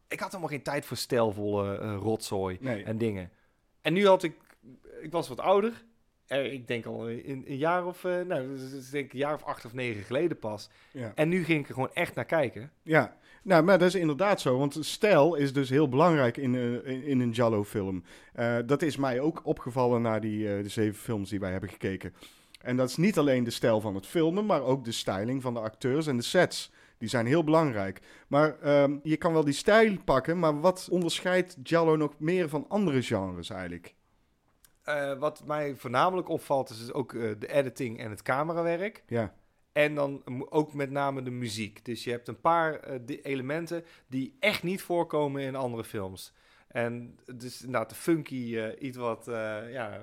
Ik 0.09 0.21
had 0.21 0.29
helemaal 0.29 0.51
geen 0.51 0.63
tijd 0.63 0.85
voor 0.85 0.97
stijlvolle 0.97 1.77
rotzooi 1.97 2.57
Nee. 2.61 2.85
en 2.85 2.99
dingen. 2.99 3.31
En 3.81 3.93
nu 3.93 4.07
had 4.07 4.23
ik, 4.23 4.37
ik 5.01 5.13
was 5.13 5.29
wat 5.29 5.41
ouder. 5.41 5.85
Eh, 6.27 6.53
ik 6.53 6.67
denk 6.67 6.87
al 6.87 7.09
in 7.09 7.45
een 7.47 7.57
jaar 7.57 7.87
of, 7.87 8.05
eh, 8.05 8.21
nou, 8.21 8.57
dus 8.57 8.73
ik 8.87 8.91
denk 8.91 9.13
een 9.13 9.19
jaar 9.19 9.35
of 9.35 9.43
acht 9.43 9.65
of 9.65 9.73
negen 9.73 10.03
geleden 10.03 10.39
pas. 10.39 10.69
Ja. 10.91 11.13
En 11.15 11.29
nu 11.29 11.45
ging 11.45 11.61
ik 11.61 11.69
er 11.69 11.75
gewoon 11.75 11.93
echt 11.95 12.15
naar 12.15 12.25
kijken. 12.25 12.71
ja. 12.83 13.17
Nou, 13.43 13.63
maar 13.65 13.79
dat 13.79 13.89
is 13.89 13.95
inderdaad 13.95 14.41
zo. 14.41 14.59
Want 14.59 14.77
stijl 14.81 15.35
is 15.35 15.53
dus 15.53 15.71
heel 15.71 15.89
belangrijk 15.89 16.37
in, 16.37 16.55
een- 16.55 16.85
in, 16.85 17.03
in 17.03 17.21
een 17.21 17.31
Jallo-film. 17.31 18.05
Dat 18.67 18.83
is 18.83 18.97
mij 18.97 19.21
ook 19.21 19.41
opgevallen 19.45 20.03
na 20.03 20.19
die 20.19 20.45
de 20.63 20.69
zeven 20.69 20.95
films 21.01 21.31
die 21.31 21.41
wij 21.41 21.51
hebben 21.51 21.69
gekeken. 21.69 22.15
En 22.61 22.77
dat 22.77 22.89
is 22.89 22.97
niet 22.97 23.19
alleen 23.19 23.45
de 23.45 23.51
stijl 23.51 23.81
van 23.81 23.95
het 23.95 24.07
filmen, 24.07 24.47
maar 24.47 24.63
ook 24.63 24.85
de 24.85 24.93
styling 24.93 25.43
van 25.43 25.55
de 25.55 25.61
acteurs 25.61 26.07
en 26.07 26.17
de 26.17 26.23
sets. 26.23 26.73
Die 26.99 27.09
zijn 27.09 27.27
heel 27.27 27.45
belangrijk. 27.45 28.01
Maar 28.29 28.59
ehm, 28.61 28.97
je 29.03 29.17
kan 29.17 29.33
wel 29.33 29.45
die 29.45 29.55
stijl 29.55 29.97
pakken, 30.05 30.39
maar 30.39 30.61
wat 30.61 30.89
onderscheidt 30.91 31.57
Jallo 31.63 31.97
nog 31.97 32.15
meer 32.19 32.49
van 32.49 32.65
andere 32.69 33.03
genres 33.03 33.51
eigenlijk? 33.51 33.95
Eh, 34.87 35.19
wat 35.19 35.43
mij 35.47 35.75
voornamelijk 35.75 36.29
opvalt 36.29 36.71
is 36.71 36.79
dus 36.79 36.93
ook 36.93 37.13
eh, 37.15 37.31
de 37.39 37.53
editing 37.53 37.99
en 38.01 38.11
het 38.11 38.23
camerawerk. 38.23 39.03
Ja, 39.07 39.35
En 39.73 39.95
dan 39.95 40.23
ook 40.51 40.75
met 40.75 40.91
name 40.91 41.23
de 41.23 41.31
muziek. 41.31 41.85
Dus 41.85 42.05
je 42.05 42.11
hebt 42.11 42.29
een 42.29 42.41
paar 42.41 42.81
di- 43.05 43.21
elementen 43.23 43.85
die 44.09 44.37
echt 44.41 44.63
niet 44.63 44.83
voorkomen 44.83 45.43
in 45.43 45.57
andere 45.57 45.85
films. 45.85 46.33
En 46.69 47.19
dus 47.37 47.61
inderdaad 47.63 47.89
de 47.89 47.95
funky, 47.95 48.59
iets 48.79 48.97
wat 48.97 49.25
ja, 49.71 50.01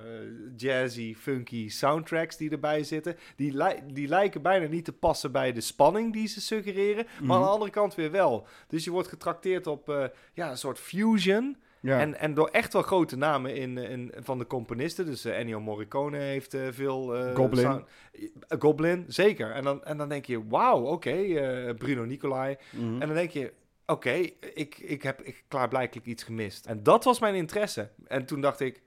jazzy, 0.57 1.15
funky 1.15 1.69
soundtracks 1.69 2.37
die 2.37 2.49
erbij 2.51 2.83
zitten. 2.83 3.15
Die, 3.35 3.57
li- 3.57 3.81
die 3.93 4.07
lijken 4.07 4.41
bijna 4.41 4.67
niet 4.67 4.85
te 4.85 4.93
passen 4.93 5.31
bij 5.31 5.51
de 5.53 5.61
spanning 5.61 6.13
die 6.13 6.27
ze 6.27 6.41
suggereren. 6.41 7.05
Maar 7.05 7.19
aan 7.19 7.27
de 7.27 7.43
Mhm. 7.43 7.53
andere 7.53 7.71
kant 7.71 7.95
weer 7.95 8.11
wel. 8.11 8.47
Dus 8.67 8.83
je 8.83 8.91
wordt 8.91 9.07
getrakteerd 9.07 9.67
op 9.67 10.11
ja, 10.33 10.49
een 10.49 10.57
soort 10.57 10.79
fusion. 10.79 11.57
Ja. 11.83 11.99
En, 11.99 12.19
en 12.19 12.33
door 12.33 12.47
echt 12.47 12.73
wel 12.73 12.81
grote 12.81 13.15
namen 13.17 13.55
in, 13.55 13.77
in, 13.77 14.11
van 14.17 14.37
de 14.37 14.47
componisten. 14.47 15.05
Dus 15.05 15.25
eh, 15.25 15.39
Ennio 15.39 15.59
Morricone 15.59 16.17
heeft 16.17 16.53
eh, 16.53 16.61
veel... 16.71 17.15
eh, 17.15 17.35
Goblin. 17.35 17.61
sound- 17.63 17.85
Goblin, 18.59 19.05
zeker. 19.07 19.51
En 19.51 19.63
dan, 19.63 19.83
en 19.83 19.97
dan 19.97 20.09
denk 20.09 20.25
je, 20.25 20.47
wauw, 20.47 20.81
oké, 20.81 21.15
Bruno 21.77 22.05
Nicolai. 22.05 22.55
Mhm. 22.71 23.01
En 23.01 23.07
dan 23.07 23.13
denk 23.13 23.29
je, 23.29 23.53
oké, 23.85 24.11
ik, 24.53 24.77
ik 24.77 25.03
heb 25.03 25.21
ik, 25.21 25.43
klaarblijkelijk 25.47 26.07
iets 26.07 26.23
gemist. 26.23 26.65
En 26.65 26.83
dat 26.83 27.03
was 27.03 27.19
mijn 27.19 27.35
interesse. 27.35 27.89
En 28.07 28.25
toen 28.25 28.41
dacht 28.41 28.59
ik, 28.59 28.81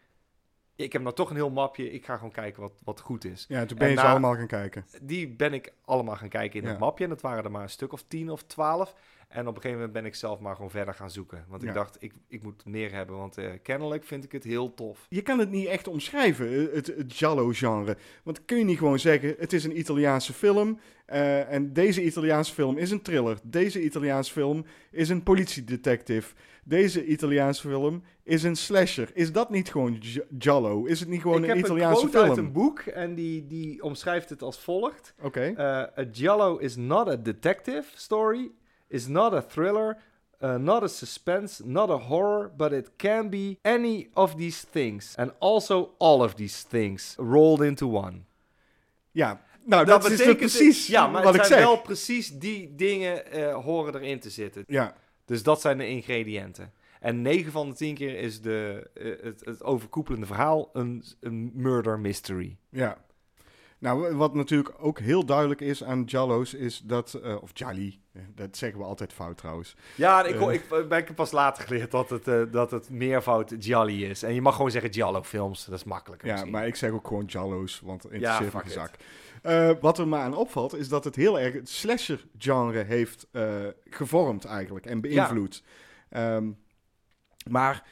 ik 0.76 0.92
heb 0.92 1.02
nou 1.02 1.14
toch 1.14 1.30
een 1.30 1.36
heel 1.36 1.50
mapje. 1.50 1.90
Ik 1.92 2.04
ga 2.04 2.14
gewoon 2.16 2.30
kijken 2.32 2.62
wat, 2.62 2.72
wat 2.84 3.00
goed 3.00 3.24
is. 3.24 3.44
ja, 3.48 3.66
toen 3.66 3.78
ben 3.78 3.88
je 3.90 3.96
ze 3.96 4.02
allemaal 4.02 4.34
gaan 4.34 4.46
kijken. 4.46 4.86
Die 5.02 5.28
ben 5.28 5.52
ik 5.54 5.72
allemaal 5.84 6.16
gaan 6.16 6.28
kijken 6.28 6.58
in 6.58 6.64
Ja. 6.64 6.70
het 6.70 6.78
mapje. 6.80 7.04
En 7.04 7.10
dat 7.10 7.20
waren 7.20 7.44
er 7.44 7.50
maar 7.50 7.62
een 7.62 7.68
stuk 7.68 7.92
of 7.92 8.02
tien 8.08 8.30
of 8.30 8.42
twaalf. 8.42 8.94
En 9.28 9.40
op 9.46 9.54
een 9.54 9.60
gegeven 9.62 9.74
moment 9.76 9.92
ben 9.92 10.04
ik 10.04 10.14
zelf 10.14 10.38
maar 10.40 10.54
gewoon 10.54 10.70
verder 10.70 10.94
gaan 10.94 11.10
zoeken. 11.10 11.44
Want 11.48 11.62
ik 11.62 11.74
dacht, 11.74 11.96
ik, 12.02 12.12
ik 12.28 12.42
moet 12.42 12.64
meer 12.66 12.92
hebben. 12.92 13.16
Want 13.16 13.38
eh, 13.38 13.50
kennelijk 13.62 14.04
vind 14.04 14.24
ik 14.24 14.32
het 14.32 14.44
heel 14.44 14.74
tof. 14.74 15.06
Je 15.08 15.22
kan 15.22 15.38
het 15.38 15.50
niet 15.50 15.66
echt 15.66 15.88
omschrijven, 15.88 16.48
eh, 16.68 16.74
het, 16.74 16.86
het 16.86 17.12
Giallo-genre. 17.12 17.96
Want 18.22 18.44
kun 18.44 18.58
je 18.58 18.64
niet 18.64 18.78
gewoon 18.78 18.98
zeggen, 18.98 19.34
het 19.38 19.52
is 19.52 19.64
een 19.64 19.78
Italiaanse 19.78 20.32
film... 20.32 20.78
eh, 21.06 21.52
en 21.52 21.72
deze 21.72 22.04
Italiaanse 22.04 22.52
film 22.54 22.78
is 22.78 22.90
een 22.90 23.02
thriller. 23.02 23.38
Deze 23.42 23.82
Italiaanse 23.82 24.32
film 24.32 24.64
is 24.90 25.08
een 25.08 25.22
politiedetective. 25.22 26.34
Deze 26.64 27.04
Italiaanse 27.04 27.68
film 27.68 28.02
is 28.22 28.42
een 28.42 28.56
slasher. 28.56 29.10
Is 29.14 29.32
dat 29.32 29.50
niet 29.50 29.70
gewoon 29.70 29.96
Gi- 30.00 30.22
Giallo? 30.38 30.84
Is 30.84 31.00
het 31.00 31.08
niet 31.08 31.20
gewoon 31.20 31.36
ik 31.44 31.50
een 31.50 31.56
heb 31.56 31.64
Italiaanse 31.64 32.04
een 32.04 32.10
quote 32.10 32.26
film? 32.26 32.38
uit 32.38 32.46
een 32.46 32.52
boek. 32.52 32.78
En 32.80 33.14
die, 33.14 33.46
die 33.46 33.82
omschrijft 33.82 34.28
het 34.30 34.42
als 34.42 34.58
volgt. 34.60 35.14
Oké. 35.22 35.50
Uh, 35.50 35.58
a 36.04 36.08
Giallo 36.12 36.56
is 36.56 36.76
not 36.76 37.08
a 37.08 37.16
detective 37.16 37.84
story, 37.94 38.50
is 38.88 39.06
not 39.06 39.32
a 39.32 39.42
thriller, 39.42 39.96
uh, 40.42 40.56
not 40.56 40.82
a 40.82 40.88
suspense, 40.88 41.62
not 41.64 41.90
a 41.90 41.96
horror, 41.96 42.50
but 42.56 42.72
it 42.72 42.90
can 42.96 43.28
be 43.28 43.58
any 43.62 44.08
of 44.12 44.34
these 44.36 44.66
things. 44.70 45.14
And 45.16 45.32
also 45.38 45.94
all 45.98 46.22
of 46.22 46.34
these 46.34 46.64
things 46.68 47.14
rolled 47.18 47.60
into 47.62 47.86
one. 47.86 48.24
Ja, 49.10 49.40
nou 49.64 49.84
dat, 49.84 50.02
is 50.04 50.08
dus 50.08 50.18
betekent 50.18 50.38
precies 50.38 50.86
ja, 50.86 51.06
maar 51.06 51.22
wat 51.22 51.32
het 51.32 51.42
ik 51.42 51.48
zijn 51.48 51.60
zeg. 51.60 51.68
wel 51.68 51.80
precies 51.80 52.38
die 52.38 52.74
dingen 52.74 53.30
eh, 53.32 53.54
horen 53.64 53.94
erin 53.94 54.20
te 54.20 54.30
zitten. 54.30 54.64
Ja, 54.66 54.94
Dus 55.24 55.42
dat 55.42 55.60
zijn 55.60 55.78
de 55.78 55.88
ingrediënten. 55.88 56.72
En 57.00 57.22
9 57.22 57.52
van 57.52 57.68
de 57.68 57.74
10 57.74 57.94
keer 57.94 58.18
is 58.18 58.40
de, 58.40 58.90
eh, 58.94 59.24
het, 59.24 59.44
het 59.44 59.62
overkoepelende 59.62 60.26
verhaal 60.26 60.70
een, 60.72 61.04
een 61.20 61.50
murder 61.54 61.98
mystery. 61.98 62.56
ja. 62.70 63.04
Nou, 63.86 64.14
wat 64.14 64.34
natuurlijk 64.34 64.74
ook 64.78 64.98
heel 64.98 65.24
duidelijk 65.26 65.60
is 65.60 65.84
aan 65.84 66.08
Giallo's 66.08 66.54
is 66.54 66.80
dat... 66.84 67.14
eh, 67.14 67.42
of 67.42 67.50
Gialli, 67.54 68.00
eh, 68.12 68.22
dat 68.34 68.56
zeggen 68.56 68.78
we 68.78 68.84
altijd 68.84 69.12
fout 69.12 69.36
trouwens. 69.36 69.76
Ja, 69.94 70.24
ik, 70.24 70.40
Eh. 70.40 70.52
ik, 70.52 70.62
ik 70.70 70.88
ben 70.88 71.14
pas 71.14 71.30
later 71.30 71.64
geleerd 71.64 71.90
dat 71.90 72.10
het, 72.10 72.52
dat 72.52 72.70
het 72.70 72.90
meervoud 72.90 73.54
Gialli 73.58 74.04
is. 74.04 74.22
En 74.22 74.34
je 74.34 74.40
mag 74.42 74.54
gewoon 74.56 74.70
zeggen 74.70 74.92
Giallo-films, 74.92 75.64
dat 75.64 75.74
is 75.78 75.84
makkelijker 75.84 76.26
Ja, 76.26 76.32
misschien. 76.32 76.52
maar 76.52 76.66
ik 76.66 76.76
zeg 76.76 76.90
ook 76.90 77.06
gewoon 77.06 77.30
Giallo's, 77.30 77.80
want 77.84 78.02
het 78.02 78.20
Ja, 78.20 78.40
me 78.40 78.70
zak. 78.70 78.94
Wat 79.80 79.98
er 79.98 80.08
me 80.08 80.16
aan 80.16 80.36
opvalt, 80.36 80.74
is 80.74 80.88
dat 80.88 81.04
het 81.04 81.16
heel 81.16 81.40
erg 81.40 81.54
het 81.54 81.68
slasher-genre 81.68 82.82
heeft 82.82 83.26
gevormd 83.90 84.44
eigenlijk 84.44 84.86
en 84.86 85.00
beïnvloed. 85.00 85.62
Ehm, 86.08 86.50
maar 87.50 87.84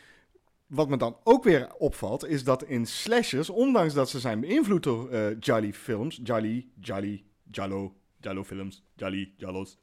wat 0.74 0.88
me 0.88 0.96
dan 0.96 1.16
ook 1.24 1.44
weer 1.44 1.74
opvalt, 1.78 2.26
is 2.26 2.44
dat 2.44 2.62
in 2.64 2.86
slashers, 2.86 3.50
ondanks 3.50 3.94
dat 3.94 4.10
ze 4.10 4.20
zijn 4.20 4.40
beïnvloed 4.40 4.82
door 4.82 5.10
eh 5.10 5.26
Jolly-films, 5.40 6.20
Jolly, 6.22 6.66
Jolly, 6.80 7.24
Jallo, 7.50 7.94
Jallo-films, 8.20 8.84
Jolly, 8.96 9.32
Jallo's. 9.36 9.78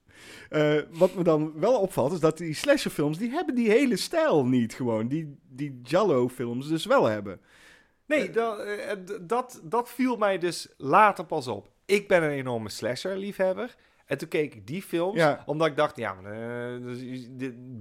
Eh, 0.49 0.75
wat 0.91 1.15
me 1.15 1.23
dan 1.23 1.59
wel 1.59 1.79
opvalt, 1.79 2.13
is 2.13 2.19
dat 2.19 2.37
die 2.37 2.53
slasher-films, 2.53 3.17
die 3.17 3.29
hebben 3.31 3.55
die 3.55 3.69
hele 3.69 3.95
stijl 3.97 4.45
niet 4.45 4.73
gewoon, 4.73 5.07
die, 5.07 5.37
die 5.49 5.79
Jallo-films 5.83 6.67
dus 6.67 6.85
wel 6.85 7.05
hebben. 7.05 7.39
Nee, 8.05 8.29
dat, 8.29 8.59
eh, 8.59 8.91
d- 8.91 9.19
dat, 9.29 9.61
dat 9.63 9.89
viel 9.89 10.17
mij 10.17 10.37
dus 10.37 10.67
later 10.77 11.25
pas 11.25 11.47
op. 11.47 11.71
Ik 11.85 12.07
ben 12.07 12.23
een 12.23 12.29
enorme 12.31 12.69
slasher-liefhebber. 12.69 13.75
En 14.05 14.17
toen 14.17 14.27
keek 14.27 14.55
ik 14.55 14.67
die 14.67 14.81
films, 14.81 15.17
Ja. 15.17 15.43
omdat 15.45 15.67
ik 15.67 15.75
dacht, 15.75 15.97
ja, 15.97 16.13
maar, 16.13 16.81
dus 16.81 17.27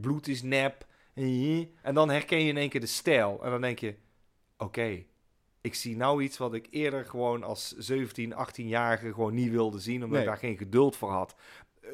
bloed 0.00 0.28
is 0.28 0.42
nep. 0.42 0.86
En 1.82 1.94
dan 1.94 2.10
herken 2.10 2.38
je 2.44 2.48
in 2.48 2.56
één 2.56 2.68
keer 2.68 2.80
de 2.80 2.86
stijl. 2.86 3.44
En 3.44 3.50
dan 3.50 3.60
denk 3.60 3.78
je, 3.78 3.94
oké, 4.58 5.02
ik 5.60 5.74
zie 5.74 5.96
nou 5.96 6.22
iets 6.22 6.38
wat 6.38 6.54
ik 6.54 6.66
eerder 6.70 7.04
gewoon 7.04 7.42
als 7.42 7.74
17, 7.78 8.32
18-jarige 8.34 9.12
gewoon 9.12 9.34
niet 9.34 9.50
wilde 9.50 9.78
zien, 9.78 9.94
omdat 9.94 10.10
Nee. 10.10 10.20
ik 10.20 10.26
daar 10.26 10.36
geen 10.36 10.56
geduld 10.56 10.96
voor 10.96 11.10
had. 11.10 11.34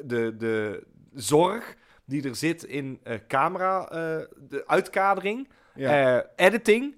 De, 0.03 0.35
de 0.37 0.83
zorg 1.13 1.75
die 2.05 2.27
er 2.29 2.35
zit 2.35 2.63
in 2.63 2.99
eh, 3.03 3.15
camera, 3.27 3.89
eh, 3.89 4.25
de 4.49 4.63
uitkadering, 4.67 5.47
Ja. 5.75 6.17
eh, 6.35 6.45
editing. 6.47 6.95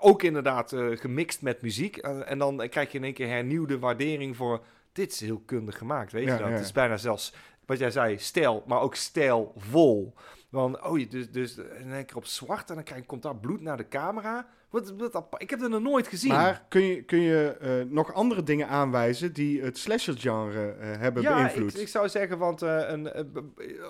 ook 0.00 0.22
inderdaad 0.22 0.72
gemixt 0.92 1.42
met 1.42 1.62
muziek. 1.62 1.96
En 1.96 2.38
dan 2.38 2.68
krijg 2.68 2.92
je 2.92 2.98
in 2.98 3.04
één 3.04 3.14
keer 3.14 3.28
hernieuwde 3.28 3.78
waardering 3.78 4.36
voor... 4.36 4.64
Dit 4.92 5.12
is 5.12 5.20
heel 5.20 5.42
kundig 5.46 5.78
gemaakt, 5.78 6.12
weet 6.12 6.24
Ja, 6.24 6.32
je 6.32 6.38
dat? 6.38 6.48
ja. 6.48 6.54
Het 6.54 6.64
is 6.64 6.72
bijna 6.72 6.96
zelfs, 6.96 7.32
wat 7.66 7.78
jij 7.78 7.90
zei, 7.90 8.18
stijl, 8.18 8.62
maar 8.66 8.80
ook 8.80 8.94
stijlvol. 8.94 10.14
Want, 10.48 10.82
oh, 10.82 10.98
je- 10.98 11.06
dus, 11.06 11.30
dus 11.30 11.56
in 11.56 11.92
één 11.92 12.04
keer 12.04 12.16
op 12.16 12.26
zwart 12.26 12.68
en 12.68 12.74
dan 12.74 12.84
krijg, 12.84 13.06
komt 13.06 13.22
daar 13.22 13.36
bloed 13.36 13.60
naar 13.60 13.76
de 13.76 13.88
camera. 13.88 14.46
Wat, 14.70 14.94
wat, 14.96 15.24
ik 15.36 15.50
heb 15.50 15.58
dat 15.60 15.70
nog 15.70 15.82
nooit 15.82 16.06
gezien. 16.06 16.32
Maar 16.32 16.64
kun 16.68 16.82
je, 16.82 17.02
kun 17.02 17.20
je 17.20 17.56
eh, 17.60 17.92
nog 17.92 18.14
andere 18.14 18.42
dingen 18.42 18.68
aanwijzen 18.68 19.32
die 19.32 19.62
het 19.62 19.78
slasher-genre 19.78 20.70
eh, 20.70 20.98
hebben 20.98 21.22
ja, 21.22 21.34
beïnvloed? 21.34 21.74
ik, 21.74 21.80
ik 21.80 21.88
zou 21.88 22.08
zeggen, 22.08 22.38
want 22.38 22.62
eh, 22.62 22.88
een, 22.88 23.12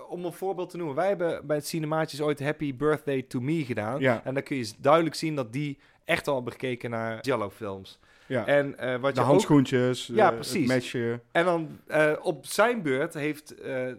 om 0.09 0.25
een 0.25 0.33
voorbeeld 0.33 0.71
te 0.71 0.77
noemen. 0.77 0.95
Wij 0.97 1.09
hebben 1.09 1.47
bij 1.47 1.57
het 1.57 1.67
Cinemaatjes 1.67 2.21
ooit 2.21 2.41
Happy 2.41 2.77
Birthday 2.77 3.23
to 3.23 3.41
Me 3.41 3.65
gedaan. 3.65 4.01
Ja. 4.01 4.25
En 4.25 4.35
dan 4.35 4.43
kun 4.43 4.57
je 4.57 4.73
duidelijk 4.79 5.15
zien 5.15 5.35
dat 5.35 5.53
die 5.53 5.79
echt 6.05 6.29
al 6.29 6.35
hebben 6.35 6.53
gekeken 6.53 6.91
naar 6.91 7.19
Jello-films. 7.21 7.99
Ja. 8.29 8.47
En 8.47 8.79
eh, 8.79 9.01
wat 9.01 9.15
de 9.15 9.21
je 9.21 9.27
ook 9.27 9.33
handschoentjes, 9.33 10.07
Ja, 10.07 10.29
eh, 10.29 10.35
precies. 10.35 10.55
het 10.55 10.67
mesje. 10.67 11.21
En 11.33 11.45
dan 11.45 11.79
eh, 11.87 12.13
op 12.23 12.47
zijn 12.47 12.83
beurt 12.83 13.15
heeft, 13.15 13.55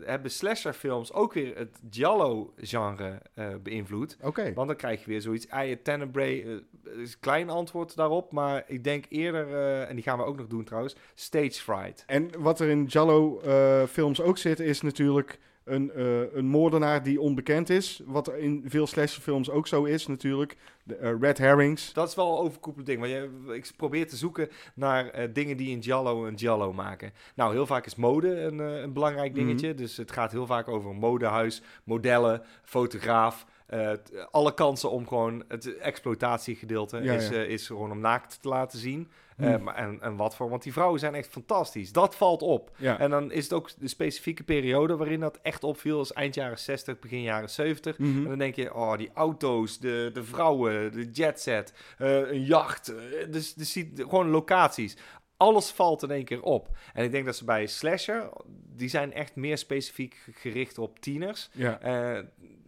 hebben 0.05 0.31
slasherfilms 0.31 1.13
ook 1.13 1.33
weer 1.33 1.57
het 1.57 1.79
Giallo-genre 1.89 3.21
beïnvloed. 3.63 4.17
Oké. 4.21 4.53
Want 4.53 4.67
dan 4.67 4.77
krijg 4.77 4.99
je 5.03 5.09
weer 5.09 5.21
zoiets. 5.21 5.49
Aya 5.49 5.75
Tenebrae 5.83 6.43
eh, 6.43 6.99
is 7.01 7.13
een 7.13 7.19
klein 7.19 7.49
antwoord 7.49 7.95
daarop. 7.95 8.31
Maar 8.31 8.63
ik 8.67 8.83
denk 8.83 9.05
eerder, 9.09 9.53
en 9.87 9.95
die 9.95 10.03
gaan 10.03 10.17
we 10.17 10.23
ook 10.23 10.37
nog 10.37 10.47
doen 10.47 10.63
trouwens, 10.63 10.95
Stage 11.15 11.51
Fright. 11.51 12.03
En 12.07 12.29
wat 12.37 12.59
er 12.59 12.69
in 12.69 12.85
Jallo-films 12.85 14.21
ook 14.21 14.37
zit, 14.37 14.59
is 14.59 14.81
natuurlijk 14.81 15.39
een, 15.71 15.91
eh, 15.91 16.33
een 16.33 16.45
moordenaar 16.45 17.03
die 17.03 17.21
onbekend 17.21 17.69
is. 17.69 18.01
Wat 18.05 18.33
in 18.33 18.63
veel 18.67 18.87
slasherfilms 18.87 19.49
ook 19.49 19.67
zo 19.67 19.83
is 19.83 20.07
natuurlijk. 20.07 20.57
De 20.83 20.95
eh, 20.95 21.11
red 21.19 21.37
herrings. 21.37 21.93
Dat 21.93 22.07
is 22.07 22.15
wel 22.15 22.31
een 22.31 22.43
overkoepelend 22.43 22.87
ding. 22.87 22.99
Want 22.99 23.11
je, 23.11 23.53
ik 23.53 23.71
probeer 23.77 24.07
te 24.07 24.15
zoeken 24.15 24.49
naar 24.73 25.09
eh, 25.09 25.27
dingen 25.33 25.57
die 25.57 25.75
een 25.75 25.83
Giallo 25.83 26.25
een 26.25 26.37
Giallo 26.39 26.73
maken. 26.73 27.11
Nou, 27.35 27.53
heel 27.53 27.65
vaak 27.65 27.85
is 27.85 27.95
mode 27.95 28.41
een, 28.41 28.59
een 28.59 28.93
belangrijk 28.93 29.31
Mhm. 29.35 29.39
dingetje. 29.45 29.73
Dus 29.73 29.97
het 29.97 30.11
gaat 30.11 30.31
heel 30.31 30.45
vaak 30.45 30.67
over 30.67 30.89
een 30.89 30.97
modehuis, 30.97 31.61
modellen, 31.83 32.41
fotograaf. 32.63 33.45
alle 34.31 34.53
kansen 34.53 34.91
om 34.91 35.07
gewoon 35.07 35.43
het 35.47 35.77
exploitatiegedeelte 35.77 36.97
Ja, 36.97 37.13
is, 37.13 37.29
ja. 37.29 37.41
is 37.41 37.67
gewoon 37.67 37.91
om 37.91 37.99
naakt 37.99 38.41
te 38.41 38.47
laten 38.47 38.79
zien. 38.79 39.07
Eh, 39.39 39.57
maar, 39.57 39.75
en, 39.75 39.97
en 40.01 40.15
wat 40.15 40.35
voor, 40.35 40.49
want 40.49 40.63
die 40.63 40.73
vrouwen 40.73 40.99
zijn 40.99 41.15
echt 41.15 41.27
fantastisch. 41.27 41.91
Dat 41.91 42.15
valt 42.15 42.41
op. 42.41 42.71
Ja. 42.77 42.99
En 42.99 43.09
dan 43.09 43.31
is 43.31 43.43
het 43.43 43.53
ook 43.53 43.69
de 43.79 43.87
specifieke 43.87 44.43
periode 44.43 44.95
waarin 44.95 45.19
dat 45.19 45.39
echt 45.41 45.63
opviel, 45.63 46.01
is 46.01 46.11
eind 46.13 46.35
jaren 46.35 46.59
60, 46.59 46.99
begin 46.99 47.21
jaren 47.21 47.49
70. 47.49 47.97
Mhm. 47.97 48.17
En 48.17 48.23
dan 48.29 48.37
denk 48.37 48.55
je, 48.55 48.73
oh, 48.73 48.97
die 48.97 49.09
auto's, 49.13 49.79
de, 49.79 50.09
de 50.13 50.23
vrouwen, 50.23 50.91
de 50.91 51.09
jetset, 51.11 51.73
eh, 51.97 52.31
een 52.31 52.43
jacht. 52.43 52.87
eh, 52.87 53.31
dus, 53.31 53.53
dus 53.53 53.71
ziet 53.71 53.99
gewoon 53.99 54.29
locaties. 54.29 54.97
Alles 55.37 55.71
valt 55.71 56.03
in 56.03 56.11
één 56.11 56.25
keer 56.25 56.41
op. 56.41 56.67
En 56.93 57.03
ik 57.03 57.11
denk 57.11 57.25
dat 57.25 57.35
ze 57.35 57.45
bij 57.45 57.67
Slasher, 57.67 58.29
die 58.75 58.89
zijn 58.89 59.13
echt 59.13 59.35
meer 59.35 59.57
specifiek 59.57 60.17
gericht 60.31 60.77
op 60.77 60.99
tieners. 60.99 61.49
Ja. 61.53 61.79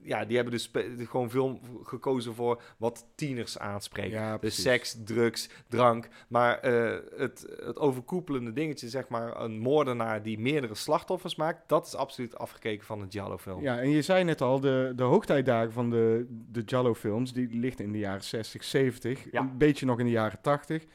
Ja, 0.03 0.25
die 0.25 0.35
hebben 0.35 0.53
dus 0.53 0.71
gewoon 0.97 1.29
veel 1.29 1.59
gekozen 1.83 2.35
voor 2.35 2.61
wat 2.77 3.05
tieners 3.15 3.57
aanspreekt. 3.57 4.11
Ja, 4.11 4.37
dus 4.37 4.61
seks, 4.61 4.97
drugs, 5.03 5.49
drank. 5.67 6.07
Maar 6.27 6.59
eh, 6.59 6.99
het, 7.15 7.45
het 7.63 7.79
overkoepelende 7.79 8.53
dingetje, 8.53 8.89
zeg 8.89 9.07
maar, 9.07 9.41
een 9.41 9.59
moordenaar 9.59 10.23
die 10.23 10.39
meerdere 10.39 10.75
slachtoffers 10.75 11.35
maakt, 11.35 11.69
dat 11.69 11.85
is 11.85 11.95
absoluut 11.95 12.37
afgekeken 12.37 12.85
van 12.85 13.01
een 13.01 13.11
Giallo-film. 13.11 13.61
Ja, 13.61 13.79
en 13.79 13.89
je 13.89 14.01
zei 14.01 14.23
net 14.23 14.41
al, 14.41 14.59
de, 14.59 14.93
de 14.95 15.03
hoogtijdagen 15.03 15.71
van 15.71 15.89
de, 15.89 16.25
de 16.51 16.61
Jallo-films, 16.65 17.33
die 17.33 17.47
ligt 17.51 17.79
in 17.79 17.91
de 17.91 17.99
jaren 17.99 18.23
60, 18.23 18.63
70. 18.63 19.31
Ja. 19.31 19.41
Een 19.41 19.57
beetje 19.57 19.85
nog 19.85 19.99
in 19.99 20.05
de 20.05 20.11
jaren 20.11 20.41
80. 20.41 20.85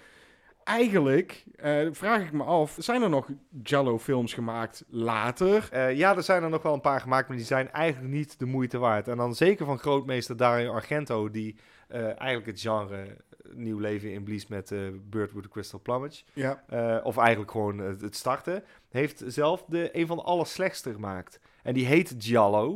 Eigenlijk 0.67 1.45
eh, 1.57 1.87
vraag 1.91 2.23
ik 2.23 2.33
me 2.33 2.43
af, 2.43 2.77
zijn 2.79 3.03
er 3.03 3.09
nog 3.09 3.29
Jallo-films 3.62 4.35
gemaakt 4.35 4.85
later? 4.89 5.69
Eh, 5.71 5.97
ja, 5.97 6.17
er 6.17 6.23
zijn 6.23 6.43
er 6.43 6.49
nog 6.49 6.62
wel 6.62 6.75
een 6.75 6.81
paar 6.81 7.01
gemaakt, 7.01 7.29
maar 7.29 7.37
die 7.37 7.47
zijn 7.47 7.71
eigenlijk 7.71 8.14
niet 8.14 8.39
de 8.39 8.47
moeite 8.47 8.79
waard. 8.79 9.09
En 9.09 9.17
dan 9.17 9.35
zeker 9.35 9.67
van 9.67 9.79
grootmeester 9.79 10.37
Dario 10.37 10.73
Argento, 10.73 11.31
die 11.31 11.57
eh, 11.89 12.05
eigenlijk 12.05 12.47
het 12.47 12.61
genre 12.61 13.17
nieuw 13.53 13.79
leven 13.79 14.12
inblies 14.12 14.47
met 14.47 14.75
Bird 15.11 15.33
with 15.33 15.43
the 15.43 15.49
Crystal 15.49 15.81
Plumage. 15.81 16.23
Ja. 16.33 16.62
Of 17.03 17.17
eigenlijk 17.17 17.51
gewoon 17.51 17.79
het, 17.79 18.17
starten. 18.17 18.64
Heeft 18.91 19.23
zelf 19.27 19.64
de, 19.69 19.89
een 19.93 20.07
van 20.07 20.17
de 20.17 20.23
allerslechtste 20.23 20.93
gemaakt. 20.93 21.41
En 21.62 21.75
die 21.75 21.87
heet 21.87 22.14
Giallo. 22.19 22.75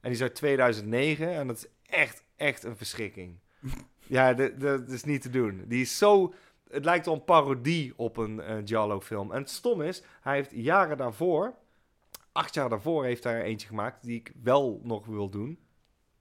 En 0.00 0.10
die 0.10 0.10
is 0.10 0.22
uit 0.22 0.34
2009. 0.34 1.34
En 1.34 1.46
dat 1.46 1.56
is 1.56 1.66
echt, 1.86 2.24
echt 2.36 2.64
een 2.64 2.76
verschrikking. 2.76 3.38
ja, 4.06 4.34
dat 4.34 4.88
is 4.88 5.04
niet 5.04 5.22
te 5.22 5.30
doen. 5.30 5.64
Die 5.66 5.80
is 5.80 5.98
zo... 5.98 6.34
Het 6.72 6.84
lijkt 6.84 7.06
wel 7.06 7.14
een 7.14 7.24
parodie 7.24 7.92
op 7.96 8.16
een 8.16 8.40
eh 8.40 8.56
Giallo-film. 8.64 9.32
En 9.32 9.38
het 9.38 9.50
stom 9.50 9.82
is, 9.82 10.02
hij 10.20 10.34
heeft 10.34 10.50
jaren 10.54 10.96
daarvoor... 10.96 11.54
Acht 12.32 12.54
jaar 12.54 12.68
daarvoor 12.68 13.04
heeft 13.04 13.24
hij 13.24 13.34
er 13.34 13.44
eentje 13.44 13.66
gemaakt 13.66 14.02
die 14.02 14.18
ik 14.18 14.32
wel 14.42 14.80
nog 14.82 15.06
wil 15.06 15.28
doen. 15.28 15.58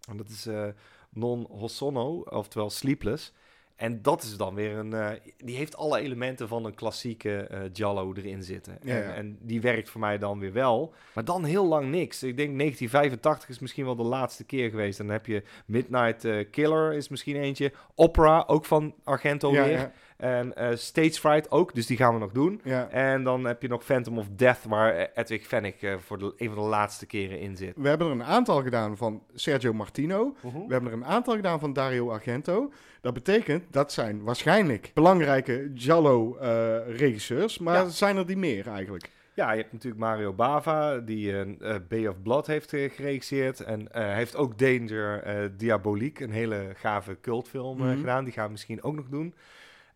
En 0.10 0.18
dat 0.18 0.30
is 0.30 0.46
eh, 0.46 0.68
Non 1.10 1.48
Hosono, 1.50 2.20
oftewel 2.20 2.70
Sleepless. 2.70 3.34
En 3.82 4.02
dat 4.02 4.24
is 4.24 4.38
dan 4.38 4.56
weer 4.56 4.78
een... 4.78 4.94
eh, 4.94 5.10
die 5.38 5.56
heeft 5.56 5.78
alle 5.78 6.00
elementen 6.00 6.48
van 6.48 6.66
een 6.66 6.74
klassieke 6.76 7.38
eh 7.38 7.60
Giallo 7.74 8.14
erin 8.14 8.44
zitten. 8.44 8.78
Ja, 8.82 8.96
en, 8.96 9.04
ja. 9.04 9.14
en 9.14 9.38
die 9.42 9.62
werkt 9.62 9.90
voor 9.90 10.02
mij 10.02 10.18
dan 10.18 10.40
weer 10.40 10.54
wel. 10.54 10.94
Maar 11.14 11.26
dan 11.26 11.44
heel 11.44 11.66
lang 11.66 11.90
niks. 11.90 12.24
Ik 12.24 12.38
denk 12.38 12.58
1985 12.58 13.50
is 13.50 13.60
misschien 13.60 13.86
wel 13.86 13.96
de 13.96 14.04
laatste 14.04 14.44
keer 14.44 14.70
geweest. 14.70 14.98
Dan 14.98 15.10
heb 15.10 15.26
je 15.26 15.44
Midnight 15.66 16.26
eh, 16.26 16.46
Killer 16.52 16.94
is 16.94 17.10
misschien 17.10 17.36
eentje. 17.36 17.72
Opera, 17.96 18.44
ook 18.48 18.66
van 18.66 18.94
Argento 19.04 19.52
ja, 19.52 19.64
weer. 19.64 19.92
En 20.18 20.56
eh, 20.56 20.76
Stage 20.76 21.12
Fright 21.20 21.52
ook, 21.52 21.76
dus 21.76 21.86
die 21.86 21.98
gaan 21.98 22.14
we 22.14 22.20
nog 22.20 22.32
doen. 22.32 22.62
ja. 22.64 22.90
En 22.90 23.24
dan 23.24 23.44
heb 23.44 23.62
je 23.62 23.68
nog 23.68 23.84
Phantom 23.84 24.18
of 24.18 24.28
Death, 24.36 24.64
waar 24.68 25.10
Edwig 25.16 25.48
Fennick 25.48 25.98
voor 26.00 26.20
de, 26.20 26.34
een 26.38 26.48
van 26.54 26.64
de 26.64 26.70
laatste 26.70 27.06
keren 27.06 27.40
in 27.40 27.58
zit. 27.58 27.74
We 27.76 27.88
hebben 27.88 28.08
er 28.08 28.14
een 28.14 28.24
aantal 28.24 28.62
gedaan 28.62 28.98
van 28.98 29.24
Sergio 29.34 29.74
Martino. 29.74 30.36
We 30.42 30.74
hebben 30.74 30.92
er 30.92 30.98
een 30.98 31.06
aantal 31.06 31.36
gedaan 31.36 31.60
van 31.60 31.74
Dario 31.74 32.10
Argento. 32.10 32.72
Dat 33.02 33.14
betekent, 33.14 33.74
dat 33.74 33.92
zijn 33.92 34.24
waarschijnlijk 34.24 34.92
belangrijke 34.94 35.72
Giallo-regisseurs. 35.76 37.58
maar 37.60 37.76
Ja. 37.76 37.90
zijn 37.90 38.18
er 38.18 38.26
die 38.26 38.38
meer 38.38 38.68
eigenlijk? 38.68 39.10
Ja, 39.34 39.52
je 39.52 39.60
hebt 39.62 39.72
natuurlijk 39.74 40.02
Mario 40.02 40.34
Bava, 40.34 40.98
die 40.98 41.32
eh 41.32 41.42
eh, 41.76 41.82
Bay 41.88 42.08
of 42.08 42.22
Blood 42.22 42.48
heeft 42.48 42.74
eh, 42.74 42.92
geregisseerd. 42.92 43.60
En 43.60 43.92
eh, 43.92 44.02
hij 44.04 44.16
heeft 44.16 44.36
ook 44.36 44.58
Danger 44.60 45.24
eh, 45.24 45.50
Diabolique, 45.58 46.24
een 46.24 46.32
hele 46.32 46.72
gave 46.76 47.18
cultfilm 47.22 47.80
eh, 47.80 47.86
Mhm. 47.88 47.98
gedaan. 47.98 48.24
Die 48.24 48.34
gaan 48.34 48.46
we 48.46 48.52
misschien 48.52 48.84
ook 48.84 48.96
nog 48.96 49.08
doen. 49.10 49.34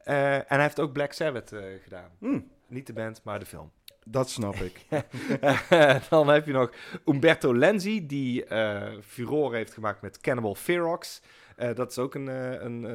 Eh, 0.04 0.36
en 0.36 0.44
hij 0.48 0.62
heeft 0.62 0.80
ook 0.80 0.94
Black 0.94 1.12
Sabbath 1.14 1.52
eh, 1.52 1.62
gedaan. 1.84 2.10
Hm, 2.20 2.40
Niet 2.68 2.88
de 2.88 2.94
band, 2.94 3.22
maar 3.24 3.40
de 3.40 3.46
film. 3.46 3.72
dat 4.08 4.30
snap 4.30 4.56
ik. 4.56 4.86
dan 6.10 6.28
heb 6.28 6.46
je 6.46 6.52
nog 6.52 6.72
Umberto 7.06 7.56
Lenzi, 7.56 8.06
die 8.06 8.46
eh 8.46 8.92
furore 9.04 9.56
heeft 9.56 9.74
gemaakt 9.74 10.02
met 10.02 10.20
Cannibal 10.22 10.56
Ferox. 10.56 11.22
Eh, 11.56 11.76
dat 11.76 11.92
is 11.92 11.98
ook 11.98 12.16
een, 12.16 12.30
eh, 12.30 12.52
een, 12.52 12.86
eh, 12.86 12.94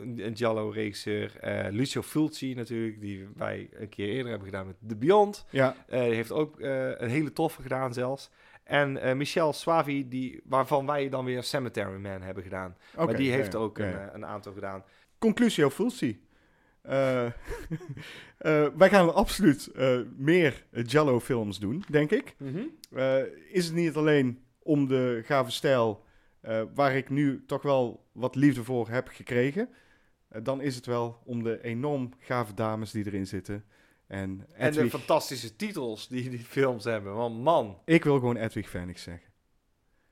een, 0.00 0.26
een 0.26 0.36
Giallo-regisseur. 0.36 1.36
Eh, 1.40 1.72
Lucio 1.72 2.02
Fulci 2.02 2.54
natuurlijk, 2.54 3.00
die 3.00 3.28
wij 3.36 3.68
een 3.72 3.88
keer 3.88 4.08
eerder 4.08 4.28
hebben 4.28 4.48
gedaan 4.48 4.66
met 4.66 4.76
The 4.88 4.96
Beyond. 4.96 5.46
Ja, 5.50 5.76
die 5.88 5.98
heeft 5.98 6.32
ook 6.32 6.60
een 6.60 7.08
hele 7.08 7.32
toffe 7.32 7.62
gedaan 7.62 7.92
zelfs. 7.92 8.30
En 8.64 9.16
Michel 9.16 9.52
Swavi, 9.52 10.08
die, 10.08 10.40
waarvan 10.44 10.86
wij 10.86 11.08
dan 11.08 11.24
weer 11.24 11.42
Cemetery 11.42 12.00
Man 12.00 12.22
hebben 12.22 12.42
gedaan. 12.42 12.76
maar 12.96 13.16
die 13.16 13.30
heeft 13.30 13.52
ja, 13.52 13.58
ook 13.58 13.78
ja, 13.78 13.84
een, 13.84 13.90
ja. 13.90 14.14
een 14.14 14.26
aantal 14.26 14.52
gedaan. 14.52 14.84
Conclusio 15.18 15.70
Fulci. 15.70 16.20
Wij 18.76 18.88
gaan 18.88 19.14
absoluut 19.14 19.70
meer 20.16 20.64
Giallo-films 20.72 21.58
doen, 21.58 21.84
denk 21.88 22.10
ik. 22.10 22.34
Eh, 22.92 23.18
is 23.52 23.64
het 23.66 23.74
niet 23.74 23.94
alleen 23.94 24.42
om 24.62 24.88
de 24.88 25.22
gave 25.24 25.50
stijl, 25.50 26.04
eh, 26.40 26.62
waar 26.74 26.96
ik 26.96 27.08
nu 27.10 27.44
toch 27.46 27.62
wel 27.62 28.06
wat 28.12 28.34
liefde 28.34 28.64
voor 28.64 28.88
heb 28.88 29.08
gekregen. 29.08 29.68
eh, 30.28 30.40
dan 30.44 30.60
is 30.60 30.76
het 30.76 30.86
wel 30.86 31.18
om 31.24 31.42
de 31.42 31.62
enorm 31.62 32.12
gave 32.18 32.54
dames 32.54 32.90
die 32.90 33.06
erin 33.06 33.26
zitten. 33.26 33.64
En, 34.06 34.46
En 34.52 34.72
de 34.72 34.90
fantastische 34.90 35.56
titels 35.56 36.08
die 36.08 36.30
die 36.30 36.38
films 36.38 36.84
hebben. 36.84 37.14
Want 37.14 37.42
man, 37.42 37.78
ik 37.84 38.04
wil 38.04 38.14
gewoon 38.18 38.36
Edwig 38.36 38.68
Phoenix 38.68 39.02
zeggen. 39.02 39.28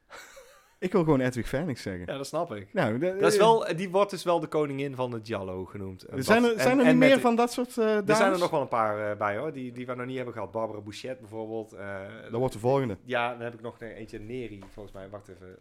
ik 0.78 0.92
wil 0.92 1.04
gewoon 1.04 1.20
Edwig 1.20 1.48
Phoenix 1.48 1.82
zeggen. 1.82 2.06
ja, 2.06 2.16
dat 2.16 2.26
snap 2.26 2.52
ik. 2.54 2.72
Nou, 2.72 2.98
Dat 2.98 3.32
is 3.32 3.36
wel, 3.38 3.76
die 3.76 3.90
wordt 3.90 4.10
dus 4.10 4.24
wel 4.24 4.40
de 4.40 4.46
koningin 4.46 4.94
van 4.94 5.12
het 5.12 5.26
Giallo 5.26 5.64
genoemd. 5.64 6.02
En 6.02 6.24
Zijn 6.24 6.44
er, 6.44 6.60
zijn 6.60 6.78
er 6.78 6.84
en 6.84 6.90
niet 6.90 6.98
met 6.98 7.08
meer 7.08 7.20
van 7.20 7.36
dat 7.36 7.52
soort 7.52 7.68
eh 7.78 7.84
dames? 7.84 8.08
Er 8.08 8.16
zijn 8.16 8.32
er 8.32 8.38
nog 8.38 8.50
wel 8.50 8.60
een 8.60 8.68
paar 8.68 9.10
eh, 9.10 9.16
bij 9.18 9.36
hoor, 9.36 9.52
die, 9.52 9.72
die 9.72 9.86
we 9.86 9.94
nog 9.94 10.06
niet 10.06 10.16
hebben 10.16 10.34
gehad. 10.34 10.50
Barbara 10.52 10.80
Bouchet 10.80 11.20
bijvoorbeeld. 11.20 11.72
eh, 11.72 12.00
Dat 12.22 12.38
wordt 12.38 12.52
de 12.54 12.58
volgende. 12.60 12.96
Ja, 13.04 13.32
dan 13.32 13.40
heb 13.40 13.54
ik 13.54 13.60
nog 13.60 13.80
een- 13.80 13.88
eentje 13.92 14.18
Neri, 14.18 14.60
volgens 14.72 14.94
mij. 14.94 15.08
Wacht 15.08 15.28
even. 15.28 15.56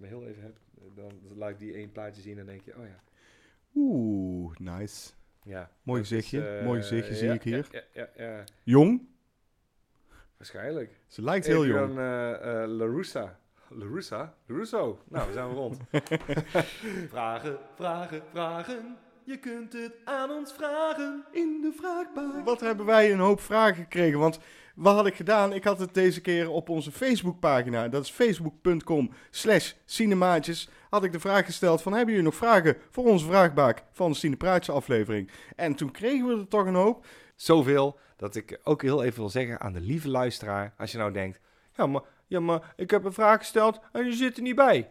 Eh, 0.00 0.10
me 0.10 0.16
heel 0.16 0.26
even 0.26 0.42
hebt, 0.42 0.60
eh, 0.78 0.82
dan 0.94 1.12
laat 1.36 1.50
ik 1.50 1.58
die 1.58 1.74
één 1.74 1.92
plaatje 1.92 2.22
zien 2.22 2.38
en 2.38 2.46
dan 2.46 2.46
denk 2.46 2.64
je, 2.64 2.76
oh 2.76 2.84
ja. 2.84 3.02
Oeh, 3.74 4.56
nice. 4.56 5.10
ja 5.42 5.70
Mooi 5.82 6.00
gezichtje, 6.00 6.48
eh, 6.48 6.64
mooi 6.64 6.80
gezichtje 6.80 7.14
zie 7.14 7.28
ja, 7.28 7.34
ik 7.34 7.42
hier. 7.42 7.68
Ja, 7.70 7.82
ja, 7.92 8.08
ja, 8.16 8.36
ja, 8.36 8.44
Jong? 8.62 9.08
waarschijnlijk. 10.36 11.00
Ze 11.06 11.22
lijkt 11.22 11.46
heel 11.46 11.62
Heb 11.62 11.70
jong. 11.70 11.96
Dan 11.96 12.04
uh, 12.04 12.76
LaRussa. 12.76 13.38
LaRussa? 13.68 14.34
Russo. 14.46 14.98
Nou, 15.08 15.26
we 15.26 15.32
zijn 15.32 15.48
we 15.48 15.54
rond. 15.54 15.78
vragen, 17.14 17.58
vragen, 17.74 18.22
vragen. 18.30 18.96
Je 19.24 19.38
kunt 19.38 19.72
het 19.72 19.92
aan 20.04 20.30
ons 20.30 20.52
vragen 20.52 21.24
in 21.32 21.60
de 21.62 21.72
vraagbaak. 21.72 22.44
Wat 22.44 22.60
hebben 22.60 22.86
wij 22.86 23.12
een 23.12 23.18
hoop 23.18 23.40
vragen 23.40 23.82
gekregen? 23.82 24.18
Want 24.18 24.38
wat 24.74 24.94
had 24.94 25.06
ik 25.06 25.14
gedaan? 25.14 25.52
Ik 25.52 25.64
had 25.64 25.78
het 25.78 25.94
deze 25.94 26.20
keer 26.20 26.50
op 26.50 26.68
onze 26.68 26.92
Facebookpagina. 26.92 27.88
Dat 27.88 28.04
is 28.04 28.10
facebook.com 28.10 29.10
slash 29.30 29.72
cinemaatjes. 29.84 30.68
Had 30.90 31.04
ik 31.04 31.12
de 31.12 31.20
vraag 31.20 31.44
gesteld 31.44 31.82
van... 31.82 31.92
Hebben 31.92 32.14
jullie 32.14 32.30
nog 32.30 32.38
vragen 32.38 32.76
voor 32.90 33.04
onze 33.04 33.26
vraagbaak 33.26 33.82
van 33.92 34.10
de 34.10 34.16
Cinepraatjes 34.16 34.74
aflevering? 34.74 35.30
En 35.56 35.74
toen 35.74 35.90
kregen 35.90 36.26
we 36.26 36.40
er 36.40 36.48
toch 36.48 36.66
een 36.66 36.74
hoop. 36.74 37.06
Zoveel 37.36 37.98
dat 38.16 38.36
ik 38.36 38.60
ook 38.64 38.82
heel 38.82 39.02
even 39.02 39.18
wil 39.18 39.28
zeggen 39.28 39.60
aan 39.60 39.72
de 39.72 39.80
lieve 39.80 40.08
luisteraar. 40.08 40.74
Als 40.78 40.92
je 40.92 40.98
nou 40.98 41.12
denkt, 41.12 41.40
ja 41.76 41.86
maar, 41.86 42.02
ja, 42.26 42.40
maar 42.40 42.72
ik 42.76 42.90
heb 42.90 43.04
een 43.04 43.12
vraag 43.12 43.38
gesteld 43.38 43.80
en 43.92 44.04
je 44.04 44.12
zit 44.12 44.36
er 44.36 44.42
niet 44.42 44.54
bij. 44.54 44.90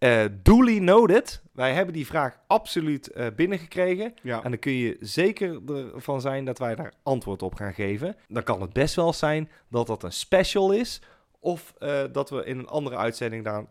Eh 0.00 0.24
duly 0.42 0.78
noted. 0.78 1.42
Wij 1.52 1.72
hebben 1.72 1.94
die 1.94 2.06
vraag 2.06 2.38
absoluut 2.46 3.10
eh, 3.10 3.26
binnengekregen. 3.36 4.14
Ja, 4.22 4.42
En 4.42 4.50
dan 4.50 4.58
kun 4.58 4.72
je 4.72 4.96
zeker 5.00 5.60
ervan 5.94 6.20
zijn 6.20 6.44
dat 6.44 6.58
wij 6.58 6.74
daar 6.74 6.92
antwoord 7.02 7.42
op 7.42 7.54
gaan 7.54 7.74
geven. 7.74 8.16
Dan 8.28 8.42
kan 8.42 8.60
het 8.60 8.72
best 8.72 8.94
wel 8.94 9.12
zijn 9.12 9.50
dat 9.68 9.86
dat 9.86 10.02
een 10.02 10.12
special 10.12 10.72
is. 10.72 11.02
Of 11.40 11.74
eh, 11.78 12.02
dat 12.12 12.30
we 12.30 12.44
in 12.44 12.58
een 12.58 12.68
andere 12.68 12.96
uitzending 12.96 13.44
daar 13.44 13.64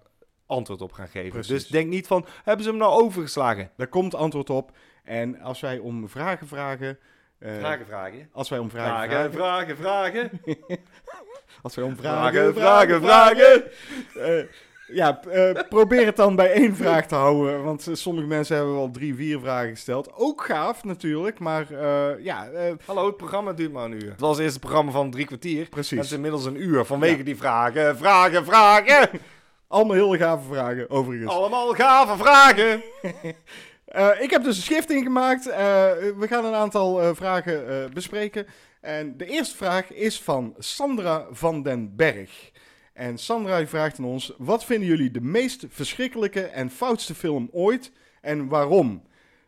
antwoord 0.45 0.81
op 0.81 0.91
gaan 0.91 1.07
geven. 1.07 1.29
Precies. 1.29 1.49
Dus 1.49 1.67
denk 1.67 1.89
niet 1.89 2.07
van, 2.07 2.25
hebben 2.43 2.63
ze 2.63 2.69
hem 2.69 2.79
nou 2.79 3.01
overgeslagen? 3.01 3.71
daar 3.77 3.87
komt 3.87 4.15
antwoord 4.15 4.49
op. 4.49 4.71
En 5.03 5.41
als 5.41 5.59
wij 5.59 5.77
om 5.77 6.09
vragen 6.09 6.47
vragen... 6.47 6.99
Vragen, 7.39 7.85
vragen. 7.85 8.29
Als 8.31 8.49
wij 8.49 8.59
om 8.59 8.69
vragen 8.69 9.09
Vragen, 9.09 9.33
vragen... 9.33 9.77
vragen, 9.77 9.77
vragen. 9.77 10.41
Als 11.61 11.75
wij 11.75 11.85
om 11.85 11.97
Vragen, 11.97 12.53
vragen, 12.53 13.01
vragen, 13.01 13.63
vragen. 14.13 14.49
Ja, 14.91 15.21
eh, 15.23 15.59
probeer 15.69 16.05
het 16.05 16.15
dan 16.15 16.35
bij 16.35 16.51
één 16.51 16.75
vraag 16.75 17.05
te 17.07 17.15
houden. 17.15 17.63
Want 17.63 17.87
eh, 17.87 17.93
sommige 17.93 18.27
mensen 18.27 18.55
hebben 18.55 18.73
wel 18.75 18.91
drie, 18.91 19.15
vier 19.15 19.39
vragen 19.39 19.69
gesteld. 19.69 20.13
Ook 20.15 20.45
gaaf 20.45 20.83
natuurlijk, 20.83 21.39
maar 21.39 21.71
eh, 21.71 22.23
ja, 22.23 22.47
eh, 22.47 22.73
Hallo, 22.85 23.05
het 23.05 23.17
programma 23.17 23.53
duurt 23.53 23.71
maar 23.71 23.85
een 23.85 24.01
uur. 24.03 24.11
Het 24.11 24.19
was 24.19 24.39
eerst 24.39 24.53
een 24.55 24.59
programma 24.61 24.91
van 24.91 25.11
drie 25.11 25.25
kwartier. 25.25 25.59
Het 25.59 25.69
precies. 25.69 25.99
is 25.99 26.11
inmiddels 26.11 26.45
een 26.45 26.61
uur 26.61 26.85
vanwege 26.85 27.17
Ja. 27.17 27.23
die 27.23 27.37
vragen. 27.37 27.97
Vragen, 27.97 28.45
vragen. 28.45 29.09
Allemaal 29.67 29.95
hele 29.95 30.17
gave 30.17 30.53
vragen, 30.53 30.89
overigens. 30.89 31.31
Allemaal 31.31 31.73
gave 31.73 32.17
vragen. 32.17 32.81
Eh, 33.89 34.07
ik 34.19 34.29
heb 34.29 34.43
dus 34.43 34.57
een 34.57 34.63
schifting 34.63 35.03
gemaakt. 35.03 35.47
Eh, 35.47 35.57
we 36.17 36.27
gaan 36.27 36.45
een 36.45 36.53
aantal 36.53 37.01
eh, 37.01 37.09
vragen 37.13 37.69
eh, 37.69 37.89
bespreken. 37.93 38.45
En 38.81 39.17
de 39.17 39.25
eerste 39.25 39.55
vraag 39.57 39.91
is 39.93 40.21
van 40.21 40.55
Sandra 40.57 41.25
van 41.31 41.63
den 41.63 41.95
Berg. 41.95 42.51
En 42.99 43.17
Sandra 43.17 43.67
vraagt 43.67 43.99
aan 43.99 44.05
ons: 44.05 44.33
wat 44.37 44.65
vinden 44.65 44.87
jullie 44.87 45.11
de 45.11 45.21
meest 45.21 45.65
verschrikkelijke 45.69 46.41
en 46.41 46.69
foutste 46.69 47.15
film 47.15 47.49
ooit 47.51 47.91
en 48.21 48.47
waarom? 48.47 49.03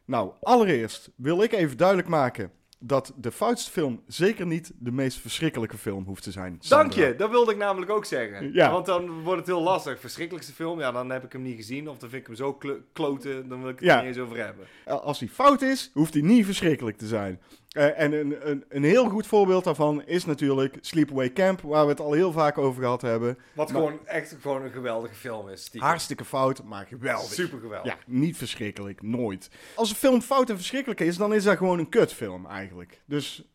Nou, 0.05 0.31
allereerst 0.41 1.09
wil 1.15 1.43
ik 1.43 1.51
even 1.51 1.77
duidelijk 1.77 2.07
maken 2.07 2.51
dat 2.83 3.13
de 3.15 3.31
foutste 3.31 3.71
film 3.71 4.01
zeker 4.07 4.45
niet 4.45 4.71
de 4.79 4.91
meest 4.91 5.19
verschrikkelijke 5.19 5.77
film 5.77 6.03
hoeft 6.05 6.23
te 6.23 6.31
zijn. 6.31 6.55
Sandra. 6.59 6.77
Dank 6.97 7.07
je, 7.07 7.15
dat 7.15 7.29
wilde 7.29 7.51
ik 7.51 7.57
namelijk 7.57 7.91
ook 7.91 8.05
zeggen. 8.05 8.53
Ja. 8.53 8.71
Want 8.71 8.85
dan 8.85 9.21
wordt 9.21 9.37
het 9.39 9.47
heel 9.47 9.61
lastig. 9.61 9.99
Verschrikkelijkste 9.99 10.53
film, 10.53 10.79
ja, 10.79 10.91
dan 10.91 11.09
heb 11.09 11.23
ik 11.23 11.31
hem 11.31 11.41
niet 11.41 11.55
gezien. 11.55 11.89
Of 11.89 11.97
dan 11.97 12.09
vind 12.09 12.21
ik 12.21 12.27
hem 12.27 12.35
zo 12.35 12.53
klo- 12.53 12.79
kloten, 12.93 13.47
dan 13.49 13.61
wil 13.61 13.69
ik 13.69 13.75
het 13.79 13.85
Ja. 13.87 13.97
er 13.97 14.05
niet 14.07 14.15
eens 14.17 14.25
over 14.25 14.37
hebben. 14.45 14.65
Als 14.85 15.19
die 15.19 15.29
fout 15.29 15.61
is, 15.61 15.91
hoeft 15.93 16.13
die 16.13 16.23
niet 16.23 16.45
verschrikkelijk 16.45 16.97
te 16.97 17.07
zijn. 17.07 17.39
Eh, 17.71 17.99
en 17.99 18.13
een, 18.13 18.49
een, 18.49 18.63
een 18.69 18.83
heel 18.83 19.09
goed 19.09 19.27
voorbeeld 19.27 19.63
daarvan 19.63 20.03
is 20.05 20.25
natuurlijk 20.25 20.77
Sleepaway 20.81 21.31
Camp, 21.33 21.61
waar 21.61 21.83
we 21.83 21.89
het 21.91 21.99
al 21.99 22.11
heel 22.13 22.31
vaak 22.31 22.57
over 22.57 22.81
gehad 22.81 23.01
hebben. 23.01 23.37
Wat 23.53 23.71
Maar- 23.71 23.81
gewoon 23.81 23.99
echt 24.07 24.35
gewoon 24.41 24.63
een 24.63 24.71
geweldige 24.71 25.15
film 25.15 25.49
is. 25.49 25.61
stiekem. 25.61 25.87
Hartstikke 25.89 26.25
fout, 26.25 26.63
maar 26.63 26.85
geweldig. 26.85 27.31
Super 27.33 27.59
geweldig. 27.59 27.91
Ja, 27.91 27.97
niet 28.05 28.37
verschrikkelijk, 28.37 29.01
nooit. 29.01 29.49
Als 29.75 29.89
een 29.89 29.95
film 29.95 30.21
fout 30.21 30.49
en 30.49 30.55
verschrikkelijk 30.55 30.99
is, 30.99 31.17
dan 31.17 31.33
is 31.33 31.43
dat 31.43 31.57
gewoon 31.57 31.79
een 31.79 31.89
kutfilm 31.89 32.45
eigenlijk. 32.45 32.70
Dus 33.05 33.49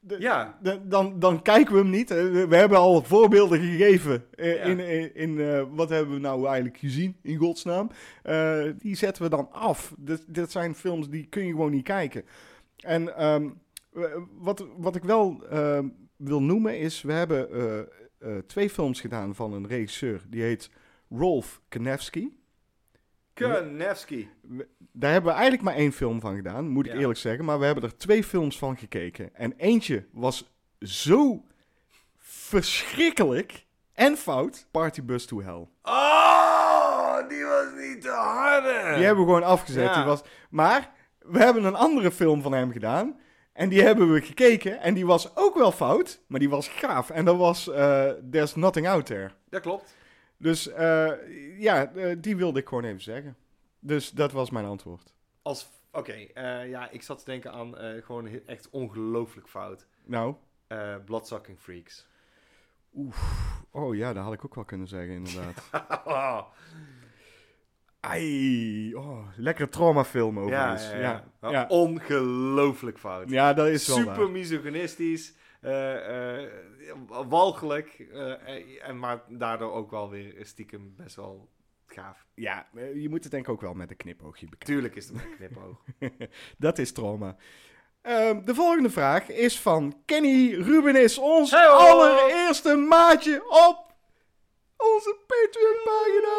de- 0.00 0.20
Ja. 0.20 0.58
de- 0.62 0.80
dan, 0.88 1.18
dan 1.18 1.42
kijken 1.42 1.74
we 1.74 1.80
hem 1.80 1.90
niet. 1.90 2.10
Eh, 2.10 2.44
We 2.44 2.56
hebben 2.56 2.78
al 2.78 3.02
voorbeelden 3.02 3.60
gegeven 3.60 4.24
eh, 4.34 4.54
Ja. 4.56 4.62
in, 4.62 4.78
in, 4.78 5.14
in, 5.14 5.40
eh, 5.40 5.64
wat 5.70 5.88
hebben 5.88 6.14
we 6.14 6.20
nou 6.20 6.46
eigenlijk 6.46 6.78
gezien, 6.78 7.16
in 7.22 7.36
godsnaam. 7.36 7.90
Eh, 8.22 8.62
die 8.78 8.94
zetten 8.96 9.22
we 9.22 9.28
dan 9.28 9.48
af. 9.52 9.94
Dit, 9.98 10.24
dit 10.26 10.50
zijn 10.50 10.74
films 10.74 11.08
die 11.08 11.26
kun 11.26 11.44
je 11.44 11.50
gewoon 11.50 11.70
niet 11.70 11.84
kijken. 11.84 12.24
En 12.76 13.16
ehm, 13.16 13.48
wat, 14.38 14.66
wat 14.76 14.96
ik 14.96 15.02
wel 15.04 15.42
ehm, 15.50 15.88
wil 16.16 16.42
noemen 16.42 16.78
is, 16.78 17.02
we 17.02 17.12
hebben 17.12 17.50
eh, 17.52 17.78
eh, 17.78 18.42
twee 18.46 18.70
films 18.70 19.00
gedaan 19.00 19.34
van 19.34 19.52
een 19.52 19.66
regisseur. 19.66 20.24
Die 20.28 20.42
heet 20.42 20.70
Rolf 21.10 21.60
Kanefsky. 21.68 22.28
Kanevski. 23.38 24.28
Daar 24.92 25.12
hebben 25.12 25.30
we 25.30 25.36
eigenlijk 25.38 25.62
maar 25.68 25.74
één 25.74 25.92
film 25.92 26.20
van 26.20 26.36
gedaan, 26.36 26.68
moet 26.68 26.86
ik 26.86 26.92
Ja. 26.92 26.98
eerlijk 26.98 27.18
zeggen. 27.18 27.44
Maar 27.44 27.58
we 27.58 27.64
hebben 27.64 27.84
er 27.84 27.96
twee 27.96 28.24
films 28.24 28.58
van 28.58 28.76
gekeken. 28.76 29.34
En 29.34 29.52
eentje 29.56 30.04
was 30.12 30.52
zo 30.80 31.44
verschrikkelijk 32.16 33.66
en 33.92 34.16
fout. 34.16 34.66
Party 34.70 35.02
Bus 35.02 35.26
to 35.26 35.40
Hell. 35.42 35.68
Oh, 35.82 37.28
die 37.28 37.44
was 37.44 37.66
niet 37.76 38.00
te 38.02 38.08
harde. 38.10 38.94
Die 38.96 39.04
hebben 39.04 39.24
we 39.24 39.30
gewoon 39.32 39.48
afgezet. 39.48 39.84
Ja. 39.84 39.94
Die 39.94 40.04
was, 40.04 40.22
maar 40.50 40.90
we 41.18 41.38
hebben 41.38 41.64
een 41.64 41.74
andere 41.74 42.10
film 42.10 42.42
van 42.42 42.52
hem 42.52 42.72
gedaan. 42.72 43.18
En 43.52 43.68
die 43.68 43.82
hebben 43.82 44.12
we 44.12 44.20
gekeken. 44.20 44.80
En 44.80 44.94
die 44.94 45.06
was 45.06 45.36
ook 45.36 45.54
wel 45.54 45.72
fout. 45.72 46.20
Maar 46.26 46.38
die 46.40 46.48
was 46.50 46.68
gaaf. 46.68 47.10
En 47.10 47.24
dat 47.24 47.36
was 47.36 47.68
eh, 47.70 48.08
There's 48.30 48.54
Nothing 48.54 48.88
Out 48.88 49.06
There. 49.06 49.30
Dat 49.50 49.60
klopt. 49.60 49.96
Dus 50.38 50.68
eh, 50.68 51.10
ja, 51.58 51.92
eh, 51.94 52.16
die 52.18 52.36
wilde 52.36 52.60
ik 52.60 52.68
gewoon 52.68 52.84
even 52.84 53.00
zeggen. 53.00 53.36
Dus 53.78 54.10
dat 54.10 54.32
was 54.32 54.50
mijn 54.50 54.64
antwoord. 54.64 55.14
Als, 55.42 55.70
oké, 55.92 56.12
eh, 56.12 56.68
ja, 56.68 56.90
ik 56.90 57.02
zat 57.02 57.18
te 57.18 57.24
denken 57.24 57.52
aan 57.52 57.74
gewoon 58.02 58.28
echt 58.46 58.70
ongelooflijk 58.70 59.48
fout. 59.48 59.86
Nou, 60.04 60.34
Bloodsucking 61.04 61.58
Freaks. 61.58 62.06
oh 63.70 63.96
ja, 63.96 64.12
dat 64.12 64.24
had 64.24 64.32
ik 64.32 64.44
ook 64.44 64.54
wel 64.54 64.64
kunnen 64.64 64.88
zeggen 64.88 65.14
inderdaad. 65.14 65.62
Oh, 66.04 66.42
Ai, 68.00 68.94
oh, 68.94 69.26
lekkere 69.36 69.68
traumafilm 69.68 70.38
overigens. 70.38 70.90
ja, 70.90 71.24
Ja, 71.40 71.50
ja. 71.50 71.66
Ongelooflijk 71.68 72.98
fout. 72.98 73.30
Ja, 73.30 73.54
dat 73.54 73.66
is 73.66 73.86
wel 73.86 73.96
Super 73.96 74.30
misogynistisch. 74.30 75.34
Eh, 75.60 76.42
eh, 76.44 76.50
walgelijk. 77.28 78.06
eh, 78.12 78.88
en 78.88 78.98
maar 78.98 79.22
daardoor 79.28 79.72
ook 79.72 79.90
wel 79.90 80.10
weer 80.10 80.34
stiekem 80.46 80.94
best 80.96 81.16
wel 81.16 81.48
gaaf. 81.86 82.26
Ja, 82.34 82.66
je 82.94 83.06
moet 83.08 83.22
het 83.22 83.32
denk 83.32 83.46
ik 83.46 83.52
ook 83.52 83.60
wel 83.60 83.74
met 83.74 83.90
een 83.90 83.96
knipoogje 83.96 84.46
bekijken. 84.48 84.74
Tuurlijk 84.74 84.96
is 84.96 85.04
het 85.06 85.14
met 85.14 85.24
een 85.24 85.36
knipoog. 85.36 85.84
Dat 86.58 86.78
is 86.78 86.92
trauma. 86.92 87.36
Ehm, 88.02 88.44
de 88.44 88.54
volgende 88.54 88.90
vraag 88.90 89.28
is 89.28 89.60
van 89.60 90.02
Kenny 90.04 90.54
Rubenis, 90.54 91.18
ons 91.18 91.50
Hey, 91.50 91.66
allereerste 91.66 92.74
maatje 92.76 93.42
op 93.48 93.94
onze 94.76 95.16
Patreon-pagina. 95.26 96.36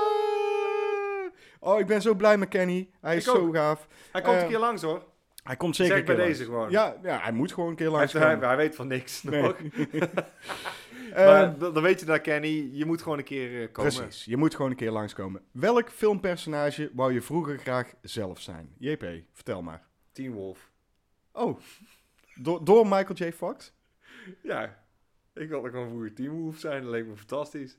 Oh, 1.60 1.80
ik 1.80 1.88
ben 1.88 2.02
zo 2.02 2.14
blij 2.14 2.38
met 2.38 2.50
Kenny. 2.50 2.90
Hij 3.02 3.16
is 3.16 3.24
zo 3.24 3.52
gaaf. 3.52 3.88
Hij 4.12 4.22
komt 4.22 4.36
Eh, 4.36 4.42
een 4.42 4.48
keer 4.48 4.60
langs 4.60 4.82
hoor. 4.82 5.04
Hij 5.44 5.56
komt 5.56 5.76
zeker 5.76 5.96
Zeg 5.96 6.06
bij 6.06 6.16
deze 6.16 6.28
langs. 6.28 6.46
gewoon. 6.46 6.72
Ja, 6.72 6.98
ja, 7.04 7.20
hij 7.22 7.32
moet 7.32 7.54
gewoon 7.54 7.70
een 7.70 7.76
keer 7.76 7.90
langs 7.90 8.14
hij, 8.14 8.36
hij 8.36 8.58
weet 8.58 8.76
van 8.76 8.88
niks 8.88 9.24
Nee. 9.24 9.42
nog. 9.42 9.56
Eh, 9.58 10.02
maar 11.26 11.58
dan 11.60 11.74
dan 11.74 11.84
weet 11.84 12.00
je 12.00 12.06
dat 12.06 12.22
Kenny, 12.22 12.70
je 12.74 12.86
moet 12.86 13.02
gewoon 13.02 13.18
een 13.18 13.24
keer 13.24 13.62
eh, 13.62 13.72
komen. 13.72 13.94
Precies, 13.94 14.26
je 14.26 14.38
moet 14.38 14.56
gewoon 14.56 14.72
een 14.72 14.78
keer 14.78 14.92
langskomen. 14.92 15.42
Welk 15.52 15.90
filmpersonage 15.90 16.92
wou 16.94 17.14
je 17.14 17.22
vroeger 17.22 17.58
graag 17.58 17.94
zelf 18.02 18.40
zijn? 18.42 18.74
JP, 18.78 19.06
vertel 19.34 19.62
maar. 19.62 19.88
Teen 20.12 20.32
Wolf. 20.34 20.72
Oh, 21.32 21.60
door, 22.36 22.64
door 22.64 22.84
Michael 22.88 23.14
J. 23.16 23.32
Fox? 23.32 23.74
Ja, 24.44 24.84
ik 25.34 25.50
wilde 25.50 25.70
gewoon 25.70 25.88
vroeger 25.88 26.14
Teen 26.14 26.30
Wolf 26.30 26.58
zijn. 26.58 26.82
Dat 26.82 26.92
leek 26.92 27.06
me 27.06 27.16
fantastisch. 27.18 27.78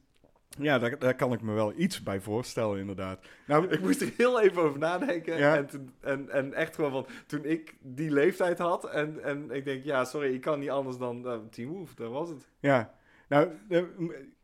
Ja, 0.59 0.79
daar, 0.79 0.99
daar 0.99 1.15
kan 1.15 1.33
ik 1.33 1.43
me 1.43 1.53
wel 1.53 1.73
iets 1.77 2.03
bij 2.03 2.21
voorstellen, 2.21 2.79
inderdaad. 2.79 3.27
Nou, 3.47 3.69
Ik 3.69 3.81
moest 3.81 4.01
er 4.01 4.13
heel 4.17 4.41
even 4.41 4.63
over 4.63 4.79
nadenken. 4.79 5.39
Ja. 5.39 5.57
En, 5.57 5.67
toen, 5.67 5.95
en, 6.01 6.31
en 6.31 6.55
echt 6.55 6.75
gewoon 6.75 6.91
van, 6.91 7.07
toen 7.27 7.45
ik 7.45 7.75
die 7.81 8.11
leeftijd 8.11 8.59
had. 8.59 8.91
En, 8.91 9.23
en 9.23 9.51
ik 9.51 9.65
denk, 9.65 9.85
ja, 9.85 10.05
sorry, 10.05 10.35
ik 10.35 10.41
kan 10.41 10.59
niet 10.59 10.71
anders 10.71 10.97
dan 10.97 11.27
uh, 11.27 11.39
Teen 11.51 11.69
Wolf. 11.69 11.95
Dat 11.95 12.11
was 12.11 12.29
het. 12.29 12.49
ja. 12.61 12.99
Nou, 13.29 13.49
eh, 13.69 13.83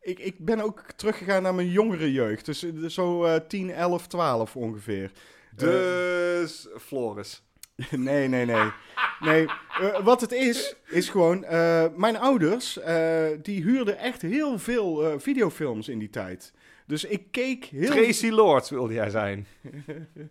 ik, 0.01 0.19
ik 0.19 0.45
ben 0.45 0.61
ook 0.61 0.83
teruggegaan 0.97 1.43
naar 1.43 1.55
mijn 1.55 1.71
jongere 1.71 2.13
jeugd. 2.13 2.45
Dus 2.45 2.63
eh, 2.63 2.85
zo 2.85 3.25
eh 3.25 3.41
10, 3.49 3.71
11, 3.71 4.07
12 4.07 4.57
ongeveer. 4.57 5.11
Dus 5.55 6.69
Floris. 6.77 7.43
nee, 7.91 8.29
nee, 8.29 8.45
nee. 8.45 8.71
Nee, 9.21 9.47
eh, 9.81 10.05
wat 10.05 10.21
het 10.21 10.33
is, 10.33 10.75
is 10.87 11.09
gewoon... 11.09 11.45
eh, 11.45 11.87
mijn 11.97 12.17
ouders, 12.17 12.79
eh, 12.79 13.27
die 13.43 13.63
huurden 13.63 13.99
echt 13.99 14.23
heel 14.23 14.59
veel 14.59 15.21
videofilms 15.21 15.89
in 15.89 15.99
die 15.99 16.11
tijd. 16.11 16.53
Dus 16.87 17.05
ik 17.05 17.31
keek 17.31 17.65
heel... 17.65 17.91
Tracy 17.91 18.29
Lords 18.29 18.71
wilde 18.71 18.95
jij 18.95 19.11
zijn. 19.11 19.47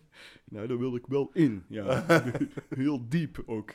Nou, 0.49 0.67
daar 0.67 0.77
wilde 0.77 0.97
ik 0.97 1.05
wel 1.07 1.29
in, 1.33 1.63
ja. 1.67 2.05
heel 2.75 3.09
diep 3.09 3.43
ook. 3.45 3.73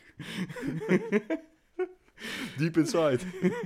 Deep 2.57 2.77
inside. 2.77 3.19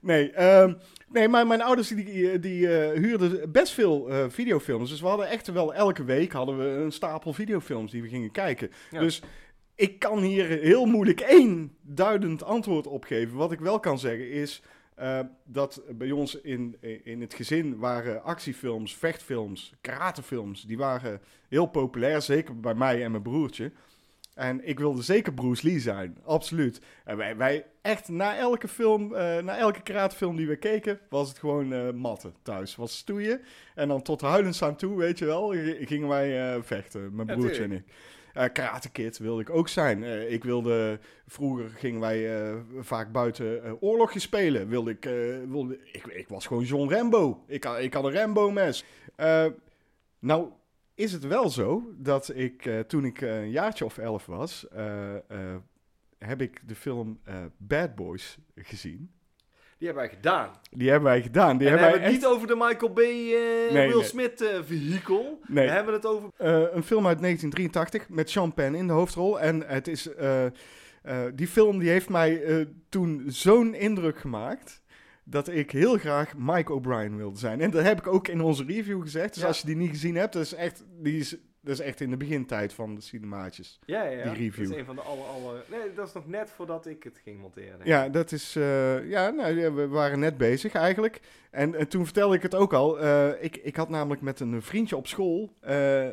Nee, 0.00 0.30
ehm, 0.30 0.74
nee 1.08 1.28
maar 1.28 1.46
mijn 1.46 1.62
ouders 1.62 1.88
die, 1.88 2.38
die 2.38 2.78
eh, 2.78 3.00
huurden 3.00 3.52
best 3.52 3.72
veel 3.72 4.08
eh, 4.08 4.24
videofilms. 4.28 4.90
Dus 4.90 5.00
we 5.00 5.06
hadden 5.06 5.28
echt 5.28 5.52
wel 5.52 5.74
elke 5.74 6.04
week 6.04 6.32
hadden 6.32 6.58
we 6.58 6.64
een 6.64 6.92
stapel 6.92 7.32
videofilms 7.32 7.90
die 7.90 8.02
we 8.02 8.08
gingen 8.08 8.30
kijken. 8.30 8.70
Ja. 8.90 9.00
Dus 9.00 9.22
ik 9.74 9.98
kan 9.98 10.22
hier 10.22 10.46
heel 10.46 10.84
moeilijk 10.84 11.20
één 11.20 11.76
duidend 11.82 12.42
antwoord 12.42 12.86
op 12.86 13.04
geven. 13.04 13.36
Wat 13.36 13.52
ik 13.52 13.60
wel 13.60 13.80
kan 13.80 13.98
zeggen 13.98 14.30
is 14.30 14.62
eh, 14.94 15.20
dat 15.44 15.82
bij 15.88 16.10
ons 16.10 16.40
in, 16.40 16.76
in 17.04 17.20
het 17.20 17.34
gezin 17.34 17.78
waren 17.78 18.22
actiefilms, 18.22 18.96
vechtfilms, 18.96 19.72
karatefilms, 19.80 20.62
die 20.62 20.78
waren 20.78 21.20
heel 21.48 21.66
populair. 21.66 22.22
Zeker 22.22 22.60
bij 22.60 22.74
mij 22.74 23.04
en 23.04 23.10
mijn 23.10 23.22
broertje. 23.22 23.72
En 24.36 24.68
ik 24.68 24.78
wilde 24.78 25.02
zeker 25.02 25.32
Bruce 25.34 25.66
Lee 25.66 25.80
zijn, 25.80 26.16
absoluut. 26.24 26.80
En 27.04 27.16
wij, 27.16 27.36
wij 27.36 27.66
echt 27.82 28.08
na 28.08 28.36
elke 28.36 28.68
film, 28.68 29.14
eh, 29.14 29.38
na 29.42 29.56
elke 29.58 29.82
karatefilm 29.82 30.36
die 30.36 30.46
we 30.48 30.56
keken, 30.56 30.98
was 31.08 31.28
het 31.28 31.38
gewoon 31.38 31.72
eh 31.72 31.90
matten 31.92 32.34
thuis. 32.42 32.76
Was 32.76 32.96
stoeien. 32.96 33.40
En 33.74 33.88
dan 33.88 34.02
tot 34.02 34.20
huilens 34.20 34.62
aan 34.62 34.76
toe, 34.76 34.96
weet 34.96 35.18
je 35.18 35.24
wel, 35.24 35.54
gingen 35.80 36.08
wij 36.08 36.52
eh, 36.54 36.62
vechten, 36.62 37.14
mijn 37.14 37.28
Ja, 37.28 37.34
broertje 37.34 37.62
en 37.62 37.72
ik. 37.72 37.84
Karate 38.52 38.90
Kid 38.90 39.18
wilde 39.18 39.40
ik 39.40 39.50
ook 39.50 39.68
zijn. 39.68 40.02
Ik 40.32 40.44
wilde, 40.44 40.98
vroeger 41.26 41.68
gingen 41.68 42.00
wij 42.00 42.30
vaak 42.80 43.12
buiten 43.12 43.76
oorlogjes 43.80 44.22
spelen. 44.22 44.68
Wilde 44.68 44.90
ik, 44.90 45.04
wilde, 45.48 45.78
ik, 45.92 46.06
ik 46.06 46.28
was 46.28 46.46
gewoon 46.46 46.64
John 46.64 46.92
Rambo. 46.92 47.44
Ik, 47.46 47.64
had- 47.64 47.78
ik 47.78 47.94
had 47.94 48.04
een 48.04 48.12
Rambo-mes. 48.12 48.84
Eh, 49.16 49.46
nou, 50.18 50.48
is 50.96 51.12
het 51.12 51.26
wel 51.26 51.48
zo 51.48 51.82
dat 51.96 52.32
ik, 52.34 52.66
eh, 52.66 52.80
toen 52.80 53.04
ik 53.04 53.20
eh, 53.20 53.40
een 53.40 53.50
jaartje 53.50 53.84
of 53.84 53.98
elf 53.98 54.26
was, 54.26 54.68
eh, 54.68 55.14
heb 56.18 56.40
ik 56.40 56.68
de 56.68 56.74
film 56.74 57.20
Bad 57.56 57.94
Boys 57.94 58.38
gezien. 58.54 59.10
Die 59.78 59.86
hebben 59.88 60.06
wij 60.06 60.14
gedaan. 60.14 60.50
Die 60.70 60.90
hebben 60.90 61.08
wij 61.08 61.22
gedaan. 61.22 61.58
Die 61.58 61.68
en 61.68 61.74
we 61.74 61.80
hebben 61.80 62.02
het 62.02 62.12
niet 62.12 62.26
over 62.26 62.46
de 62.46 62.54
Michael 62.56 62.92
Bay, 62.92 63.06
Nee, 63.72 63.86
Will 63.88 63.96
nee. 63.96 64.04
Smith 64.04 64.42
eh, 64.42 64.62
vehikel. 64.62 65.40
Nee. 65.46 65.66
We 65.66 65.72
hebben 65.72 65.94
het 65.94 66.06
over... 66.06 66.30
Een 66.36 66.82
film 66.82 67.06
uit 67.06 67.20
1983 67.20 68.08
met 68.08 68.30
Sean 68.30 68.54
Penn 68.54 68.74
in 68.74 68.86
de 68.86 68.92
hoofdrol. 68.92 69.40
En 69.40 69.66
het 69.66 69.88
is, 69.88 70.08
die 71.34 71.48
film 71.48 71.78
die 71.78 71.88
heeft 71.88 72.08
mij 72.08 72.66
toen 72.88 73.24
zo'n 73.26 73.74
indruk 73.74 74.18
gemaakt 74.18 74.82
dat 75.28 75.48
ik 75.48 75.70
heel 75.70 75.98
graag 75.98 76.32
Mike 76.36 76.72
O'Brien 76.72 77.16
wilde 77.16 77.38
zijn. 77.38 77.60
En 77.60 77.70
dat 77.70 77.82
heb 77.84 77.98
ik 77.98 78.06
ook 78.06 78.28
in 78.28 78.40
onze 78.40 78.64
review 78.64 79.02
gezegd. 79.02 79.32
Dus 79.34 79.42
Ja. 79.42 79.48
als 79.48 79.60
je 79.60 79.66
die 79.66 79.76
niet 79.76 79.90
gezien 79.90 80.14
hebt, 80.16 80.32
dat 80.32 80.42
is 80.42 80.54
echt, 80.54 80.84
die 81.02 81.18
is, 81.18 81.30
dat 81.60 81.74
is 81.74 81.80
echt 81.80 82.00
in 82.00 82.10
de 82.10 82.16
begintijd 82.16 82.72
van 82.72 82.94
de 82.94 83.00
cinemaatjes. 83.00 83.78
Ja, 83.84 84.02
ja, 84.02 84.10
ja. 84.10 84.22
Die 84.24 84.32
review. 84.44 84.64
Dat 84.64 84.72
is 84.74 84.78
een 84.80 84.84
van 84.84 84.94
de 84.94 85.00
alle, 85.00 85.22
alle... 85.22 85.62
Nee, 85.70 85.92
dat 85.94 86.06
is 86.08 86.12
nog 86.14 86.26
net 86.26 86.50
voordat 86.50 86.86
ik 86.86 87.02
het 87.02 87.20
ging 87.24 87.40
monteren. 87.40 87.78
Ja, 87.84 88.08
dat 88.08 88.32
is. 88.32 88.56
eh, 88.56 89.08
ja, 89.08 89.30
nou, 89.30 89.70
we 89.74 89.88
waren 89.88 90.18
net 90.18 90.36
bezig 90.36 90.72
eigenlijk. 90.72 91.20
En, 91.50 91.74
en 91.74 91.88
toen 91.88 92.04
vertelde 92.04 92.36
ik 92.36 92.42
het 92.42 92.54
ook 92.54 92.72
al. 92.72 93.00
eh, 93.00 93.28
ik, 93.40 93.56
ik 93.56 93.76
had 93.76 93.88
namelijk 93.88 94.20
met 94.20 94.40
een 94.40 94.62
vriendje 94.62 94.96
op 94.96 95.06
school. 95.06 95.52
eh, 95.60 96.06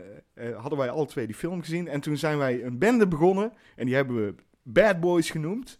hadden 0.55 0.79
wij 0.79 0.89
alle 0.89 1.05
twee 1.05 1.25
die 1.25 1.35
film 1.35 1.59
gezien. 1.61 1.87
En 1.87 1.99
toen 2.01 2.17
zijn 2.17 2.37
wij 2.37 2.63
een 2.63 2.77
bende 2.77 3.07
begonnen. 3.07 3.53
En 3.75 3.85
die 3.85 3.95
hebben 3.95 4.15
we 4.25 4.35
Bad 4.63 4.99
Boys 4.99 5.29
genoemd. 5.31 5.79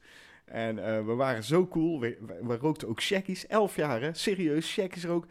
En 0.53 0.85
eh, 0.85 1.05
we 1.05 1.13
waren 1.13 1.43
zo 1.43 1.67
cool. 1.67 1.99
We, 1.99 2.17
rookten 2.59 2.87
ook 2.87 3.01
shackies. 3.01 3.47
Elf 3.47 3.75
jaar, 3.75 4.01
hè? 4.01 4.13
Serieus, 4.13 4.67
shackies 4.67 5.05
rook. 5.05 5.25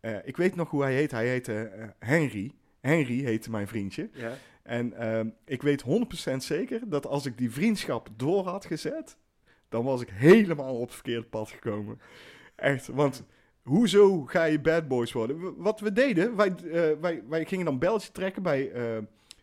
Eh, 0.00 0.16
ik 0.24 0.36
weet 0.36 0.54
nog 0.54 0.70
hoe 0.70 0.82
hij 0.82 0.94
heet. 0.94 1.10
Hij 1.10 1.28
heette 1.28 1.62
eh, 1.62 1.88
Henry. 1.98 2.52
Henry 2.80 3.24
heette 3.24 3.50
mijn 3.50 3.68
vriendje. 3.68 4.10
Ja. 4.12 4.32
En 4.62 4.92
ehm, 4.92 5.28
ik 5.44 5.62
weet 5.62 5.84
100% 6.32 6.36
zeker 6.36 6.88
dat 6.88 7.06
als 7.06 7.26
ik 7.26 7.38
die 7.38 7.50
vriendschap 7.50 8.08
door 8.16 8.44
had 8.46 8.64
gezet, 8.64 9.16
dan 9.68 9.84
was 9.84 10.00
ik 10.00 10.10
helemaal 10.10 10.74
op 10.74 10.86
het 10.86 10.94
verkeerde 10.94 11.26
pad 11.26 11.50
gekomen. 11.50 12.00
Echt, 12.56 12.86
want 12.86 13.24
hoezo 13.62 14.24
ga 14.24 14.44
je 14.44 14.60
bad 14.60 14.88
boys 14.88 15.12
worden? 15.12 15.56
Wat 15.56 15.80
we 15.80 15.92
deden, 15.92 16.36
wij, 16.36 16.54
wij, 17.00 17.22
wij 17.28 17.44
gingen 17.44 17.64
dan 17.64 17.78
beltje 17.78 18.12
trekken 18.12 18.42
bij, 18.42 18.72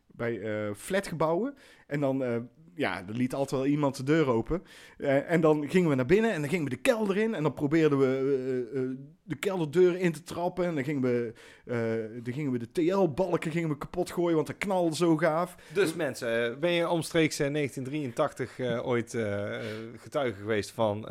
bij 0.08 0.74
flatgebouwen. 0.76 1.56
En 1.88 2.00
dan 2.00 2.50
ja, 2.80 3.04
er 3.08 3.14
liet 3.14 3.34
altijd 3.34 3.62
wel 3.62 3.70
iemand 3.70 3.96
de 3.98 4.04
deur 4.04 4.28
open. 4.28 4.64
Eh, 4.98 5.32
en 5.32 5.42
dan 5.42 5.70
gingen 5.70 5.90
we 5.90 5.96
naar 5.96 6.06
binnen 6.06 6.32
en 6.32 6.40
dan 6.40 6.50
gingen 6.50 6.64
we 6.64 6.70
de 6.70 6.82
kelder 6.82 7.18
in. 7.18 7.36
En 7.36 7.44
dan 7.44 7.54
probeerden 7.54 8.00
we 8.00 8.68
eh, 8.74 8.82
eh, 8.82 8.90
de 9.30 9.36
kelderdeur 9.36 9.96
in 10.00 10.12
te 10.12 10.24
trappen. 10.24 10.66
En 10.66 10.76
dan 10.76 10.84
gingen 10.84 11.02
we, 11.02 11.34
eh, 11.66 12.24
dan 12.24 12.34
gingen 12.34 12.52
we 12.52 12.58
de 12.58 12.72
TL-balken 12.72 13.52
gingen 13.52 13.70
we 13.70 13.78
kapot 13.78 14.12
gooien, 14.12 14.36
want 14.36 14.48
dat 14.48 14.58
knalde 14.58 14.96
zo 14.96 15.18
gaaf. 15.18 15.56
Dus 15.74 15.94
mensen, 15.94 16.60
ben 16.60 16.72
je 16.72 16.90
omstreeks 16.90 17.40
eh, 17.40 17.52
1983 17.52 18.60
eh, 18.60 18.88
ooit 18.88 19.14
eh, 19.14 19.56
eh, 19.56 19.62
getuige 19.98 20.38
geweest 20.40 20.72
van 20.72 21.08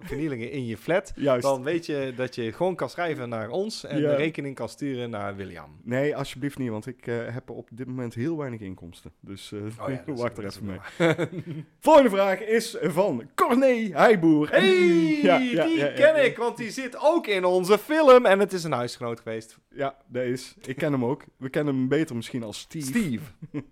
vernielingen 0.00 0.50
in 0.50 0.66
je 0.66 0.76
flat? 0.76 1.12
Juist. 1.16 1.42
Dan 1.42 1.62
weet 1.62 1.86
je 1.86 2.12
dat 2.16 2.34
je 2.34 2.52
gewoon 2.52 2.74
kan 2.74 2.90
schrijven 2.90 3.28
naar 3.28 3.48
ons 3.50 3.84
en 3.84 4.00
Ja. 4.00 4.08
de 4.10 4.16
rekening 4.16 4.54
kan 4.54 4.68
sturen 4.68 5.10
naar 5.10 5.36
William. 5.36 5.80
Nee, 5.82 6.16
alsjeblieft 6.16 6.58
niet, 6.58 6.70
want 6.70 6.86
ik 6.86 7.04
heb 7.04 7.50
op 7.50 7.68
dit 7.72 7.86
moment 7.86 8.14
heel 8.14 8.36
weinig 8.38 8.60
inkomsten. 8.60 9.12
Dus 9.20 9.52
Oh 9.52 9.88
ja, 9.88 10.02
wacht 10.14 10.38
er 10.38 10.44
even 10.44 10.64
mee. 10.66 10.78
Volgende 11.80 12.10
vraag 12.10 12.40
is 12.40 12.76
van 12.80 13.28
Corné 13.34 13.88
Heijboer. 13.92 14.50
En 14.50 14.60
Hey, 14.62 15.20
ja, 15.22 15.38
die 15.38 15.92
ken 15.92 16.24
ik, 16.24 16.36
want 16.36 16.56
die 16.56 16.70
zit 16.70 16.96
ook 17.00 17.26
in 17.26 17.31
onze 17.40 17.78
film 17.78 18.26
en 18.26 18.38
het 18.38 18.52
is 18.52 18.64
een 18.64 18.72
huisgenoot 18.72 19.20
geweest. 19.20 19.58
Ja, 19.74 19.96
dat 20.06 20.24
is. 20.24 20.54
Ik 20.64 20.76
ken 20.76 20.92
hem 20.92 21.04
ook. 21.04 21.24
We 21.36 21.48
kennen 21.48 21.74
hem 21.74 21.88
beter 21.88 22.16
misschien 22.16 22.42
als 22.42 22.58
Steve. 22.58 22.86
Steve. 22.86 23.22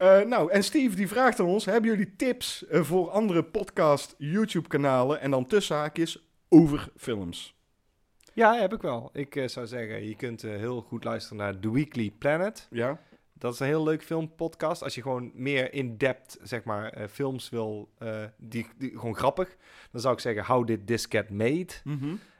Eh, 0.00 0.20
nou, 0.20 0.50
en 0.50 0.64
Steve 0.64 0.96
die 0.96 1.08
vraagt 1.08 1.40
aan 1.40 1.46
ons: 1.46 1.64
hebben 1.64 1.90
jullie 1.90 2.16
tips 2.16 2.66
eh, 2.66 2.82
voor 2.82 3.10
andere 3.10 3.44
podcast 3.44 4.14
YouTube-kanalen 4.18 5.20
en 5.20 5.30
dan 5.30 5.46
tussen 5.46 5.76
haakjes 5.76 6.30
over 6.48 6.88
films? 6.96 7.54
Ja, 8.32 8.54
heb 8.54 8.72
ik 8.72 8.82
wel. 8.82 9.10
Ik 9.12 9.36
eh, 9.36 9.48
zou 9.48 9.66
zeggen, 9.66 10.06
je 10.06 10.16
kunt 10.16 10.42
heel 10.42 10.80
goed 10.80 11.04
luisteren 11.04 11.38
naar 11.38 11.58
The 11.58 11.72
Weekly 11.72 12.10
Planet. 12.18 12.68
Ja? 12.70 13.00
Dat 13.32 13.52
is 13.52 13.60
een 13.60 13.66
heel 13.66 13.82
leuk 13.82 14.02
filmpodcast. 14.02 14.82
Als 14.82 14.94
je 14.94 15.02
gewoon 15.02 15.30
meer 15.34 15.72
in-depth, 15.72 16.38
zeg 16.42 16.64
maar, 16.64 17.08
films 17.10 17.48
wil, 17.48 17.88
die, 18.36 18.66
die 18.78 18.90
gewoon 18.90 19.16
grappig. 19.16 19.56
Dan 19.90 20.00
zou 20.00 20.14
ik 20.14 20.20
zeggen, 20.20 20.44
How 20.44 20.66
Did 20.66 20.86
This 20.86 21.06
Get 21.08 21.30
Made? 21.30 21.72
Eh, 21.84 22.39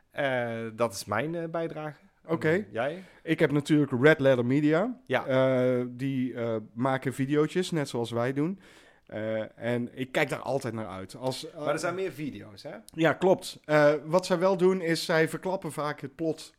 dat 0.74 0.92
is 0.92 1.04
mijn 1.04 1.34
eh, 1.34 1.48
bijdrage. 1.48 1.96
Oké. 2.26 2.66
Jij? 2.70 3.02
Ik 3.22 3.38
heb 3.38 3.52
natuurlijk 3.52 3.92
Red 4.02 4.20
Letter 4.20 4.46
Media. 4.46 5.00
Ja. 5.06 5.26
Eh, 5.26 5.84
die 5.88 6.34
eh, 6.34 6.56
maken 6.72 7.14
video's, 7.14 7.70
net 7.70 7.88
zoals 7.88 8.10
wij 8.10 8.32
doen. 8.32 8.60
Eh, 9.10 9.58
en 9.58 9.88
ik 9.92 10.12
kijk 10.12 10.28
daar 10.28 10.38
altijd 10.38 10.74
naar 10.74 10.86
uit. 10.86 11.16
Als, 11.16 11.46
Maar 11.58 11.72
er 11.72 11.78
zijn 11.78 11.94
meer 11.94 12.12
video's, 12.12 12.62
hè? 12.62 12.74
Ja, 12.84 13.12
klopt. 13.12 13.60
Eh, 13.64 13.92
wat 14.04 14.26
zij 14.26 14.38
wel 14.38 14.56
doen 14.56 14.80
is, 14.80 15.04
zij 15.04 15.28
verklappen 15.28 15.72
vaak 15.72 16.00
het 16.00 16.14
plot. 16.14 16.54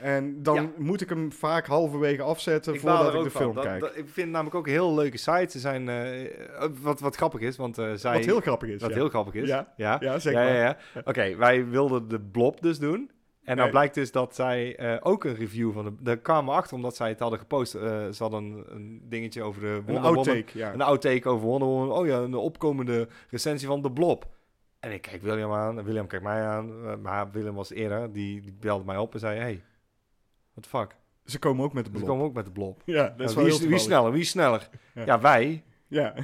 En 0.00 0.42
dan 0.42 0.54
Ja. 0.54 0.70
moet 0.76 1.00
ik 1.00 1.08
hem 1.08 1.32
vaak 1.32 1.66
halverwege 1.66 2.22
afzetten 2.22 2.74
Ik 2.74 2.80
voordat 2.80 3.14
ik 3.14 3.22
de 3.22 3.30
film 3.30 3.54
Dat- 3.54 3.64
kijk. 3.64 3.80
dat- 3.80 3.96
ik 3.96 4.08
vind 4.08 4.30
namelijk 4.30 4.54
ook 4.56 4.66
een 4.66 4.72
heel 4.72 4.94
leuke 4.94 5.16
site. 5.18 5.46
Ze 5.50 5.58
zijn, 5.58 5.88
eh, 5.88 6.68
wat, 6.80 7.00
wat 7.00 7.16
grappig 7.16 7.40
is, 7.40 7.56
want 7.56 7.78
eh, 7.78 7.92
zij... 7.94 8.12
Wat 8.16 8.24
heel 8.24 8.40
grappig 8.40 8.68
is. 8.68 8.80
wat 8.80 8.90
ja. 8.90 8.96
heel 8.96 9.08
grappig 9.08 9.34
is. 9.34 9.48
Ja. 9.48 9.72
ja. 9.76 9.96
Ja, 10.00 10.18
zeg 10.18 10.32
ja, 10.32 10.42
ja. 10.54 10.76
Oké, 11.04 11.36
wij 11.36 11.66
wilden 11.68 12.08
de 12.08 12.20
blob 12.20 12.60
dus 12.62 12.78
doen. 12.78 13.10
En 13.44 13.52
nou 13.56 13.60
Nee. 13.60 13.70
blijkt 13.70 13.94
dus 13.94 14.12
dat 14.12 14.34
zij 14.34 14.76
eh, 14.76 14.96
ook 15.00 15.24
een 15.24 15.34
review 15.34 15.72
van 15.72 15.84
de... 15.84 15.92
Daar 16.00 16.16
kwamen 16.16 16.54
achter 16.54 16.76
omdat 16.76 16.96
zij 16.96 17.08
het 17.08 17.18
hadden 17.20 17.38
gepost. 17.38 17.70
Ze 17.72 18.14
hadden 18.18 18.42
een, 18.44 18.64
een 18.68 19.00
dingetje 19.08 19.42
over 19.42 19.60
de 19.60 19.66
Een 19.66 19.74
Wonder 19.74 19.94
Woman. 20.02 20.16
outtake, 20.16 20.58
ja. 20.58 20.72
Een 20.72 20.80
outtake 20.82 21.28
over 21.28 21.46
Wonder 21.46 21.68
Woman. 21.68 21.92
Oh 21.98 22.06
ja, 22.06 22.18
een 22.18 22.34
opkomende 22.34 23.08
recensie 23.30 23.68
van 23.68 23.82
de 23.82 23.92
blob. 23.92 24.24
En 24.80 24.92
ik 24.92 25.02
kijk 25.02 25.22
William 25.22 25.52
aan. 25.52 25.84
William 25.84 26.06
kijkt 26.06 26.24
mij 26.24 26.42
aan. 26.42 27.00
maar 27.02 27.30
Willem 27.30 27.54
was 27.54 27.70
eerder. 27.72 28.12
Die, 28.12 28.40
die 28.40 28.56
belde 28.60 28.84
mij 28.84 28.96
op 28.96 29.12
en 29.14 29.20
zei... 29.20 29.38
Hey, 29.38 29.62
what 30.56 30.62
the 30.62 30.68
fuck? 30.68 30.96
Ze 31.24 31.38
komen 31.38 31.64
ook 31.64 31.72
met 31.72 31.84
de 31.84 31.90
We 31.90 31.96
blok. 31.96 32.08
komen 32.08 32.24
ook 32.24 32.34
met 32.34 32.44
de 32.44 32.50
blob. 32.50 32.82
Ja, 32.84 33.02
dat 33.16 33.28
is 33.28 33.34
Nou, 33.34 33.34
wel 33.34 33.44
wie, 33.44 33.54
is, 33.64 33.68
wie 33.70 33.78
sneller? 33.78 34.12
Wie 34.12 34.24
sneller? 34.24 34.68
Ja. 34.94 35.02
Ja, 35.04 35.20
wij. 35.20 35.64
Ja. 35.88 36.14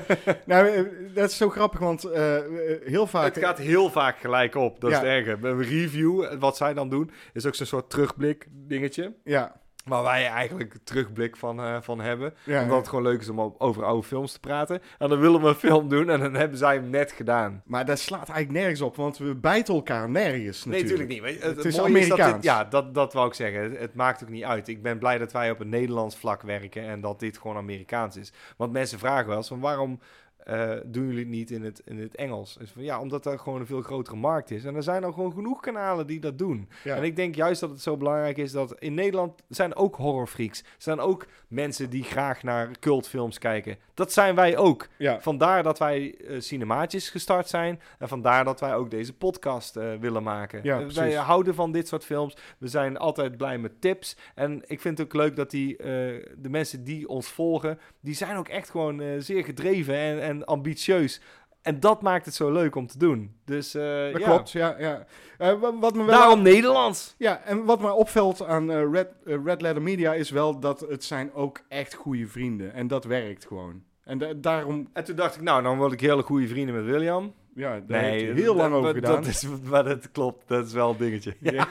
nou, 0.46 0.66
eh, 0.68 0.82
dat 1.14 1.30
is 1.30 1.36
zo 1.36 1.50
grappig, 1.50 1.80
want 1.80 2.04
eh, 2.04 2.36
eh, 2.36 2.80
heel 2.84 3.06
vaak... 3.06 3.34
Het 3.34 3.44
gaat 3.44 3.58
heel 3.58 3.90
vaak 3.90 4.18
gelijk 4.18 4.54
op. 4.54 4.80
Dat 4.80 4.90
Ja. 4.90 4.96
is 4.96 5.02
het 5.02 5.26
erge. 5.26 5.46
Een 5.48 5.62
review, 5.62 6.38
wat 6.38 6.56
zij 6.56 6.74
dan 6.74 6.88
doen, 6.88 7.10
is 7.32 7.46
ook 7.46 7.54
zo'n 7.54 7.66
soort 7.66 7.90
terugblik 7.90 8.46
dingetje. 8.50 9.14
Ja, 9.24 9.60
Waar 9.84 10.02
wij 10.02 10.26
eigenlijk 10.26 10.76
terugblik 10.84 11.36
van, 11.36 11.60
eh, 11.60 11.76
van 11.80 12.00
hebben. 12.00 12.34
ja. 12.44 12.62
Omdat 12.62 12.78
het 12.78 12.88
gewoon 12.88 13.04
leuk 13.04 13.20
is 13.20 13.28
om 13.28 13.54
over 13.58 13.84
oude 13.84 14.06
films 14.06 14.32
te 14.32 14.40
praten. 14.40 14.82
En 14.98 15.08
dan 15.08 15.18
willen 15.20 15.40
we 15.42 15.48
een 15.48 15.54
film 15.54 15.88
doen 15.88 16.10
en 16.10 16.20
dan 16.20 16.34
hebben 16.34 16.58
zij 16.58 16.74
hem 16.74 16.90
net 16.90 17.12
gedaan. 17.12 17.62
Maar 17.64 17.84
dat 17.84 17.98
slaat 17.98 18.28
eigenlijk 18.28 18.58
nergens 18.58 18.80
op, 18.80 18.96
want 18.96 19.18
we 19.18 19.34
bijten 19.34 19.74
elkaar 19.74 20.10
nergens 20.10 20.64
Nee, 20.64 20.82
natuurlijk. 20.82 21.08
natuurlijk 21.10 21.32
niet. 21.32 21.40
Je, 21.42 21.46
Het, 21.46 21.56
Het 21.56 21.64
het 21.64 21.74
is 21.74 21.78
mooie 21.80 21.98
is 21.98 22.08
dat 22.08 22.34
dit, 22.34 22.42
ja, 22.42 22.64
dat, 22.64 22.94
dat 22.94 23.12
wou 23.12 23.26
ik 23.28 23.34
zeggen. 23.34 23.62
Het, 23.62 23.78
het 23.78 23.94
maakt 23.94 24.22
ook 24.22 24.28
niet 24.28 24.44
uit. 24.44 24.68
Ik 24.68 24.82
ben 24.82 24.98
blij 24.98 25.18
dat 25.18 25.32
wij 25.32 25.50
op 25.50 25.60
een 25.60 25.68
Nederlands 25.68 26.16
vlak 26.16 26.42
werken 26.42 26.82
en 26.82 27.00
dat 27.00 27.20
dit 27.20 27.38
gewoon 27.38 27.56
Amerikaans 27.56 28.16
is. 28.16 28.32
Want 28.56 28.72
mensen 28.72 28.98
vragen 28.98 29.26
wel 29.28 29.36
eens 29.36 29.48
van 29.48 29.60
waarom 29.60 30.00
eh, 30.44 30.70
doen 30.84 31.06
jullie 31.06 31.18
het 31.18 31.28
niet 31.28 31.50
in 31.50 31.62
het, 31.62 31.82
in 31.84 31.98
het 31.98 32.14
Engels? 32.14 32.58
Van, 32.62 32.82
ja, 32.82 33.00
omdat 33.00 33.26
er 33.26 33.38
gewoon 33.38 33.60
een 33.60 33.66
veel 33.66 33.82
grotere 33.82 34.16
markt 34.16 34.50
is. 34.50 34.64
En 34.64 34.74
er 34.74 34.82
zijn 34.82 35.04
al 35.04 35.12
gewoon 35.12 35.32
genoeg 35.32 35.60
kanalen 35.60 36.06
die 36.06 36.20
dat 36.20 36.38
doen. 36.38 36.68
Ja. 36.84 36.96
En 36.96 37.02
ik 37.02 37.16
denk 37.16 37.34
juist 37.34 37.60
dat 37.60 37.70
het 37.70 37.80
zo 37.82 37.96
belangrijk 37.96 38.36
is 38.36 38.52
dat 38.52 38.74
in 38.78 38.94
Nederland 38.94 39.42
zijn 39.48 39.74
ook 39.74 39.96
horrorfreaks. 39.96 40.64
Zijn 40.78 41.00
ook 41.00 41.26
mensen 41.48 41.90
die 41.90 42.02
graag 42.02 42.42
naar 42.42 42.70
cultfilms 42.80 43.38
kijken. 43.38 43.76
Dat 43.94 44.12
zijn 44.12 44.34
wij 44.34 44.56
ook. 44.56 44.88
ja. 44.98 45.20
Vandaar 45.20 45.62
dat 45.62 45.78
wij 45.78 46.14
eh 46.14 46.40
cinemaatjes 46.40 47.10
gestart 47.10 47.48
zijn. 47.48 47.80
En 47.98 48.08
vandaar 48.08 48.44
dat 48.44 48.60
wij 48.60 48.74
ook 48.74 48.90
deze 48.90 49.12
podcast 49.12 49.76
eh, 49.76 49.94
willen 50.00 50.22
maken. 50.22 50.60
Ja, 50.62 50.86
wij 50.86 51.12
houden 51.12 51.54
van 51.54 51.72
dit 51.72 51.88
soort 51.88 52.04
films. 52.04 52.36
We 52.58 52.68
zijn 52.68 52.96
altijd 52.96 53.36
blij 53.36 53.58
met 53.58 53.80
tips. 53.80 54.16
En 54.34 54.62
ik 54.66 54.80
vind 54.80 54.98
het 54.98 55.06
ook 55.06 55.14
leuk 55.14 55.36
dat 55.36 55.50
die, 55.50 55.76
de 55.76 56.48
mensen 56.48 56.84
die 56.84 57.08
ons 57.08 57.28
volgen... 57.28 57.78
die 58.00 58.14
zijn 58.14 58.36
ook 58.36 58.48
echt 58.48 58.70
gewoon 58.70 59.20
zeer 59.22 59.44
gedreven 59.44 59.94
en, 59.94 60.20
en 60.20 60.31
ambitieus. 60.40 61.20
En 61.62 61.80
dat 61.80 62.02
maakt 62.02 62.24
het 62.24 62.34
zo 62.34 62.52
leuk 62.52 62.74
om 62.74 62.86
te 62.86 62.98
doen. 62.98 63.34
Dus 63.44 63.74
eh, 63.74 63.82
Dat 64.12 64.20
ja. 64.20 64.28
klopt, 64.28 64.50
ja. 64.50 64.76
ja. 64.78 65.04
Eh, 65.38 65.60
wa- 65.60 65.78
wat 65.78 65.94
me 65.94 66.04
wel 66.04 66.18
Daarom 66.18 66.42
Nederlands. 66.42 67.14
Ja, 67.18 67.42
en 67.44 67.64
wat 67.64 67.80
mij 67.80 67.90
opvalt 67.90 68.44
aan 68.44 68.70
eh, 68.70 68.90
Red, 68.92 69.08
Red 69.24 69.60
Letter 69.62 69.82
Media 69.82 70.14
is 70.14 70.30
wel 70.30 70.58
dat 70.60 70.80
het 70.80 71.04
zijn 71.04 71.34
ook 71.34 71.60
echt 71.68 71.94
goede 71.94 72.26
vrienden. 72.26 72.72
En 72.74 72.86
dat 72.86 73.04
werkt 73.04 73.46
gewoon. 73.46 73.82
En 74.04 74.18
da- 74.18 74.32
daarom, 74.36 74.88
En 74.92 75.04
toen 75.04 75.16
dacht 75.16 75.34
ik, 75.34 75.40
nou, 75.42 75.62
dan 75.62 75.78
word 75.78 75.92
ik 75.92 76.00
hele 76.00 76.22
goede 76.22 76.48
vrienden 76.48 76.74
met 76.74 76.84
William. 76.84 77.32
ja, 77.54 77.80
daar 77.86 78.02
heeft 78.02 78.26
dat- 78.26 78.36
heel 78.36 78.54
lang 78.54 78.74
over 78.74 78.94
gedaan. 78.94 79.14
Dat 79.14 79.26
is, 79.26 79.46
maar 79.70 79.84
dat 79.84 80.10
klopt, 80.12 80.48
dat 80.48 80.66
is 80.66 80.72
wel 80.72 80.90
een 80.90 80.96
dingetje. 80.96 81.34
Ja. 81.40 81.68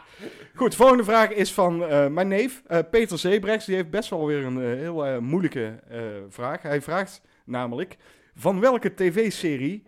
Goed, 0.54 0.74
volgende 0.74 1.04
vraag 1.04 1.30
is 1.30 1.52
van 1.52 1.78
mijn 2.14 2.28
neef, 2.28 2.62
Peter 2.90 3.18
Zebrechts. 3.18 3.66
Die 3.66 3.74
heeft 3.74 3.90
best 3.90 4.10
wel 4.10 4.26
weer 4.26 4.44
een 4.44 4.60
heel 4.76 5.20
moeilijke 5.20 5.78
vraag. 6.28 6.62
Hij 6.62 6.82
vraagt 6.82 7.20
namelijk, 7.44 7.96
van 8.34 8.60
welke 8.60 8.94
tv-serie 8.94 9.82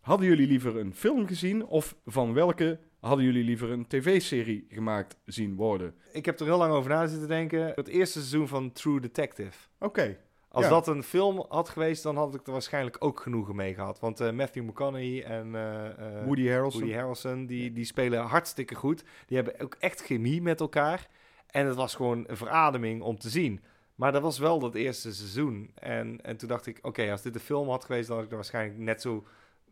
hadden 0.00 0.26
jullie 0.26 0.46
liever 0.46 0.76
een 0.76 0.94
film 0.94 1.26
gezien... 1.26 1.66
of 1.66 1.96
van 2.06 2.34
welke 2.34 2.78
hadden 3.00 3.24
jullie 3.24 3.44
liever 3.44 3.70
een 3.70 3.86
tv-serie 3.86 4.66
gemaakt 4.68 5.16
zien 5.24 5.56
worden? 5.56 5.94
Ik 6.12 6.24
heb 6.24 6.40
er 6.40 6.46
heel 6.46 6.58
lang 6.58 6.72
over 6.72 6.90
na 6.90 7.06
zitten 7.06 7.28
denken. 7.28 7.72
Het 7.74 7.88
eerste 7.88 8.18
seizoen 8.18 8.48
van 8.48 8.72
True 8.72 9.00
Detective. 9.00 9.58
Oké, 9.78 10.16
Als 10.48 10.64
Ja. 10.64 10.70
dat 10.70 10.86
een 10.88 11.02
film 11.02 11.44
had 11.48 11.68
geweest, 11.68 12.02
dan 12.02 12.16
had 12.16 12.34
ik 12.34 12.46
er 12.46 12.52
waarschijnlijk 12.52 12.96
ook 12.98 13.20
genoegen 13.20 13.56
mee 13.56 13.74
gehad. 13.74 14.00
Want 14.00 14.20
eh, 14.20 14.30
Matthew 14.32 14.64
McConaughey 14.64 15.24
en 15.24 15.54
eh, 15.54 15.86
eh, 15.86 16.24
Woody 16.24 16.48
Harrelson. 16.48 16.80
Woody 16.80 16.96
Harrelson, 16.96 17.46
die, 17.46 17.72
die 17.72 17.84
spelen 17.84 18.20
hartstikke 18.22 18.74
goed. 18.74 19.04
Die 19.26 19.36
hebben 19.36 19.60
ook 19.60 19.76
echt 19.78 20.00
chemie 20.02 20.42
met 20.42 20.60
elkaar. 20.60 21.08
En 21.46 21.66
het 21.66 21.76
was 21.76 21.94
gewoon 21.94 22.24
een 22.26 22.36
verademing 22.36 23.02
om 23.02 23.18
te 23.18 23.28
zien. 23.28 23.60
Maar 24.02 24.12
dat 24.12 24.22
was 24.22 24.38
wel 24.38 24.58
dat 24.58 24.74
eerste 24.74 25.14
seizoen. 25.14 25.70
En, 25.74 26.20
en 26.22 26.36
toen 26.36 26.48
dacht 26.48 26.66
ik, 26.66 26.78
oké, 26.82 27.10
als 27.10 27.22
dit 27.22 27.34
een 27.34 27.40
film 27.40 27.68
had 27.68 27.84
geweest, 27.84 28.06
dan 28.06 28.16
had 28.16 28.24
ik 28.24 28.30
er 28.30 28.36
waarschijnlijk 28.36 28.78
net 28.78 29.00
zo... 29.00 29.26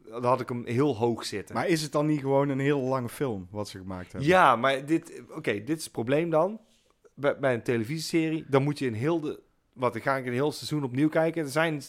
Dan 0.04 0.24
had 0.24 0.40
ik 0.40 0.48
hem 0.48 0.66
heel 0.66 0.96
hoog 0.96 1.24
zitten. 1.24 1.54
Maar 1.54 1.68
is 1.68 1.82
het 1.82 1.92
dan 1.92 2.06
niet 2.06 2.20
gewoon 2.20 2.48
een 2.48 2.58
heel 2.58 2.80
lange 2.80 3.08
film 3.08 3.48
wat 3.50 3.68
ze 3.68 3.78
gemaakt 3.78 4.12
hebben? 4.12 4.30
Ja, 4.30 4.56
maar 4.56 4.86
dit, 4.86 5.22
oké, 5.30 5.52
dit 5.64 5.78
is 5.78 5.82
het 5.82 5.92
probleem 5.92 6.30
dan. 6.30 6.60
Bij, 7.14 7.38
bij 7.38 7.54
een 7.54 7.62
televisieserie, 7.62 8.44
dan 8.48 8.62
moet 8.62 8.78
je 8.78 8.86
een 8.86 8.94
heel 8.94 9.20
de, 9.20 9.40
wat 9.72 9.92
dan 9.92 10.02
ga 10.02 10.16
ik 10.16 10.26
een 10.26 10.32
heel 10.32 10.52
seizoen 10.52 10.84
opnieuw 10.84 11.08
kijken. 11.08 11.42
Er 11.42 11.50
zijn 11.50 11.82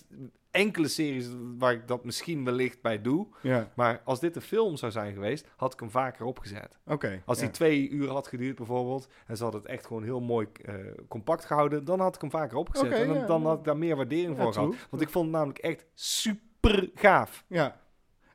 enkele 0.51 0.87
series 0.87 1.27
waar 1.57 1.73
ik 1.73 1.87
dat 1.87 2.03
misschien 2.03 2.45
wellicht 2.45 2.81
bij 2.81 3.01
doe. 3.01 3.27
Ja, 3.41 3.71
Maar 3.75 4.01
als 4.03 4.19
dit 4.19 4.35
een 4.35 4.41
film 4.41 4.77
zou 4.77 4.91
zijn 4.91 5.13
geweest, 5.13 5.47
had 5.55 5.73
ik 5.73 5.79
hem 5.79 5.89
vaker 5.89 6.25
opgezet. 6.25 6.79
oké. 6.85 7.21
Als 7.25 7.39
ja. 7.39 7.43
die 7.43 7.53
twee 7.53 7.89
uur 7.89 8.09
had 8.09 8.27
geduurd 8.27 8.55
bijvoorbeeld, 8.55 9.07
en 9.27 9.37
ze 9.37 9.43
had 9.43 9.53
het 9.53 9.65
echt 9.65 9.85
gewoon 9.85 10.03
heel 10.03 10.21
mooi 10.21 10.47
eh, 10.61 10.75
compact 11.07 11.45
gehouden, 11.45 11.85
dan 11.85 11.99
had 11.99 12.15
ik 12.15 12.21
hem 12.21 12.29
vaker 12.29 12.57
opgezet. 12.57 12.91
En 12.91 13.07
dan, 13.07 13.17
ja, 13.17 13.25
dan 13.25 13.41
ja. 13.41 13.47
had 13.47 13.57
ik 13.57 13.63
daar 13.63 13.77
meer 13.77 13.95
waardering 13.95 14.37
voor 14.37 14.53
gehad. 14.53 14.75
Want 14.89 15.01
ik 15.01 15.09
vond 15.09 15.25
het 15.25 15.33
namelijk 15.33 15.59
echt 15.59 15.85
super 15.93 16.89
gaaf. 16.95 17.43
Ja. 17.47 17.79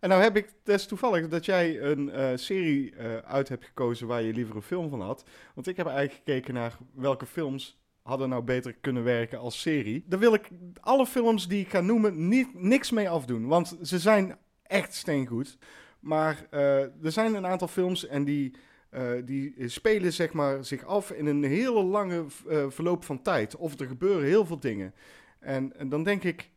En 0.00 0.08
nou 0.08 0.22
heb 0.22 0.36
ik, 0.36 0.52
is 0.64 0.86
toevallig 0.86 1.28
dat 1.28 1.44
jij 1.44 1.82
een 1.82 2.10
eh, 2.10 2.30
serie 2.34 2.96
eh, 2.96 3.16
uit 3.16 3.48
hebt 3.48 3.64
gekozen 3.64 4.06
waar 4.06 4.22
je 4.22 4.32
liever 4.32 4.56
een 4.56 4.62
film 4.62 4.90
van 4.90 5.00
had. 5.00 5.24
Want 5.54 5.66
ik 5.66 5.76
heb 5.76 5.86
eigenlijk 5.86 6.16
gekeken 6.24 6.54
naar 6.54 6.76
welke 6.94 7.26
films 7.26 7.78
hadden 8.06 8.28
nou 8.28 8.42
beter 8.42 8.72
kunnen 8.80 9.04
werken 9.04 9.38
als 9.38 9.60
serie. 9.60 10.04
Daar 10.06 10.18
wil 10.18 10.34
ik 10.34 10.48
alle 10.80 11.06
films 11.06 11.48
die 11.48 11.60
ik 11.60 11.68
ga 11.68 11.80
noemen 11.80 12.28
niet, 12.28 12.54
niks 12.54 12.90
mee 12.90 13.08
afdoen. 13.08 13.46
Want 13.46 13.76
ze 13.82 13.98
zijn 13.98 14.36
echt 14.62 14.94
steengoed. 14.94 15.58
Maar 16.00 16.46
eh, 16.50 16.80
er 16.80 17.12
zijn 17.12 17.34
een 17.34 17.46
aantal 17.46 17.68
films 17.68 18.06
en 18.06 18.24
die, 18.24 18.56
eh, 18.90 19.10
die 19.24 19.68
spelen 19.68 20.12
zeg 20.12 20.32
maar, 20.32 20.64
zich 20.64 20.84
af 20.84 21.10
in 21.10 21.26
een 21.26 21.44
hele 21.44 21.82
lange 21.82 22.24
eh, 22.48 22.64
verloop 22.68 23.04
van 23.04 23.22
tijd. 23.22 23.56
Of 23.56 23.80
er 23.80 23.86
gebeuren 23.86 24.24
heel 24.24 24.46
veel 24.46 24.60
dingen. 24.60 24.94
En, 25.38 25.76
en 25.76 25.88
dan 25.88 26.02
denk 26.02 26.22
ik, 26.22 26.50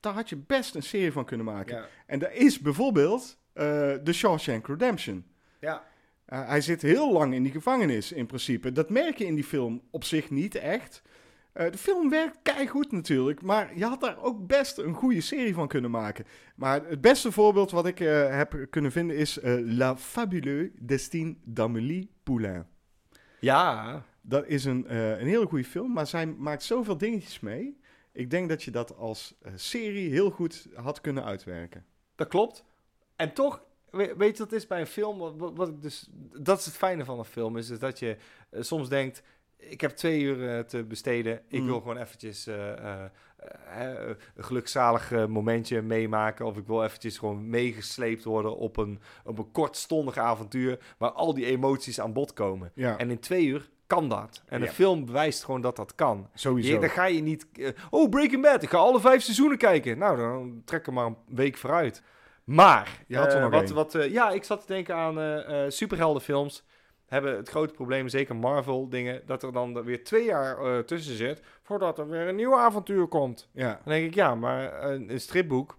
daar 0.00 0.14
had 0.14 0.28
je 0.28 0.36
best 0.36 0.74
een 0.74 0.82
serie 0.82 1.12
van 1.12 1.24
kunnen 1.24 1.46
maken. 1.46 1.76
Ja. 1.76 1.86
En 2.06 2.18
daar 2.18 2.34
is 2.34 2.58
bijvoorbeeld 2.58 3.38
The 4.04 4.12
Shawshank 4.12 4.66
Redemption. 4.66 5.24
Ja. 5.60 5.90
Uh, 6.32 6.48
hij 6.48 6.60
zit 6.60 6.82
heel 6.82 7.12
lang 7.12 7.34
in 7.34 7.42
die 7.42 7.52
gevangenis 7.52 8.12
in 8.12 8.26
principe. 8.26 8.72
Dat 8.72 8.90
merk 8.90 9.18
je 9.18 9.26
in 9.26 9.34
die 9.34 9.44
film 9.44 9.82
op 9.90 10.04
zich 10.04 10.30
niet 10.30 10.54
echt. 10.54 11.02
Uh, 11.54 11.70
de 11.70 11.78
film 11.78 12.10
werkt 12.10 12.38
keigoed 12.42 12.92
natuurlijk, 12.92 13.42
maar 13.42 13.78
je 13.78 13.84
had 13.84 14.00
daar 14.00 14.22
ook 14.22 14.46
best 14.46 14.78
een 14.78 14.94
goede 14.94 15.20
serie 15.20 15.54
van 15.54 15.68
kunnen 15.68 15.90
maken. 15.90 16.24
Maar 16.56 16.86
het 16.86 17.00
beste 17.00 17.32
voorbeeld 17.32 17.70
wat 17.70 17.86
ik 17.86 18.00
uh, 18.00 18.36
heb 18.36 18.66
kunnen 18.70 18.92
vinden 18.92 19.16
is 19.16 19.38
La 19.64 19.96
Fabuleux 19.96 20.70
Destin 20.80 21.40
d'Amélie 21.44 22.10
Poulain. 22.22 22.66
Ja. 23.40 24.02
Dat 24.20 24.46
is 24.46 24.64
een, 24.64 24.94
een 24.94 25.26
hele 25.26 25.46
goede 25.46 25.64
film, 25.64 25.92
maar 25.92 26.06
zij 26.06 26.26
maakt 26.26 26.62
zoveel 26.62 26.98
dingetjes 26.98 27.40
mee. 27.40 27.80
Ik 28.12 28.30
denk 28.30 28.48
dat 28.48 28.62
je 28.62 28.70
dat 28.70 28.96
als 28.96 29.34
serie 29.54 30.10
heel 30.10 30.30
goed 30.30 30.68
had 30.74 31.00
kunnen 31.00 31.24
uitwerken. 31.24 31.84
Dat 32.14 32.28
klopt. 32.28 32.64
En 33.16 33.32
toch, 33.32 33.64
weet 33.92 34.36
je 34.36 34.42
wat 34.44 34.52
is 34.52 34.66
bij 34.66 34.80
een 34.80 34.86
film? 34.86 35.18
Wat, 35.18 35.52
wat 35.54 35.68
ik 35.68 35.82
dus, 35.82 36.08
dat 36.38 36.58
is 36.58 36.64
het 36.64 36.76
fijne 36.76 37.04
van 37.04 37.18
een 37.18 37.24
film, 37.24 37.56
is, 37.56 37.70
is 37.70 37.78
dat 37.78 37.98
je 37.98 38.16
soms 38.60 38.88
denkt 38.88 39.22
ik 39.68 39.80
heb 39.80 39.90
twee 39.90 40.20
uur 40.20 40.36
uh, 40.36 40.58
te 40.58 40.84
besteden. 40.84 41.40
Ik 41.48 41.60
Mm. 41.60 41.66
wil 41.66 41.78
gewoon 41.80 41.96
eventjes 41.96 42.48
uh, 42.48 42.54
een 43.76 44.16
gelukzalig 44.36 45.10
momentje 45.28 45.82
meemaken. 45.82 46.46
Of 46.46 46.56
ik 46.56 46.66
wil 46.66 46.84
eventjes 46.84 47.18
gewoon 47.18 47.48
meegesleept 47.50 48.24
worden 48.24 48.56
op 48.56 48.76
een, 48.76 49.00
op 49.24 49.38
een 49.38 49.50
kortstondig 49.52 50.16
avontuur... 50.16 50.78
waar 50.98 51.10
al 51.12 51.34
die 51.34 51.46
emoties 51.46 52.00
aan 52.00 52.12
bod 52.12 52.32
komen. 52.32 52.70
Ja. 52.74 52.98
En 52.98 53.10
in 53.10 53.18
twee 53.18 53.46
uur 53.46 53.70
kan 53.86 54.08
dat. 54.08 54.42
En 54.46 54.60
Ja. 54.60 54.66
de 54.66 54.72
film 54.72 55.04
bewijst 55.04 55.44
gewoon 55.44 55.60
dat 55.60 55.76
dat 55.76 55.94
kan. 55.94 56.28
Sowieso. 56.34 56.72
Je, 56.72 56.78
dan 56.78 56.90
ga 56.90 57.04
je 57.04 57.20
niet... 57.22 57.46
eh, 57.52 57.68
oh, 57.90 58.08
Breaking 58.08 58.42
Bad, 58.42 58.62
ik 58.62 58.68
ga 58.70 58.78
alle 58.78 59.00
vijf 59.00 59.22
seizoenen 59.22 59.58
kijken. 59.58 59.98
Nou, 59.98 60.16
dan 60.16 60.62
trek 60.64 60.86
er 60.86 60.92
maar 60.92 61.06
een 61.06 61.16
week 61.26 61.56
vooruit. 61.56 62.02
Maar, 62.44 63.04
Je 63.06 63.16
had 63.16 63.32
er 63.32 63.42
eh, 63.42 63.50
nog 63.50 63.72
wat, 63.72 63.94
eh, 63.94 64.12
ja, 64.12 64.30
ik 64.30 64.44
zat 64.44 64.60
te 64.60 64.66
denken 64.66 64.94
aan 64.94 65.20
eh, 65.20 65.64
superheldenfilms 65.68 66.64
hebben 67.06 67.36
het 67.36 67.48
grote 67.48 67.74
probleem, 67.74 68.08
zeker 68.08 68.36
Marvel 68.36 68.88
dingen, 68.88 69.22
dat 69.26 69.42
er 69.42 69.52
dan 69.52 69.82
weer 69.84 70.04
twee 70.04 70.24
jaar 70.24 70.64
uh, 70.64 70.78
tussen 70.78 71.16
zit 71.16 71.42
voordat 71.62 71.98
er 71.98 72.08
weer 72.08 72.28
een 72.28 72.36
nieuw 72.36 72.56
avontuur 72.58 73.06
komt. 73.06 73.48
Ja. 73.52 73.80
Dan 73.84 73.92
denk 73.92 74.06
ik, 74.06 74.14
ja, 74.14 74.34
maar 74.34 74.82
een, 74.82 75.10
een 75.10 75.20
stripboek 75.20 75.78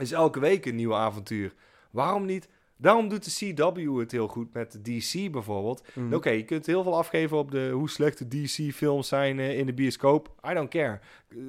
is 0.00 0.12
elke 0.12 0.40
week 0.40 0.66
een 0.66 0.74
nieuw 0.74 0.94
avontuur. 0.94 1.54
Waarom 1.90 2.24
niet? 2.24 2.48
Daarom 2.80 3.08
doet 3.08 3.24
de 3.24 3.54
CW 3.54 3.98
het 3.98 4.12
heel 4.12 4.28
goed 4.28 4.52
met 4.52 4.84
DC 4.84 5.30
bijvoorbeeld. 5.30 5.82
Mm. 5.94 6.14
Oké, 6.14 6.30
je 6.30 6.44
kunt 6.44 6.66
heel 6.66 6.82
veel 6.82 6.96
afgeven 6.96 7.36
op 7.36 7.50
de, 7.50 7.70
hoe 7.72 7.90
slecht 7.90 8.18
de 8.18 8.28
DC-films 8.28 9.08
zijn 9.08 9.38
uh, 9.38 9.58
in 9.58 9.66
de 9.66 9.74
bioscoop. 9.74 10.34
I 10.50 10.54
don't 10.54 10.70
care. 10.70 11.00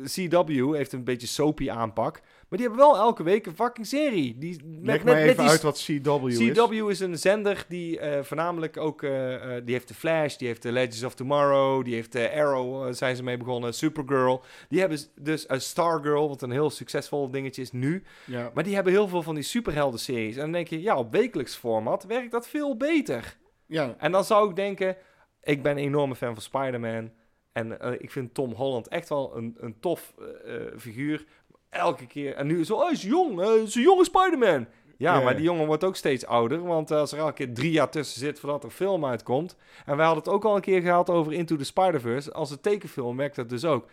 CW 0.04 0.74
heeft 0.74 0.94
een 0.94 1.04
beetje 1.04 1.28
soapy 1.28 1.70
aanpak. 1.70 2.22
Maar 2.50 2.60
die 2.60 2.68
hebben 2.68 2.86
wel 2.86 2.98
elke 2.98 3.24
week 3.24 3.46
een 3.46 3.56
fucking 3.56 3.88
serie. 3.88 4.38
Die, 4.38 4.62
met, 4.66 4.86
Leg 4.86 4.96
met, 4.96 5.04
maar 5.04 5.16
met 5.16 5.24
even 5.24 5.44
die 5.44 5.52
uit 5.52 5.62
wat 5.62 5.78
CW 5.78 6.28
is. 6.28 6.52
CW 6.52 6.90
is 6.90 7.00
een 7.00 7.18
zender 7.18 7.66
die 7.68 8.00
uh, 8.00 8.20
voornamelijk 8.22 8.78
ook... 8.78 9.02
Uh, 9.02 9.32
uh, 9.32 9.62
die 9.64 9.74
heeft 9.74 9.88
de 9.88 9.94
Flash, 9.94 10.36
die 10.36 10.48
heeft 10.48 10.62
de 10.62 10.72
Legends 10.72 11.04
of 11.04 11.14
Tomorrow... 11.14 11.86
die 11.86 11.94
heeft 11.94 12.16
Arrow, 12.16 12.94
zijn 12.94 13.16
ze 13.16 13.24
mee 13.24 13.38
begonnen, 13.38 13.74
Supergirl. 13.74 14.44
Die 14.70 14.80
hebben 14.80 15.00
dus 15.16 15.50
een 15.50 15.62
Stargirl, 15.62 16.28
wat 16.28 16.42
een 16.42 16.52
heel 16.52 16.70
succesvol 16.70 17.32
dingetje 17.32 17.62
is 17.62 17.72
nu. 17.72 18.04
Ja. 18.26 18.52
Maar 18.54 18.64
die 18.64 18.76
hebben 18.76 18.94
heel 18.94 19.08
veel 19.08 19.24
van 19.24 19.36
die 19.36 19.44
superhelden-series. 19.44 20.36
En 20.36 20.42
dan 20.42 20.52
denk 20.52 20.68
je, 20.68 20.82
ja, 20.82 20.98
op 20.98 21.12
wekelijks 21.12 21.56
format 21.56 22.04
werkt 22.04 22.32
dat 22.32 22.48
veel 22.48 22.78
beter. 22.78 23.38
Ja. 23.66 23.96
En 23.98 24.12
dan 24.12 24.24
zou 24.24 24.50
ik 24.50 24.56
denken... 24.56 24.96
Ik 25.42 25.64
ben 25.64 25.72
een 25.72 25.84
enorme 25.84 26.16
fan 26.16 26.34
van 26.34 26.42
Spider-Man... 26.42 27.12
En 27.52 27.78
uh, 27.82 27.92
ik 27.98 28.12
vind 28.12 28.34
Tom 28.34 28.54
Holland 28.54 28.88
echt 28.88 29.10
wel 29.10 29.38
een, 29.38 29.58
een 29.60 29.80
tof 29.80 30.14
uh, 30.20 30.56
figuur. 30.78 31.26
Elke 31.70 32.08
keer. 32.08 32.36
En 32.36 32.48
nu 32.48 32.66
zo, 32.66 32.74
oh, 32.74 32.84
hij 32.84 32.92
is 32.92 33.02
jong. 33.02 33.40
Hij 33.40 33.56
is 33.56 33.76
een 33.76 33.82
jonge 33.82 34.04
Spider-Man. 34.04 34.68
Ja, 34.98 35.20
maar 35.20 35.36
die 35.36 35.44
jongen 35.44 35.66
wordt 35.66 35.84
ook 35.84 35.96
steeds 35.96 36.26
ouder. 36.26 36.64
Want 36.64 36.92
als 36.92 37.12
er 37.12 37.18
elke 37.18 37.34
keer 37.34 37.54
drie 37.54 37.72
jaar 37.72 37.90
tussen 37.90 38.20
zit 38.20 38.40
voordat 38.40 38.64
er 38.64 38.70
een 38.70 38.76
film 38.76 39.06
uitkomt. 39.06 39.56
En 39.86 39.96
wij 39.96 40.06
hadden 40.06 40.24
het 40.24 40.34
ook 40.34 40.46
al 40.46 40.56
een 40.56 40.62
keer 40.62 40.82
gehad 40.82 41.10
over 41.10 41.34
Into 41.34 41.56
the 41.56 41.64
Spider-Verse. 41.64 42.34
Als 42.34 42.52
een 42.52 42.62
tekenfilm 42.62 43.18
werkt 43.18 43.36
dat 43.36 43.50
dus 43.50 43.66
ook. 43.66 43.90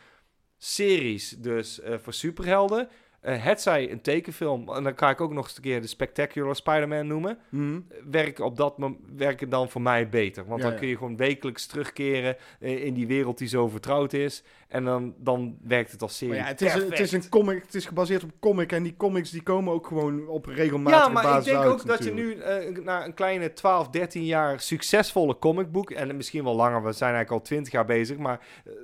Series 0.59 1.31
dus 1.31 1.81
uh, 1.81 1.99
voor 1.99 2.13
superhelden. 2.13 2.89
Uh, 3.27 3.45
het 3.45 3.61
zij 3.61 3.91
een 3.91 4.01
tekenfilm, 4.01 4.69
en 4.69 4.83
dan 4.83 4.93
ga 4.97 5.11
ik 5.11 5.21
ook 5.21 5.33
nog 5.33 5.45
eens 5.45 5.57
een 5.57 5.63
keer 5.63 5.81
de 5.81 5.87
Spectacular 5.87 6.57
Spider-Man 6.57 7.07
noemen. 7.07 7.39
Mm. 7.49 7.87
Werken 8.11 8.45
op 8.45 8.57
dat 8.57 8.79
moment 8.79 9.01
werken 9.17 9.49
dan 9.49 9.69
voor 9.69 9.83
mij 9.83 10.09
beter. 10.09 10.47
Want 10.47 10.63
Ja, 10.63 10.69
dan 10.69 10.79
kun 10.79 10.89
je 10.89 10.97
gewoon 10.97 11.17
wekelijks 11.17 11.67
terugkeren 11.67 12.37
uh, 12.61 12.85
in 12.85 12.95
die 12.95 13.07
wereld 13.07 13.39
die 13.39 13.49
zo 13.49 13.69
vertrouwd 13.69 14.13
is. 14.13 14.43
En 14.69 14.85
dan, 14.85 15.15
dan 15.19 15.57
werkt 15.63 15.93
het 15.93 16.03
als 16.03 16.17
serie. 16.17 16.35
Maar 16.35 16.43
ja, 16.43 16.49
het 16.49 16.61
is, 16.61 16.75
een, 16.75 16.91
het 16.91 17.01
is 17.01 17.13
een 17.13 17.29
comic, 17.29 17.63
het 17.63 17.75
is 17.75 17.87
gebaseerd 17.87 18.23
op 18.23 18.31
comic 18.41 18.73
en 18.73 18.83
die 18.83 18.97
comics 18.97 19.31
die 19.31 19.43
komen 19.43 19.73
ook 19.73 19.87
gewoon 19.87 20.29
op 20.29 20.47
regelmatige 20.47 21.05
Ja, 21.05 21.09
maar 21.09 21.25
ik 21.25 21.31
basis 21.31 21.45
denk 21.45 21.65
uit, 21.65 21.73
ook 21.73 21.87
dat 21.87 22.05
je 22.05 22.13
nu 22.13 22.35
uh, 22.35 22.85
na 22.85 23.05
een 23.05 23.15
kleine 23.15 23.53
12, 23.53 23.89
13 23.89 24.25
jaar 24.25 24.61
succesvolle 24.61 25.39
comicboek, 25.39 25.91
en 25.91 26.17
misschien 26.17 26.45
wel 26.45 26.55
langer, 26.55 26.83
we 26.83 26.93
zijn 26.93 27.15
eigenlijk 27.15 27.43
al 27.43 27.49
20 27.49 27.73
jaar 27.73 27.85
bezig, 27.85 28.17
maar 28.17 28.41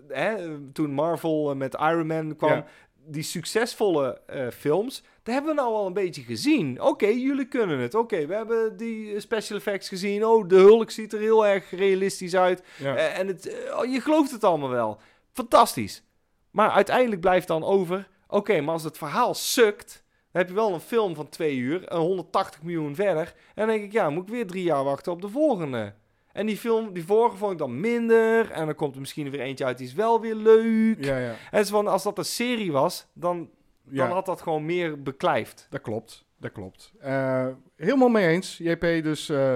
hè, 0.09 0.59
toen 0.73 0.91
Marvel 0.91 1.57
met 1.57 1.75
Iron 1.75 2.07
Man 2.07 2.37
kwam, 2.37 2.51
Ja. 2.51 2.67
Die 3.07 3.23
succesvolle 3.23 4.21
uh, 4.35 4.49
films, 4.51 5.03
daar 5.23 5.35
hebben 5.35 5.55
we 5.55 5.61
nou 5.61 5.75
al 5.75 5.87
een 5.87 5.93
beetje 5.93 6.23
gezien. 6.23 6.81
Oké, 6.81 6.89
okay, 6.89 7.19
jullie 7.19 7.49
kunnen 7.49 7.79
het. 7.79 7.95
Oké, 7.95 8.15
okay, 8.15 8.29
we 8.29 8.35
hebben 8.35 8.77
die 8.77 9.21
special 9.21 9.59
effects 9.59 9.89
gezien. 9.89 10.25
Oh, 10.25 10.49
de 10.49 10.57
Hulk 10.57 10.91
ziet 10.91 11.13
er 11.13 11.21
heel 11.21 11.47
erg 11.47 11.71
realistisch 11.71 12.37
uit. 12.37 12.63
Ja. 12.79 12.95
Uh, 12.95 13.19
en 13.19 13.27
het, 13.27 13.47
uh, 13.47 13.93
je 13.93 14.01
gelooft 14.01 14.31
het 14.31 14.45
allemaal 14.45 14.69
wel. 14.69 15.01
Fantastisch. 15.33 16.03
Maar 16.51 16.71
uiteindelijk 16.71 17.21
blijft 17.21 17.47
dan 17.47 17.65
over... 17.65 18.09
Oké, 18.27 18.37
okay, 18.37 18.61
maar 18.61 18.73
als 18.75 18.85
het 18.85 18.99
verhaal 18.99 19.35
sukt... 19.35 20.05
dan 20.33 20.43
heb 20.43 20.49
je 20.49 20.55
wel 20.55 20.75
een 20.75 20.81
film 20.81 21.15
van 21.15 21.29
twee 21.29 21.57
uur... 21.57 21.85
en 21.89 21.99
180 21.99 22.63
miljoen 22.63 22.95
verder... 22.95 23.27
en 23.27 23.35
dan 23.55 23.67
denk 23.67 23.83
ik, 23.83 23.93
ja, 23.93 24.11
moet 24.11 24.23
ik 24.23 24.29
weer 24.29 24.47
drie 24.47 24.65
jaar 24.65 24.85
wachten 24.85 25.13
op 25.13 25.21
de 25.21 25.29
volgende. 25.29 25.95
En 26.33 26.47
die 26.47 26.57
film, 26.57 26.93
die 26.93 27.05
vorige 27.05 27.37
vond 27.37 27.53
ik 27.53 27.59
dan 27.59 27.81
minder... 27.81 28.51
en 28.51 28.67
dan 28.67 28.75
komt 28.75 28.95
er 28.95 29.01
misschien 29.01 29.31
weer 29.31 29.41
eentje 29.41 29.65
uit 29.65 29.79
die 29.79 29.87
is 29.87 29.95
wel 29.95 30.21
weer 30.21 30.35
leuk. 30.35 31.05
Ja, 31.05 31.19
ja. 31.19 31.35
En 31.51 31.67
van, 31.67 31.87
als 31.87 32.03
dat 32.03 32.19
een 32.19 32.25
serie 32.25 32.73
was... 32.73 33.07
dan, 33.13 33.51
ja. 33.89 34.05
dan 34.07 34.15
had 34.15 34.27
dat 34.27 34.43
gewoon 34.43 34.65
meer 34.65 35.03
beklijft. 35.03 35.67
Dat 35.71 35.81
klopt, 35.81 36.27
dat 36.37 36.53
klopt. 36.53 36.93
Uh, 37.05 37.47
helemaal 37.77 38.09
mee 38.09 38.29
eens, 38.29 38.59
JP. 38.59 38.81
Dus 38.81 39.29
uh, 39.29 39.55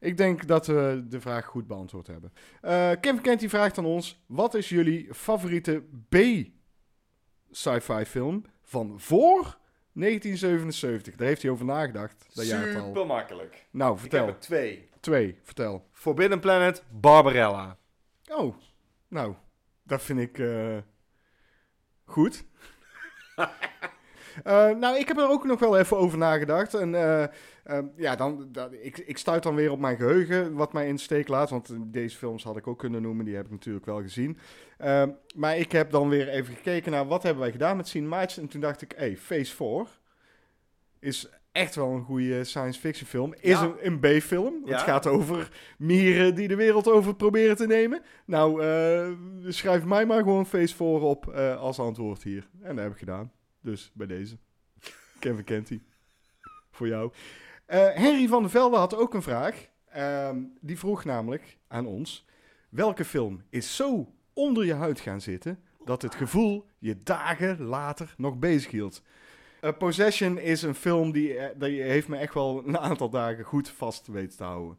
ik 0.00 0.16
denk 0.16 0.46
dat 0.46 0.66
we 0.66 1.04
de 1.08 1.20
vraag 1.20 1.46
goed 1.46 1.66
beantwoord 1.66 2.06
hebben. 2.06 2.32
Uh, 2.62 2.90
Kevin 3.00 3.20
Kent 3.20 3.40
die 3.40 3.48
vraagt 3.48 3.78
aan 3.78 3.84
ons... 3.84 4.22
Wat 4.26 4.54
is 4.54 4.68
jullie 4.68 5.08
favoriete 5.14 5.82
B-sci-fi 7.48 8.04
film 8.04 8.44
van 8.62 9.00
voor 9.00 9.58
1977? 10.00 11.16
Daar 11.16 11.26
heeft 11.26 11.42
hij 11.42 11.50
over 11.50 11.64
nagedacht. 11.64 12.26
Dat 12.32 12.44
Super 12.44 13.06
makkelijk. 13.06 13.66
Nou, 13.70 13.98
vertel. 13.98 14.20
Ik 14.20 14.26
heb 14.26 14.34
er 14.34 14.40
twee. 14.40 14.88
Twee, 15.00 15.38
vertel. 15.42 15.86
Forbidden 15.92 16.40
Planet, 16.40 16.84
Barbarella. 16.90 17.76
Oh, 18.28 18.56
nou, 19.08 19.34
dat 19.82 20.02
vind 20.02 20.18
ik 20.18 20.38
uh, 20.38 20.76
goed. 22.04 22.44
Uh, 23.38 23.48
nou, 24.82 24.98
ik 24.98 25.08
heb 25.08 25.18
er 25.18 25.28
ook 25.28 25.44
nog 25.44 25.60
wel 25.60 25.78
even 25.78 25.96
over 25.96 26.18
nagedacht. 26.18 26.74
En 26.74 26.92
uh, 26.92 27.24
uh, 27.66 27.78
ja, 27.96 28.16
dan, 28.16 28.48
ik, 28.82 28.98
ik 28.98 29.18
stuit 29.18 29.42
dan 29.42 29.54
weer 29.54 29.70
op 29.70 29.78
mijn 29.78 29.96
geheugen, 29.96 30.54
wat 30.54 30.72
mij 30.72 30.88
in 30.88 30.94
de 30.94 31.00
steek 31.00 31.28
laat. 31.28 31.50
Want 31.50 31.70
deze 31.82 32.16
films 32.16 32.44
had 32.44 32.56
ik 32.56 32.66
ook 32.66 32.78
kunnen 32.78 33.02
noemen, 33.02 33.24
die 33.24 33.34
heb 33.36 33.44
ik 33.44 33.50
natuurlijk 33.50 33.86
wel 33.86 34.00
gezien. 34.02 34.38
maar 35.34 35.56
ik 35.58 35.72
heb 35.72 35.90
dan 35.90 36.08
weer 36.08 36.28
even 36.28 36.54
gekeken 36.54 36.92
naar 36.92 37.06
wat 37.06 37.22
hebben 37.22 37.42
wij 37.42 37.52
gedaan 37.52 37.76
met 37.76 37.88
Cinemates. 37.88 38.38
En 38.38 38.48
toen 38.48 38.60
dacht 38.60 38.82
ik, 38.82 38.92
hé, 38.92 38.98
hey, 38.98 39.16
Phase 39.16 39.54
4 39.54 39.86
is 40.98 41.28
echt 41.52 41.74
wel 41.74 41.90
een 41.90 42.04
goede 42.04 42.44
science 42.44 42.80
fiction 42.80 43.08
film. 43.08 43.34
Is 43.34 43.50
Ja. 43.50 43.62
een, 43.80 43.86
een 43.86 44.18
B-film. 44.18 44.62
Ja. 44.64 44.72
Het 44.72 44.80
gaat 44.80 45.06
over 45.06 45.50
mieren 45.78 46.34
die 46.34 46.48
de 46.48 46.56
wereld 46.56 46.88
over 46.88 47.14
proberen 47.14 47.56
te 47.56 47.66
nemen. 47.66 48.02
Nou, 48.24 48.62
eh, 48.62 49.10
schrijf 49.48 49.84
mij 49.84 50.06
maar 50.06 50.22
gewoon 50.22 50.46
Phase 50.46 50.74
4 50.76 50.86
op 50.86 51.28
eh, 51.28 51.56
als 51.56 51.78
antwoord 51.78 52.22
hier. 52.22 52.48
En 52.62 52.74
dat 52.74 52.84
heb 52.84 52.92
ik 52.92 52.98
gedaan. 52.98 53.32
Dus 53.62 53.90
bij 53.94 54.06
deze. 54.06 54.36
Kevin 55.18 55.44
kent 55.44 55.68
die. 55.68 55.82
Voor 56.70 56.88
jou. 56.88 57.12
Eh, 57.70 57.88
Henry 57.94 58.28
van 58.28 58.42
der 58.42 58.50
Velde 58.50 58.76
had 58.76 58.96
ook 58.96 59.14
een 59.14 59.22
vraag. 59.22 59.68
Ehm, 59.90 60.36
die 60.60 60.78
vroeg 60.78 61.04
namelijk 61.04 61.58
aan 61.68 61.86
ons: 61.86 62.26
welke 62.68 63.04
film 63.04 63.42
is 63.50 63.76
zo 63.76 64.12
onder 64.32 64.64
je 64.64 64.74
huid 64.74 65.00
gaan 65.00 65.20
zitten 65.20 65.62
dat 65.84 66.02
het 66.02 66.14
gevoel 66.14 66.66
je 66.78 67.02
dagen 67.02 67.62
later 67.62 68.14
nog 68.16 68.38
bezig 68.38 68.70
hield? 68.70 69.02
Uh, 69.60 69.70
Possession 69.78 70.38
is 70.38 70.62
een 70.62 70.74
film 70.74 71.12
die, 71.12 71.36
eh, 71.36 71.48
die 71.58 71.82
heeft 71.82 72.08
me 72.08 72.16
echt 72.16 72.34
wel 72.34 72.62
een 72.66 72.78
aantal 72.78 73.10
dagen 73.10 73.44
goed 73.44 73.68
vast 73.68 74.06
weten 74.06 74.36
te 74.36 74.44
houden. 74.44 74.78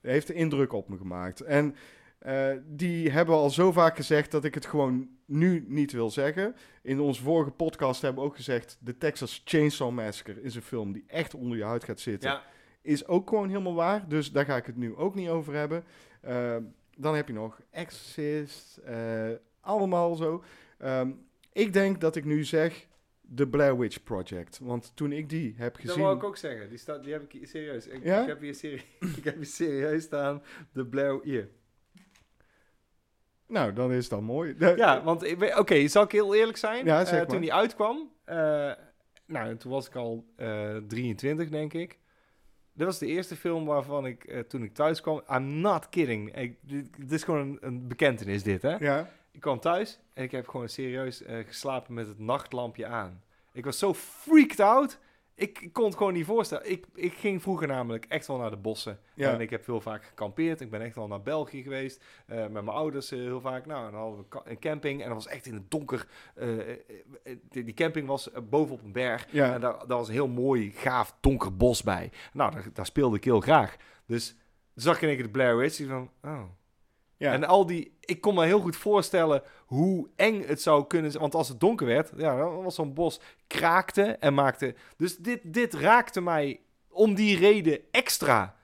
Heeft 0.00 0.28
een 0.28 0.34
indruk 0.34 0.72
op 0.72 0.88
me 0.88 0.96
gemaakt. 0.96 1.40
En 1.40 1.74
uh, 2.26 2.52
die 2.66 3.10
hebben 3.10 3.34
al 3.34 3.50
zo 3.50 3.72
vaak 3.72 3.96
gezegd 3.96 4.30
dat 4.30 4.44
ik 4.44 4.54
het 4.54 4.66
gewoon 4.66 5.08
nu 5.24 5.64
niet 5.68 5.92
wil 5.92 6.10
zeggen. 6.10 6.56
In 6.82 7.00
onze 7.00 7.22
vorige 7.22 7.50
podcast 7.50 8.02
hebben 8.02 8.22
we 8.22 8.28
ook 8.28 8.36
gezegd... 8.36 8.78
The 8.84 8.98
Texas 8.98 9.42
Chainsaw 9.44 9.90
Massacre 9.90 10.42
is 10.42 10.54
een 10.54 10.62
film 10.62 10.92
die 10.92 11.04
echt 11.06 11.34
onder 11.34 11.58
je 11.58 11.64
huid 11.64 11.84
gaat 11.84 12.00
zitten. 12.00 12.30
Ja. 12.30 12.42
Is 12.82 13.06
ook 13.06 13.28
gewoon 13.28 13.48
helemaal 13.48 13.74
waar. 13.74 14.08
Dus 14.08 14.32
daar 14.32 14.44
ga 14.44 14.56
ik 14.56 14.66
het 14.66 14.76
nu 14.76 14.96
ook 14.96 15.14
niet 15.14 15.28
over 15.28 15.54
hebben. 15.54 15.84
Uh, 16.28 16.56
dan 16.96 17.14
heb 17.14 17.28
je 17.28 17.34
nog 17.34 17.60
Exorcist. 17.70 18.80
Uh, 18.88 19.30
allemaal 19.60 20.14
zo. 20.14 20.44
Um, 20.84 21.26
ik 21.52 21.72
denk 21.72 22.00
dat 22.00 22.16
ik 22.16 22.24
nu 22.24 22.44
zeg 22.44 22.86
The 23.34 23.46
Blair 23.46 23.78
Witch 23.78 24.02
Project. 24.02 24.58
Want 24.58 24.92
toen 24.94 25.12
ik 25.12 25.28
die 25.28 25.54
heb 25.56 25.72
Dat 25.72 25.82
gezien... 25.82 26.02
wou 26.02 26.16
ik 26.16 26.24
ook 26.24 26.36
zeggen. 26.36 26.68
Die, 26.68 26.78
staat, 26.78 27.04
die 27.04 27.12
heb 27.12 27.34
ik 27.34 27.46
serieus. 27.46 27.86
Ik, 27.86 28.04
Ja? 28.04 28.20
ik 28.20 28.26
heb 28.26 28.40
hier 28.40 28.54
serie, 28.54 28.84
ik 29.18 29.24
heb 29.24 29.36
hier 29.36 29.46
serieus 29.46 30.02
staan. 30.02 30.42
De 30.72 30.86
Blair... 30.86 31.20
Hier. 31.22 31.48
Nou, 33.50 33.72
dan 33.72 33.92
is 33.92 34.08
dat 34.08 34.20
mooi. 34.20 34.54
Ja, 34.58 35.02
want 35.02 35.34
oké, 35.58 35.88
zal 35.88 36.02
ik 36.02 36.12
heel 36.12 36.34
eerlijk 36.34 36.58
zijn? 36.58 36.84
Ja, 36.84 37.00
Eh, 37.00 37.06
zeg 37.06 37.16
maar. 37.18 37.26
toen 37.26 37.40
die 37.40 37.52
uitkwam, 37.54 38.10
eh, 38.24 38.70
nou, 39.26 39.56
toen 39.56 39.70
was 39.72 39.86
ik 39.86 39.94
al 39.94 40.24
eh 40.36 40.76
23, 40.88 41.48
denk 41.48 41.72
ik. 41.72 41.98
Dit 42.72 42.86
was 42.86 42.98
de 42.98 43.06
eerste 43.06 43.36
film 43.36 43.64
waarvan 43.64 44.06
ik, 44.06 44.24
eh, 44.24 44.38
toen 44.40 44.62
ik 44.62 44.74
thuis 44.74 45.00
kwam, 45.00 45.22
I'm 45.30 45.60
not 45.60 45.88
kidding. 45.88 46.36
Ik, 46.36 46.56
dit, 46.60 46.96
dit 46.96 47.12
is 47.12 47.22
gewoon 47.24 47.40
een, 47.40 47.58
een 47.60 47.88
bekentenis, 47.88 48.42
dit, 48.42 48.62
hè? 48.62 48.76
ja. 48.76 49.08
Ik 49.32 49.40
kwam 49.40 49.60
thuis 49.60 49.98
en 50.14 50.22
ik 50.24 50.30
heb 50.30 50.48
gewoon 50.48 50.68
serieus 50.68 51.22
eh, 51.22 51.36
geslapen 51.46 51.94
met 51.94 52.06
het 52.06 52.18
nachtlampje 52.18 52.86
aan. 52.86 53.22
Ik 53.52 53.64
was 53.64 53.78
zo 53.78 53.94
freaked 53.94 54.60
out. 54.60 54.98
Ik, 55.40 55.60
ik 55.60 55.72
kon 55.72 55.84
het 55.84 55.96
gewoon 55.96 56.12
niet 56.12 56.24
voorstellen. 56.24 56.70
Ik, 56.70 56.86
ik 56.94 57.12
ging 57.12 57.42
vroeger 57.42 57.66
namelijk 57.68 58.04
echt 58.08 58.26
wel 58.26 58.36
naar 58.38 58.50
de 58.50 58.56
bossen. 58.56 58.98
Ja. 59.14 59.32
En 59.32 59.40
ik 59.40 59.50
heb 59.50 59.64
veel 59.64 59.80
vaak 59.80 60.04
gekampeerd. 60.04 60.60
Ik 60.60 60.70
ben 60.70 60.80
echt 60.80 60.94
wel 60.94 61.06
naar 61.06 61.22
België 61.22 61.62
geweest. 61.62 62.04
eh, 62.26 62.36
met 62.38 62.50
mijn 62.52 62.68
ouders 62.68 63.10
eh, 63.10 63.18
heel 63.18 63.40
vaak. 63.40 63.66
Nou, 63.66 63.90
dan 63.90 64.00
hadden 64.00 64.26
we 64.30 64.40
een 64.44 64.58
camping. 64.58 65.00
En 65.02 65.06
dat 65.06 65.16
was 65.24 65.26
echt 65.26 65.46
in 65.46 65.54
het 65.54 65.70
donker. 65.70 66.06
eh, 66.34 66.48
die, 67.48 67.64
die 67.64 67.74
camping 67.74 68.06
was 68.06 68.30
bovenop 68.50 68.82
een 68.82 68.92
berg. 68.92 69.26
Ja. 69.30 69.54
En 69.54 69.60
daar, 69.60 69.78
daar 69.78 69.98
was 69.98 70.08
een 70.08 70.14
heel 70.14 70.28
mooi, 70.28 70.70
gaaf, 70.70 71.16
donker 71.20 71.56
bos 71.56 71.82
bij. 71.82 72.10
Nou, 72.32 72.52
daar, 72.52 72.66
daar 72.72 72.86
speelde 72.86 73.16
ik 73.16 73.24
heel 73.24 73.40
graag. 73.40 73.76
Dus 74.06 74.36
zag 74.74 74.96
ik 74.96 75.02
in 75.02 75.08
één 75.08 75.16
keer 75.16 75.26
de 75.26 75.32
Blair 75.32 75.56
Witch. 75.56 75.86
Van, 75.86 76.10
oh, 76.22 76.42
Ja. 77.20 77.32
en 77.32 77.44
al 77.44 77.66
die, 77.66 77.92
ik 78.00 78.20
kon 78.20 78.34
me 78.34 78.44
heel 78.44 78.60
goed 78.60 78.76
voorstellen 78.76 79.42
hoe 79.66 80.08
eng 80.16 80.46
het 80.46 80.62
zou 80.62 80.86
kunnen 80.86 81.10
zijn. 81.10 81.22
Want 81.22 81.34
als 81.34 81.48
het 81.48 81.60
donker 81.60 81.86
werd, 81.86 82.12
ja, 82.16 82.36
dan 82.36 82.62
was 82.62 82.74
zo'n 82.74 82.94
bos 82.94 83.20
kraakte 83.46 84.02
en 84.02 84.34
maakte. 84.34 84.74
Dus 84.96 85.16
dit, 85.16 85.40
dit 85.42 85.74
raakte 85.74 86.20
mij 86.20 86.60
om 86.88 87.14
die 87.14 87.38
reden 87.38 87.80
extra. 87.90 88.56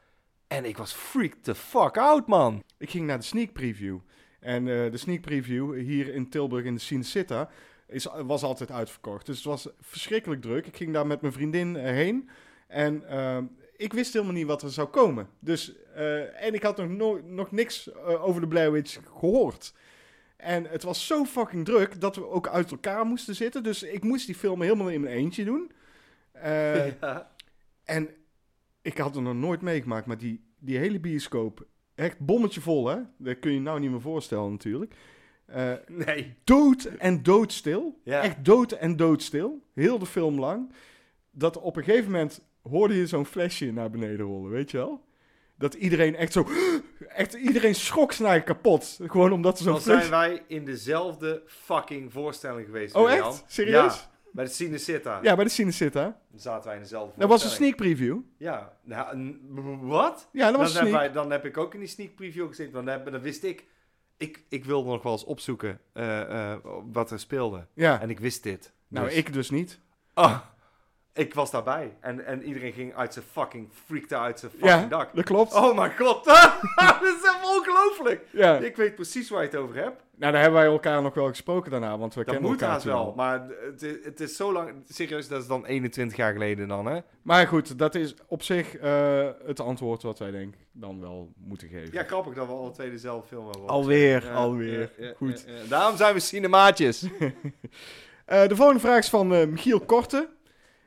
En 0.47 0.65
ik 0.65 0.77
was 0.77 0.93
freaked 0.93 1.45
the 1.45 1.55
fuck 1.55 1.97
out, 1.99 2.27
man. 2.27 2.63
Ik 2.79 2.91
ging 2.91 3.07
naar 3.07 3.19
de 3.19 3.25
sneak 3.25 3.53
preview. 3.53 3.99
En 4.41 4.69
eh, 4.69 4.91
de 4.91 4.97
sneak 4.97 5.21
preview 5.21 5.75
hier 5.75 6.15
in 6.15 6.29
Tilburg 6.29 6.65
in 6.65 6.75
de 6.75 6.81
Cinecitta 6.81 7.49
is, 7.87 8.09
was 8.25 8.43
altijd 8.43 8.71
uitverkocht. 8.71 9.27
Dus 9.27 9.37
het 9.37 9.45
was 9.45 9.69
verschrikkelijk 9.81 10.43
druk. 10.43 10.67
Ik 10.67 10.77
ging 10.77 10.93
daar 10.93 11.07
met 11.07 11.21
mijn 11.21 11.33
vriendin 11.33 11.77
eh, 11.77 11.85
heen. 11.85 12.29
En 12.67 13.09
ehm, 13.09 13.45
ik 13.77 13.93
wist 13.93 14.13
helemaal 14.13 14.35
niet 14.35 14.47
wat 14.47 14.63
er 14.63 14.71
zou 14.71 14.89
komen. 14.89 15.29
Dus, 15.39 15.75
eh, 15.95 16.45
en 16.45 16.55
ik 16.55 16.63
had 16.63 16.77
nog, 16.77 16.89
no- 16.89 17.21
nog 17.25 17.51
niks 17.51 17.93
eh, 17.93 18.25
over 18.25 18.41
de 18.41 18.49
Blair 18.49 18.73
Witch 18.73 18.99
gehoord. 19.19 19.75
En 20.37 20.65
het 20.65 20.83
was 20.83 21.07
zo 21.07 21.25
fucking 21.25 21.65
druk 21.65 22.01
dat 22.01 22.17
we 22.17 22.29
ook 22.29 22.49
uit 22.49 22.71
elkaar 22.71 23.05
moesten 23.07 23.35
zitten. 23.35 23.63
Dus 23.63 23.83
ik 23.83 24.03
moest 24.03 24.27
die 24.27 24.35
film 24.35 24.63
helemaal 24.63 24.89
in 24.91 25.01
mijn 25.01 25.17
eentje 25.17 25.45
doen. 25.45 25.71
Eh, 26.33 26.87
ja. 27.01 27.31
en 27.85 28.09
ik 28.83 28.99
had 28.99 29.17
er 29.17 29.23
nog 29.23 29.35
nooit 29.35 29.61
meegemaakt, 29.63 30.07
maar 30.07 30.19
die, 30.19 30.45
die 30.59 30.79
hele 30.79 31.01
bioscoop, 31.01 31.67
echt 31.95 32.19
bommetje 32.19 32.61
vol, 32.61 32.87
hè? 32.89 32.97
Dat 33.19 33.39
kun 33.39 33.51
je 33.51 33.57
je 33.57 33.63
nou 33.63 33.81
niet 33.81 33.91
meer 33.91 34.01
voorstellen 34.01 34.51
natuurlijk. 34.51 34.95
Nee. 35.87 36.35
dood 36.45 36.85
en 36.85 37.23
doodstil. 37.23 38.01
Ja. 38.05 38.23
Echt 38.23 38.45
dood 38.45 38.73
en 38.73 38.97
doodstil. 38.97 39.63
Heel 39.75 39.99
de 39.99 40.07
film 40.07 40.39
lang. 40.39 40.73
Dat 41.31 41.61
op 41.61 41.77
een 41.77 41.85
gegeven 41.85 42.11
moment 42.11 42.41
hoorde 42.71 42.95
je 42.95 43.07
zo'n 43.07 43.27
flesje 43.27 43.73
naar 43.73 43.91
beneden 43.91 44.27
rollen, 44.27 44.51
weet 44.51 44.71
je 44.71 44.77
wel? 44.77 45.05
Dat 45.59 45.75
iedereen 45.75 46.17
echt 46.17 46.33
zo... 46.33 46.47
Echt, 47.09 47.35
iedereen 47.35 47.75
schrok 47.75 48.13
snij 48.13 48.43
kapot. 48.43 48.99
Gewoon 49.07 49.33
omdat 49.33 49.59
er 49.59 49.65
zo'n 49.65 49.73
Dan 49.73 49.83
flesje... 49.83 50.07
zijn 50.07 50.11
wij 50.11 50.43
in 50.47 50.65
dezelfde 50.65 51.43
fucking 51.47 52.13
voorstelling 52.13 52.67
geweest. 52.67 52.95
Oh, 52.95 53.13
echt? 53.13 53.45
Serieus? 53.47 53.95
Ja, 53.95 54.11
bij 54.33 54.45
de 54.45 54.51
Cinecitta. 54.51 55.19
Ja, 55.23 55.35
bij 55.35 55.45
de 55.45 55.51
Cinecitta. 55.51 56.03
Dan 56.31 56.41
zaten 56.41 56.67
wij 56.67 56.77
in 56.77 56.83
dezelfde 56.83 57.13
Dat 57.21 57.29
was 57.29 57.45
een 57.45 57.51
sneak 57.51 57.77
preview. 57.77 58.19
Ja. 58.39 58.77
Nou, 58.83 59.37
wat? 59.81 60.29
Ja, 60.33 60.51
dat 60.51 60.57
was 60.57 60.73
dan, 60.73 60.83
een 60.83 60.89
sneak. 60.89 61.03
wij, 61.03 61.13
dan 61.13 61.31
heb 61.31 61.45
ik 61.45 61.57
ook 61.57 61.75
in 61.75 61.81
die 61.81 61.89
sneak 61.89 62.15
preview 62.15 62.49
gezeten. 62.49 62.73
Dan, 62.73 62.87
heb, 62.87 63.11
dan 63.11 63.21
wist 63.21 63.45
ik, 63.45 63.65
ik... 64.17 64.45
Ik 64.49 64.65
wilde 64.65 64.91
nog 64.91 65.03
wel 65.03 65.13
eens 65.13 65.25
opzoeken 65.25 65.81
eh, 65.93 66.21
eh, 66.53 66.59
wat 66.93 67.11
er 67.11 67.21
speelde. 67.21 67.67
Ja. 67.75 68.01
En 68.01 68.11
ik 68.11 68.21
wist 68.21 68.43
dit. 68.43 68.73
Nou, 68.89 69.07
Dus- 69.07 69.17
ik 69.17 69.33
dus 69.33 69.51
niet. 69.51 69.81
Ah, 70.15 70.39
ik 71.17 71.35
was 71.35 71.51
daarbij. 71.51 71.97
En, 72.01 72.27
en 72.27 72.43
iedereen 72.43 72.73
ging 72.73 72.95
uit 72.95 73.13
zijn 73.13 73.25
fucking... 73.33 73.69
Freakte 73.87 74.17
uit 74.19 74.39
zijn 74.41 74.51
fucking 74.53 74.71
Ja, 74.81 74.87
dak. 74.87 75.11
dat 75.15 75.25
klopt. 75.25 75.55
Oh 75.55 75.77
mijn 75.77 75.93
god. 75.99 76.25
dat 76.77 77.03
is 77.03 77.31
ongelooflijk. 77.45 78.27
Ja. 78.33 78.59
Ik 78.59 78.77
weet 78.77 78.95
precies 78.95 79.31
waar 79.31 79.43
je 79.43 79.49
het 79.49 79.57
over 79.57 79.75
hebt. 79.77 80.05
Nou, 80.19 80.33
daar 80.33 80.43
hebben 80.43 80.61
wij 80.61 80.69
elkaar 80.71 81.03
nog 81.03 81.15
wel 81.15 81.29
gesproken 81.29 81.71
daarna, 81.71 81.99
want 81.99 82.15
we 82.15 82.25
Dat 82.25 82.33
kennen 82.33 82.51
moet 82.51 82.61
elkaar 82.61 82.75
haast 82.75 82.87
toen 82.87 82.95
wel. 82.95 83.13
Maar 83.17 83.47
het 83.71 83.83
is, 83.83 84.05
het 84.05 84.21
is 84.21 84.37
zo 84.37 84.53
lang... 84.53 84.73
Serieus, 84.89 85.29
dat 85.29 85.43
is 85.43 85.49
dan 85.49 85.65
21 85.67 86.17
jaar 86.17 86.33
geleden 86.33 86.69
dan, 86.69 86.87
hè? 86.87 87.01
Maar 87.23 87.47
goed, 87.47 87.79
dat 87.79 87.95
is 87.95 88.15
op 88.27 88.43
zich 88.43 88.77
eh, 88.77 89.29
het 89.47 89.61
antwoord 89.61 90.03
wat 90.03 90.19
wij 90.19 90.31
denk 90.31 90.55
ik 90.55 90.61
dan 90.73 91.01
wel 91.01 91.33
moeten 91.37 91.69
geven. 91.69 91.93
Ja, 91.93 92.03
grappig 92.03 92.35
dat 92.35 92.47
we 92.47 92.53
alle 92.53 92.71
twee 92.71 92.91
dezelfde 92.91 93.29
film 93.29 93.45
hebben. 93.51 93.69
Alweer, 93.69 94.25
Ja, 94.25 94.33
alweer. 94.33 94.91
ja, 94.99 95.13
Goed. 95.17 95.47
Daarom 95.69 95.97
zijn 95.97 96.15
we 96.15 96.21
cinemaatjes. 96.21 97.05
Eh, 98.27 98.49
de 98.49 98.57
volgende 98.57 98.81
vraag 98.81 98.99
is 98.99 99.09
van 99.09 99.35
eh, 99.35 99.47
Michiel 99.47 99.81
Korte. 99.81 100.29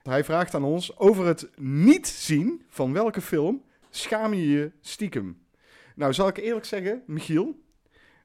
Hij 0.04 0.24
vraagt 0.24 0.54
aan 0.54 0.64
ons 0.64 0.98
over 0.98 1.26
het 1.26 1.50
niet 1.58 2.08
zien 2.08 2.66
van 2.70 2.94
welke 2.94 3.22
film 3.22 3.64
schaam 3.90 4.34
je 4.34 4.50
je 4.50 4.72
stiekem. 4.82 5.42
Nou, 5.96 6.14
zal 6.14 6.28
ik 6.28 6.38
eerlijk 6.38 6.66
zeggen, 6.66 7.04
Michiel, 7.06 7.60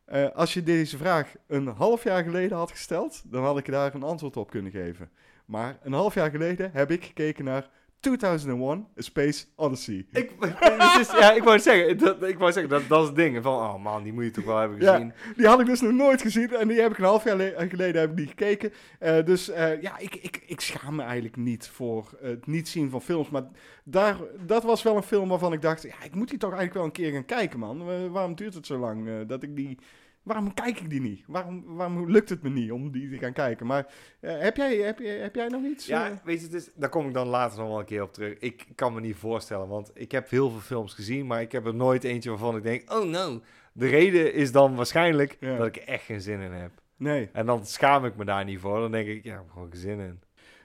eh, 0.05 0.31
als 0.31 0.55
je 0.55 0.63
deze 0.63 0.97
vraag 0.97 1.35
een 1.47 1.67
half 1.67 2.05
jaar 2.05 2.25
geleden 2.25 2.57
had 2.57 2.71
gesteld, 2.71 3.23
dan 3.27 3.43
had 3.45 3.59
ik 3.59 3.67
daar 3.67 3.95
een 3.95 4.03
antwoord 4.03 4.37
op 4.37 4.51
kunnen 4.51 4.73
geven. 4.73 5.11
Maar 5.45 5.79
een 5.83 5.93
half 5.93 6.15
jaar 6.15 6.31
geleden 6.31 6.71
heb 6.73 6.91
ik 6.91 7.05
gekeken 7.05 7.45
naar 7.45 7.71
2001 8.05 8.87
A 8.99 9.03
Space 9.03 9.45
Odyssey. 9.57 10.07
ik, 10.13 10.31
het 10.41 11.01
is, 11.01 11.11
ja, 11.19 11.33
ik 11.33 11.43
wou 11.43 11.59
zeggen, 11.59 11.99
dat, 11.99 12.23
ik 12.23 12.39
wou 12.39 12.53
zeggen 12.53 12.71
dat, 12.73 12.83
dat 12.89 13.01
is 13.01 13.07
het 13.07 13.17
ding. 13.17 13.43
Van, 13.43 13.53
oh 13.53 13.83
man, 13.83 14.03
die 14.03 14.13
moet 14.13 14.25
je 14.25 14.31
toch 14.31 14.45
wel 14.45 14.57
hebben 14.59 14.81
Ja. 14.81 14.93
gezien. 14.93 15.13
Die 15.37 15.47
had 15.47 15.61
ik 15.61 15.67
dus 15.67 15.81
nog 15.81 15.93
nooit 15.93 16.23
gezien 16.23 16.51
en 16.55 16.69
die 16.69 16.81
heb 16.81 16.91
ik 16.91 16.99
een 16.99 17.05
half 17.05 17.25
jaar 17.25 17.37
le- 17.37 17.55
geleden 17.69 18.01
heb 18.01 18.11
ik 18.11 18.17
die 18.17 18.27
gekeken. 18.27 18.73
Eh, 18.99 19.25
dus 19.25 19.51
eh, 19.51 19.83
ja, 19.83 19.99
ik, 19.99 20.15
ik, 20.15 20.43
ik 20.47 20.61
schaam 20.61 20.95
me 20.95 21.03
eigenlijk 21.03 21.37
niet 21.37 21.69
voor 21.69 22.19
het 22.21 22.47
niet 22.47 22.69
zien 22.69 22.91
van 22.91 23.03
films. 23.03 23.31
Maar 23.31 23.45
daar, 23.85 24.17
dat 24.47 24.63
was 24.63 24.83
wel 24.83 24.97
een 24.97 25.03
film 25.03 25.29
waarvan 25.29 25.53
ik 25.53 25.63
dacht, 25.63 25.83
ja, 25.83 26.03
ik 26.05 26.15
moet 26.15 26.29
die 26.29 26.39
toch 26.39 26.53
eigenlijk 26.53 26.79
wel 26.79 26.85
een 26.85 26.93
keer 26.93 27.13
gaan 27.13 27.25
kijken, 27.39 27.59
man. 27.59 27.81
Eh, 27.81 28.07
waarom 28.11 28.35
duurt 28.35 28.55
het 28.55 28.67
zo 28.67 28.79
lang 28.79 29.09
eh, 29.09 29.15
dat 29.27 29.43
ik 29.43 29.57
die... 29.57 29.79
Waarom 30.25 30.55
kijk 30.55 30.81
ik 30.81 30.91
die 30.91 31.01
niet? 31.01 31.25
Waarom, 31.27 31.65
waarom 31.67 32.11
lukt 32.11 32.29
het 32.29 32.43
me 32.43 32.49
niet 32.49 32.73
om 32.73 32.91
die 32.91 33.11
te 33.11 33.19
gaan 33.19 33.33
kijken? 33.33 33.67
Maar 33.67 33.87
eh, 34.21 34.39
heb, 34.39 34.57
jij, 34.57 34.77
heb, 34.77 34.99
heb 34.99 35.35
jij 35.35 35.49
nog 35.49 35.63
iets? 35.63 35.87
Ja, 35.87 36.11
eh? 36.11 36.17
weet 36.25 36.39
je, 36.41 36.45
het 36.47 36.55
is, 36.55 36.71
daar 36.75 36.89
kom 36.89 37.07
ik 37.07 37.15
dan 37.15 37.27
later 37.27 37.59
nog 37.59 37.69
wel 37.69 37.79
een 37.79 37.85
keer 37.85 38.03
op 38.03 38.13
terug. 38.13 38.39
Ik 38.39 38.67
kan 38.75 38.95
me 38.95 39.01
niet 39.01 39.17
voorstellen, 39.17 39.69
want 39.69 39.91
ik 39.95 40.13
heb 40.13 40.31
heel 40.31 40.51
veel 40.51 40.61
films 40.61 40.95
gezien, 40.95 41.27
maar 41.27 41.41
ik 41.41 41.53
heb 41.53 41.67
er 41.67 41.75
nooit 41.75 42.05
eentje 42.05 42.31
waarvan 42.31 42.57
ik 42.57 42.63
denk, 42.63 42.93
oh 42.93 43.05
no. 43.05 43.41
De 43.73 43.87
reden 43.87 44.35
is 44.35 44.53
dan 44.53 44.75
waarschijnlijk 44.75 45.37
Ja. 45.41 45.57
dat 45.57 45.67
ik 45.67 45.77
er 45.77 45.89
echt 45.89 46.05
geen 46.05 46.21
zin 46.21 46.41
in 46.41 46.53
heb. 46.53 46.71
Nee. 46.97 47.29
En 47.33 47.47
dan 47.47 47.67
schaam 47.67 48.05
ik 48.05 48.17
me 48.17 48.25
daar 48.25 48.45
niet 48.45 48.61
voor. 48.61 48.81
Dan 48.81 48.91
denk 48.91 49.09
ik, 49.09 49.25
ja, 49.25 49.33
ik 49.33 49.39
heb 49.39 49.51
gewoon 49.53 49.71
geen 49.71 49.81
zin 49.81 49.99
in. 49.99 50.21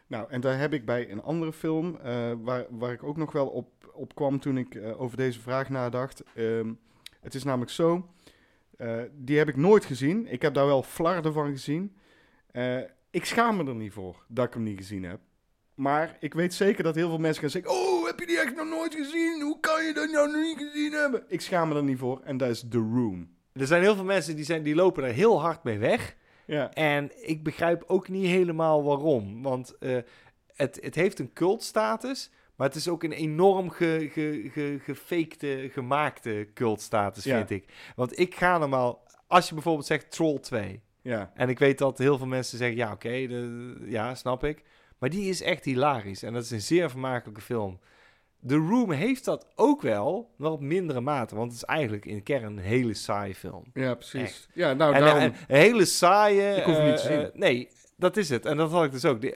Nou, 0.07 0.29
en 0.29 0.41
daar 0.41 0.59
heb 0.59 0.73
ik 0.73 0.85
bij 0.85 1.11
een 1.11 1.21
andere 1.21 1.53
film, 1.53 1.97
eh, 2.03 2.31
waar, 2.41 2.65
waar 2.69 2.91
ik 2.91 3.03
ook 3.03 3.17
nog 3.17 3.31
wel 3.31 3.47
op, 3.47 3.91
op 3.93 4.15
kwam 4.15 4.39
toen 4.39 4.57
ik 4.57 4.79
over 4.97 5.17
deze 5.17 5.39
vraag 5.39 5.69
nadacht. 5.69 6.23
Ehm, 6.35 6.71
het 7.21 7.35
is 7.35 7.43
namelijk 7.43 7.71
zo, 7.71 8.09
eh, 8.79 9.01
die 9.11 9.37
heb 9.37 9.47
ik 9.47 9.55
nooit 9.55 9.85
gezien. 9.85 10.27
Ik 10.27 10.41
heb 10.41 10.53
daar 10.53 10.65
wel 10.65 10.83
flarden 10.83 11.33
van 11.33 11.51
gezien. 11.51 11.95
Eh, 12.51 12.77
ik 13.09 13.25
schaam 13.25 13.57
me 13.57 13.65
er 13.65 13.75
niet 13.75 13.93
voor 13.93 14.23
dat 14.27 14.45
ik 14.45 14.53
hem 14.53 14.63
niet 14.63 14.77
gezien 14.77 15.03
heb. 15.03 15.19
Maar 15.75 16.17
ik 16.19 16.33
weet 16.33 16.53
zeker 16.53 16.83
dat 16.83 16.95
heel 16.95 17.09
veel 17.09 17.17
mensen 17.17 17.41
gaan 17.41 17.49
zeggen... 17.49 17.71
Oh, 17.71 18.05
heb 18.05 18.19
je 18.19 18.25
die 18.25 18.39
echt 18.39 18.55
nog 18.55 18.67
nooit 18.67 18.95
gezien? 18.95 19.41
Hoe 19.41 19.59
kan 19.59 19.85
je 19.85 19.93
dat 19.93 20.11
nou 20.11 20.41
niet 20.41 20.57
gezien 20.57 20.91
hebben? 20.91 21.23
Ik 21.27 21.41
schaam 21.41 21.69
me 21.69 21.75
er 21.75 21.83
niet 21.83 21.97
voor 21.97 22.21
en 22.23 22.37
dat 22.37 22.49
is 22.49 22.65
The 22.69 22.77
Room. 22.77 23.29
Er 23.53 23.67
zijn 23.67 23.81
heel 23.81 23.95
veel 23.95 24.03
mensen 24.03 24.35
die, 24.35 24.45
zijn, 24.45 24.63
die 24.63 24.75
lopen 24.75 25.03
er 25.03 25.13
heel 25.13 25.41
hard 25.41 25.63
mee 25.63 25.77
weg. 25.77 26.15
Ja, 26.45 26.73
En 26.73 27.27
ik 27.27 27.43
begrijp 27.43 27.83
ook 27.87 28.07
niet 28.07 28.25
helemaal 28.25 28.83
waarom. 28.83 29.41
Want 29.43 29.77
eh, 29.77 29.97
het, 30.55 30.79
het 30.81 30.95
heeft 30.95 31.19
een 31.19 31.33
cultstatus, 31.33 32.31
maar 32.59 32.67
het 32.67 32.75
is 32.77 32.87
ook 32.87 33.03
een 33.03 33.11
enorm 33.11 33.69
ge, 33.69 34.09
ge, 34.11 34.49
ge, 34.51 34.79
gefakte, 34.83 35.69
gemaakte 35.71 36.47
cultstatus, 36.53 37.23
Ja. 37.23 37.37
vind 37.37 37.49
ik. 37.49 37.65
Want 37.95 38.19
ik 38.19 38.35
ga 38.35 38.57
normaal, 38.57 39.03
als 39.27 39.47
je 39.47 39.53
bijvoorbeeld 39.53 39.85
zegt 39.85 40.11
Troll 40.11 40.39
2, 40.39 40.81
ja. 41.01 41.31
en 41.35 41.49
ik 41.49 41.59
weet 41.59 41.77
dat 41.77 41.97
heel 41.97 42.17
veel 42.17 42.27
mensen 42.27 42.57
zeggen, 42.57 42.77
ja 42.77 42.91
oké, 42.91 43.27
ja, 43.85 44.15
snap 44.15 44.43
ik. 44.43 44.63
Maar 44.97 45.09
die 45.09 45.29
is 45.29 45.41
echt 45.41 45.65
hilarisch 45.65 46.23
en 46.23 46.33
dat 46.33 46.43
is 46.43 46.51
een 46.51 46.61
zeer 46.61 46.89
vermakelijke 46.89 47.41
film. 47.41 47.79
The 48.47 48.55
Room 48.55 48.91
heeft 48.91 49.25
dat 49.25 49.47
ook 49.55 49.81
wel, 49.81 50.29
maar 50.37 50.51
op 50.51 50.61
mindere 50.61 51.01
mate, 51.01 51.35
want 51.35 51.51
het 51.51 51.61
is 51.61 51.67
eigenlijk 51.67 52.05
in 52.05 52.15
de 52.15 52.21
kern 52.21 52.43
een 52.43 52.57
hele 52.57 52.93
saaie 52.93 53.35
film. 53.35 53.63
Ja, 53.73 53.93
precies. 53.93 54.21
Echt. 54.21 54.47
Ja, 54.53 54.73
nou, 54.73 54.93
En, 54.93 55.01
daarom... 55.01 55.21
en 55.21 55.33
een 55.47 55.55
hele 55.57 55.85
saaie... 55.85 56.55
Ik 56.55 56.63
hoef 56.63 56.83
niet 56.83 56.97
te 56.97 57.01
eh, 57.01 57.07
zien. 57.19 57.19
eh, 57.31 57.33
nee, 57.39 57.69
dat 57.99 58.17
is 58.17 58.29
het. 58.29 58.45
En 58.45 58.57
dat 58.57 58.71
had 58.71 58.83
ik 58.85 58.91
dus 58.91 59.05
ook. 59.05 59.21
Die, 59.21 59.33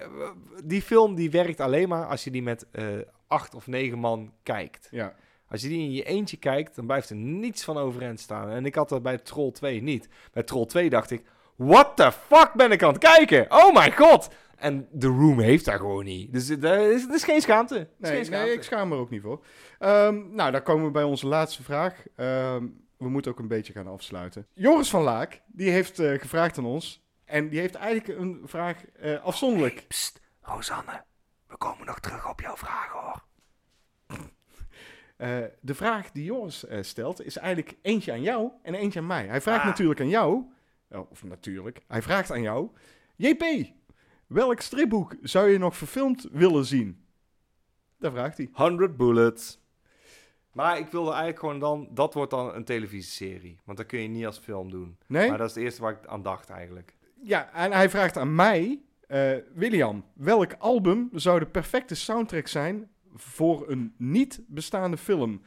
die 0.63 0.81
film 0.81 1.15
die 1.15 1.31
werkt 1.31 1.59
alleen 1.59 1.89
maar 1.89 2.05
als 2.05 2.23
je 2.23 2.31
die 2.31 2.43
met 2.43 2.65
eh, 2.71 2.85
acht 3.27 3.55
of 3.55 3.67
negen 3.67 3.99
man 3.99 4.33
kijkt. 4.43 4.87
ja. 4.91 5.15
Als 5.47 5.61
je 5.61 5.67
die 5.67 5.79
in 5.79 5.91
je 5.91 6.03
eentje 6.03 6.37
kijkt, 6.37 6.75
dan 6.75 6.85
blijft 6.85 7.09
er 7.09 7.15
niets 7.15 7.63
van 7.63 7.77
overeind 7.77 8.19
staan. 8.19 8.49
En 8.49 8.65
ik 8.65 8.75
had 8.75 8.89
dat 8.89 9.03
bij 9.03 9.17
Troll 9.17 9.51
2 9.51 9.81
niet. 9.81 10.09
Bij 10.31 10.43
Troll 10.43 10.65
2 10.65 10.89
dacht 10.89 11.11
ik, 11.11 11.23
what 11.55 11.95
the 11.95 12.11
fuck 12.11 12.53
ben 12.53 12.71
ik 12.71 12.83
aan 12.83 12.93
het 12.93 12.97
kijken? 13.03 13.45
Oh 13.51 13.73
mijn 13.73 13.95
god! 13.97 14.29
En 14.57 14.87
The 14.99 15.07
Room 15.07 15.39
heeft 15.39 15.65
daar 15.65 15.77
gewoon 15.77 16.03
niet. 16.05 16.33
Dus 16.33 16.47
het 16.47 16.63
is, 16.63 17.01
het 17.01 17.13
is 17.13 17.23
geen 17.23 17.41
schaamte. 17.41 17.75
Is 17.79 17.85
Nee, 17.97 18.11
geen 18.11 18.25
schaamte. 18.25 18.45
nee, 18.45 18.55
ik 18.55 18.63
schaam 18.63 18.87
me 18.89 18.95
er 18.95 19.01
ook 19.01 19.09
niet 19.09 19.21
voor. 19.21 19.45
Ehm, 19.79 20.21
nou, 20.35 20.51
dan 20.51 20.63
komen 20.63 20.85
we 20.85 20.91
bij 20.91 21.03
onze 21.03 21.27
laatste 21.27 21.63
vraag. 21.63 22.03
Ehm, 22.15 22.65
we 22.97 23.09
moeten 23.09 23.31
ook 23.31 23.39
een 23.39 23.47
beetje 23.47 23.73
gaan 23.73 23.87
afsluiten. 23.87 24.47
Joris 24.53 24.89
van 24.89 25.01
Laak, 25.03 25.41
die 25.47 25.69
heeft 25.69 25.99
eh, 25.99 26.19
gevraagd 26.19 26.57
aan 26.57 26.65
ons. 26.65 27.02
En 27.33 27.49
die 27.49 27.59
heeft 27.59 27.75
eigenlijk 27.75 28.19
een 28.19 28.41
vraag 28.43 28.85
eh, 28.85 29.23
afzonderlijk. 29.23 29.85
Psst, 29.87 30.21
Rosanne. 30.41 31.03
We 31.47 31.57
komen 31.57 31.85
nog 31.85 31.99
terug 31.99 32.29
op 32.29 32.41
jouw 32.41 32.55
vraag, 32.55 32.87
hoor. 32.87 33.23
Eh, 35.17 35.37
de 35.61 35.75
vraag 35.75 36.11
die 36.11 36.23
Joris 36.23 36.65
eh, 36.65 36.83
stelt 36.83 37.25
is 37.25 37.37
eigenlijk 37.37 37.77
eentje 37.81 38.11
aan 38.11 38.21
jou 38.21 38.51
en 38.61 38.73
eentje 38.73 38.99
aan 38.99 39.07
mij. 39.07 39.27
Hij 39.27 39.41
vraagt 39.41 39.61
Ah. 39.61 39.65
natuurlijk 39.65 39.99
aan 39.99 40.09
jou, 40.09 40.43
of 41.09 41.23
natuurlijk, 41.23 41.81
hij 41.87 42.01
vraagt 42.01 42.31
aan 42.31 42.41
jou, 42.41 42.69
JP, 43.15 43.43
welk 44.27 44.59
stripboek 44.59 45.15
zou 45.21 45.49
je 45.49 45.57
nog 45.57 45.77
verfilmd 45.77 46.27
willen 46.31 46.65
zien? 46.65 47.05
Daar 47.99 48.11
vraagt 48.11 48.37
hij. 48.37 48.49
100 48.51 48.97
bullets. 48.97 49.61
Maar 50.51 50.77
ik 50.77 50.87
wilde 50.87 51.09
eigenlijk 51.09 51.39
gewoon 51.39 51.59
dan... 51.59 51.87
Dat 51.91 52.13
wordt 52.13 52.31
dan 52.31 52.55
een 52.55 52.65
televisieserie. 52.65 53.59
Want 53.63 53.77
dat 53.77 53.87
kun 53.87 53.99
je 53.99 54.07
niet 54.07 54.25
als 54.25 54.37
film 54.37 54.69
doen. 54.69 54.97
Nee? 55.07 55.29
Maar 55.29 55.37
dat 55.37 55.49
is 55.49 55.55
het 55.55 55.63
eerste 55.63 55.81
waar 55.81 55.91
ik 55.91 56.05
aan 56.05 56.21
dacht 56.21 56.49
eigenlijk. 56.49 56.95
Ja, 57.25 57.53
en 57.53 57.71
hij 57.71 57.89
vraagt 57.89 58.17
aan 58.17 58.35
mij, 58.35 58.81
eh, 59.07 59.31
William, 59.53 60.05
welk 60.13 60.53
album 60.53 61.09
zou 61.13 61.39
de 61.39 61.45
perfecte 61.45 61.95
soundtrack 61.95 62.47
zijn 62.47 62.89
voor 63.13 63.69
een 63.69 63.93
niet 63.97 64.41
bestaande 64.47 64.97
film? 64.97 65.41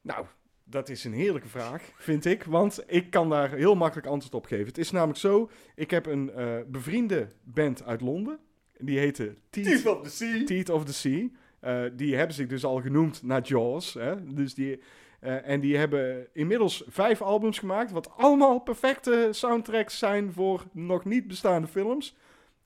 Nou, 0.00 0.26
dat 0.64 0.88
is 0.88 1.04
een 1.04 1.12
heerlijke 1.12 1.48
vraag, 1.48 1.82
vind 1.96 2.24
ik, 2.24 2.44
want 2.44 2.84
ik 2.86 3.10
kan 3.10 3.28
daar 3.28 3.50
heel 3.50 3.74
makkelijk 3.74 4.06
antwoord 4.06 4.34
op 4.34 4.46
geven. 4.46 4.66
Het 4.66 4.78
is 4.78 4.90
namelijk 4.90 5.18
zo, 5.18 5.50
ik 5.74 5.90
heb 5.90 6.06
een 6.06 6.30
eh, 6.30 6.56
bevriende 6.66 7.28
band 7.42 7.84
uit 7.84 8.00
Londen, 8.00 8.38
die 8.78 8.98
heette 8.98 9.34
Teeth, 9.50 9.86
of 9.86 10.02
the 10.02 10.10
Sea. 10.10 10.44
Teeth 10.44 10.70
of 10.70 10.84
the 10.84 10.94
Sea. 10.94 11.28
Eh, 11.60 11.82
die 11.92 12.16
hebben 12.16 12.34
zich 12.34 12.46
dus 12.46 12.64
al 12.64 12.80
genoemd 12.80 13.22
naar 13.22 13.42
Jaws. 13.42 13.94
Hè? 13.94 14.32
Dus 14.34 14.54
die, 14.54 14.80
eh, 15.24 15.48
en 15.48 15.60
die 15.60 15.76
hebben 15.76 16.26
inmiddels 16.32 16.84
vijf 16.86 17.22
albums 17.22 17.58
gemaakt, 17.58 17.90
wat 17.90 18.16
allemaal 18.16 18.58
perfecte 18.58 19.28
soundtracks 19.30 19.98
zijn 19.98 20.32
voor 20.32 20.64
nog 20.72 21.04
niet 21.04 21.26
bestaande 21.26 21.66
films. 21.66 22.16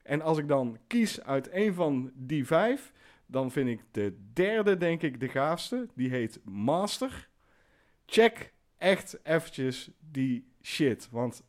En 0.03 0.21
als 0.21 0.37
ik 0.37 0.47
dan 0.47 0.77
kies 0.87 1.23
uit 1.23 1.49
een 1.51 1.73
van 1.73 2.11
die 2.13 2.45
vijf, 2.45 2.91
dan 3.25 3.51
vind 3.51 3.69
ik 3.69 3.81
de 3.91 4.17
derde, 4.33 4.77
denk 4.77 5.01
ik, 5.01 5.19
de 5.19 5.27
gaafste. 5.27 5.87
Die 5.95 6.09
heet 6.09 6.39
Master. 6.43 7.27
Check 8.05 8.53
echt 8.77 9.19
eventjes 9.23 9.89
die 9.99 10.47
shit, 10.61 11.07
want 11.11 11.43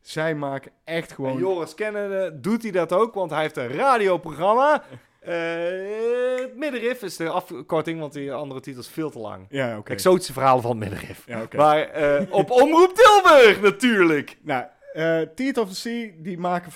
zij 0.00 0.34
maken 0.34 0.72
echt 0.84 1.08
En 1.08 1.14
gewoon... 1.14 1.38
Joris 1.38 1.74
kennende 1.74 2.40
doet 2.40 2.62
hij 2.62 2.72
dat 2.72 2.92
ook, 2.92 3.14
want 3.14 3.30
hij 3.30 3.40
heeft 3.40 3.56
een 3.56 3.68
radioprogramma. 3.68 4.84
Eh, 5.22 6.40
het 6.40 6.56
middenrif 6.56 7.02
is 7.02 7.16
de 7.16 7.28
afkorting, 7.28 8.00
want 8.00 8.12
die 8.12 8.32
andere 8.32 8.60
titel 8.60 8.80
is 8.80 8.88
veel 8.88 9.10
te 9.10 9.18
lang. 9.18 9.46
Ja, 9.48 9.78
oké. 9.78 9.92
Exotische 9.92 10.32
verhalen 10.32 10.62
van 10.62 10.70
het 10.70 10.80
middenrif. 10.80 11.26
Ja, 11.26 11.42
oké. 11.42 11.56
Maar 11.56 11.80
eh, 11.90 12.22
op 12.30 12.50
Omroep 12.50 12.94
Tilburg 12.94 13.60
natuurlijk. 13.60 14.36
Nou, 14.42 14.64
eh 14.92 15.20
Teeth 15.34 15.58
of 15.58 15.68
the 15.68 15.74
Sea, 15.74 16.10
die 16.18 16.38
maken... 16.38 16.72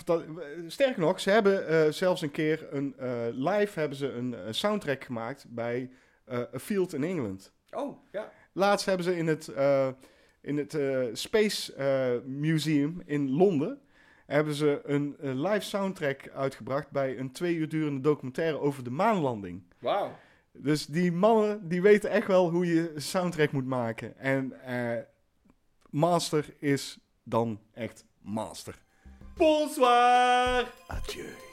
Sterker 0.67 1.01
nog, 1.01 1.21
ze 1.21 1.31
hebben 1.31 1.69
eh, 1.69 1.93
zelfs 1.93 2.23
een 2.23 2.31
keer 2.31 2.67
een 2.71 2.95
eh, 2.99 3.11
live 3.31 3.79
hebben 3.81 3.99
ze 3.99 4.13
een 4.13 4.35
eh, 4.35 4.41
soundtrack 4.51 5.05
gemaakt 5.05 5.47
bij 5.49 5.91
eh, 6.25 6.39
A 6.39 6.59
Field 6.59 6.95
in 6.95 7.05
England. 7.05 7.53
Oh, 7.71 7.97
ja. 8.13 8.33
Laatst 8.53 8.87
hebben 8.87 9.05
ze 9.05 9.17
in 9.17 9.27
het, 9.27 9.49
eh, 9.49 9.89
in 10.43 10.57
het 10.57 10.75
eh, 10.75 10.99
Space 11.13 11.75
eh, 11.75 12.11
Museum 12.25 13.03
in 13.07 13.31
Londen... 13.31 13.81
hebben 14.27 14.55
ze 14.55 14.81
een 14.85 15.17
live 15.21 15.65
soundtrack 15.65 16.29
uitgebracht 16.29 16.91
bij 16.91 17.19
een 17.19 17.33
twee 17.33 17.55
uur 17.55 17.69
durende 17.69 18.01
documentaire 18.01 18.59
over 18.59 18.85
de 18.85 18.91
maanlanding. 18.91 19.63
Wauw. 19.79 20.19
Dus 20.53 20.87
die 20.87 21.13
mannen, 21.13 21.69
die 21.69 21.83
weten 21.83 22.11
echt 22.11 22.27
wel 22.27 22.51
hoe 22.51 22.67
je 22.67 22.95
een 22.95 23.03
soundtrack 23.03 23.53
moet 23.53 23.67
maken. 23.67 24.19
En 24.19 24.65
eh, 24.65 25.03
Master 25.91 26.55
is 26.59 26.99
dan 27.23 27.61
echt 27.73 28.05
Master. 28.21 28.75
Bonsoir. 29.37 30.73
Adieu. 30.87 31.46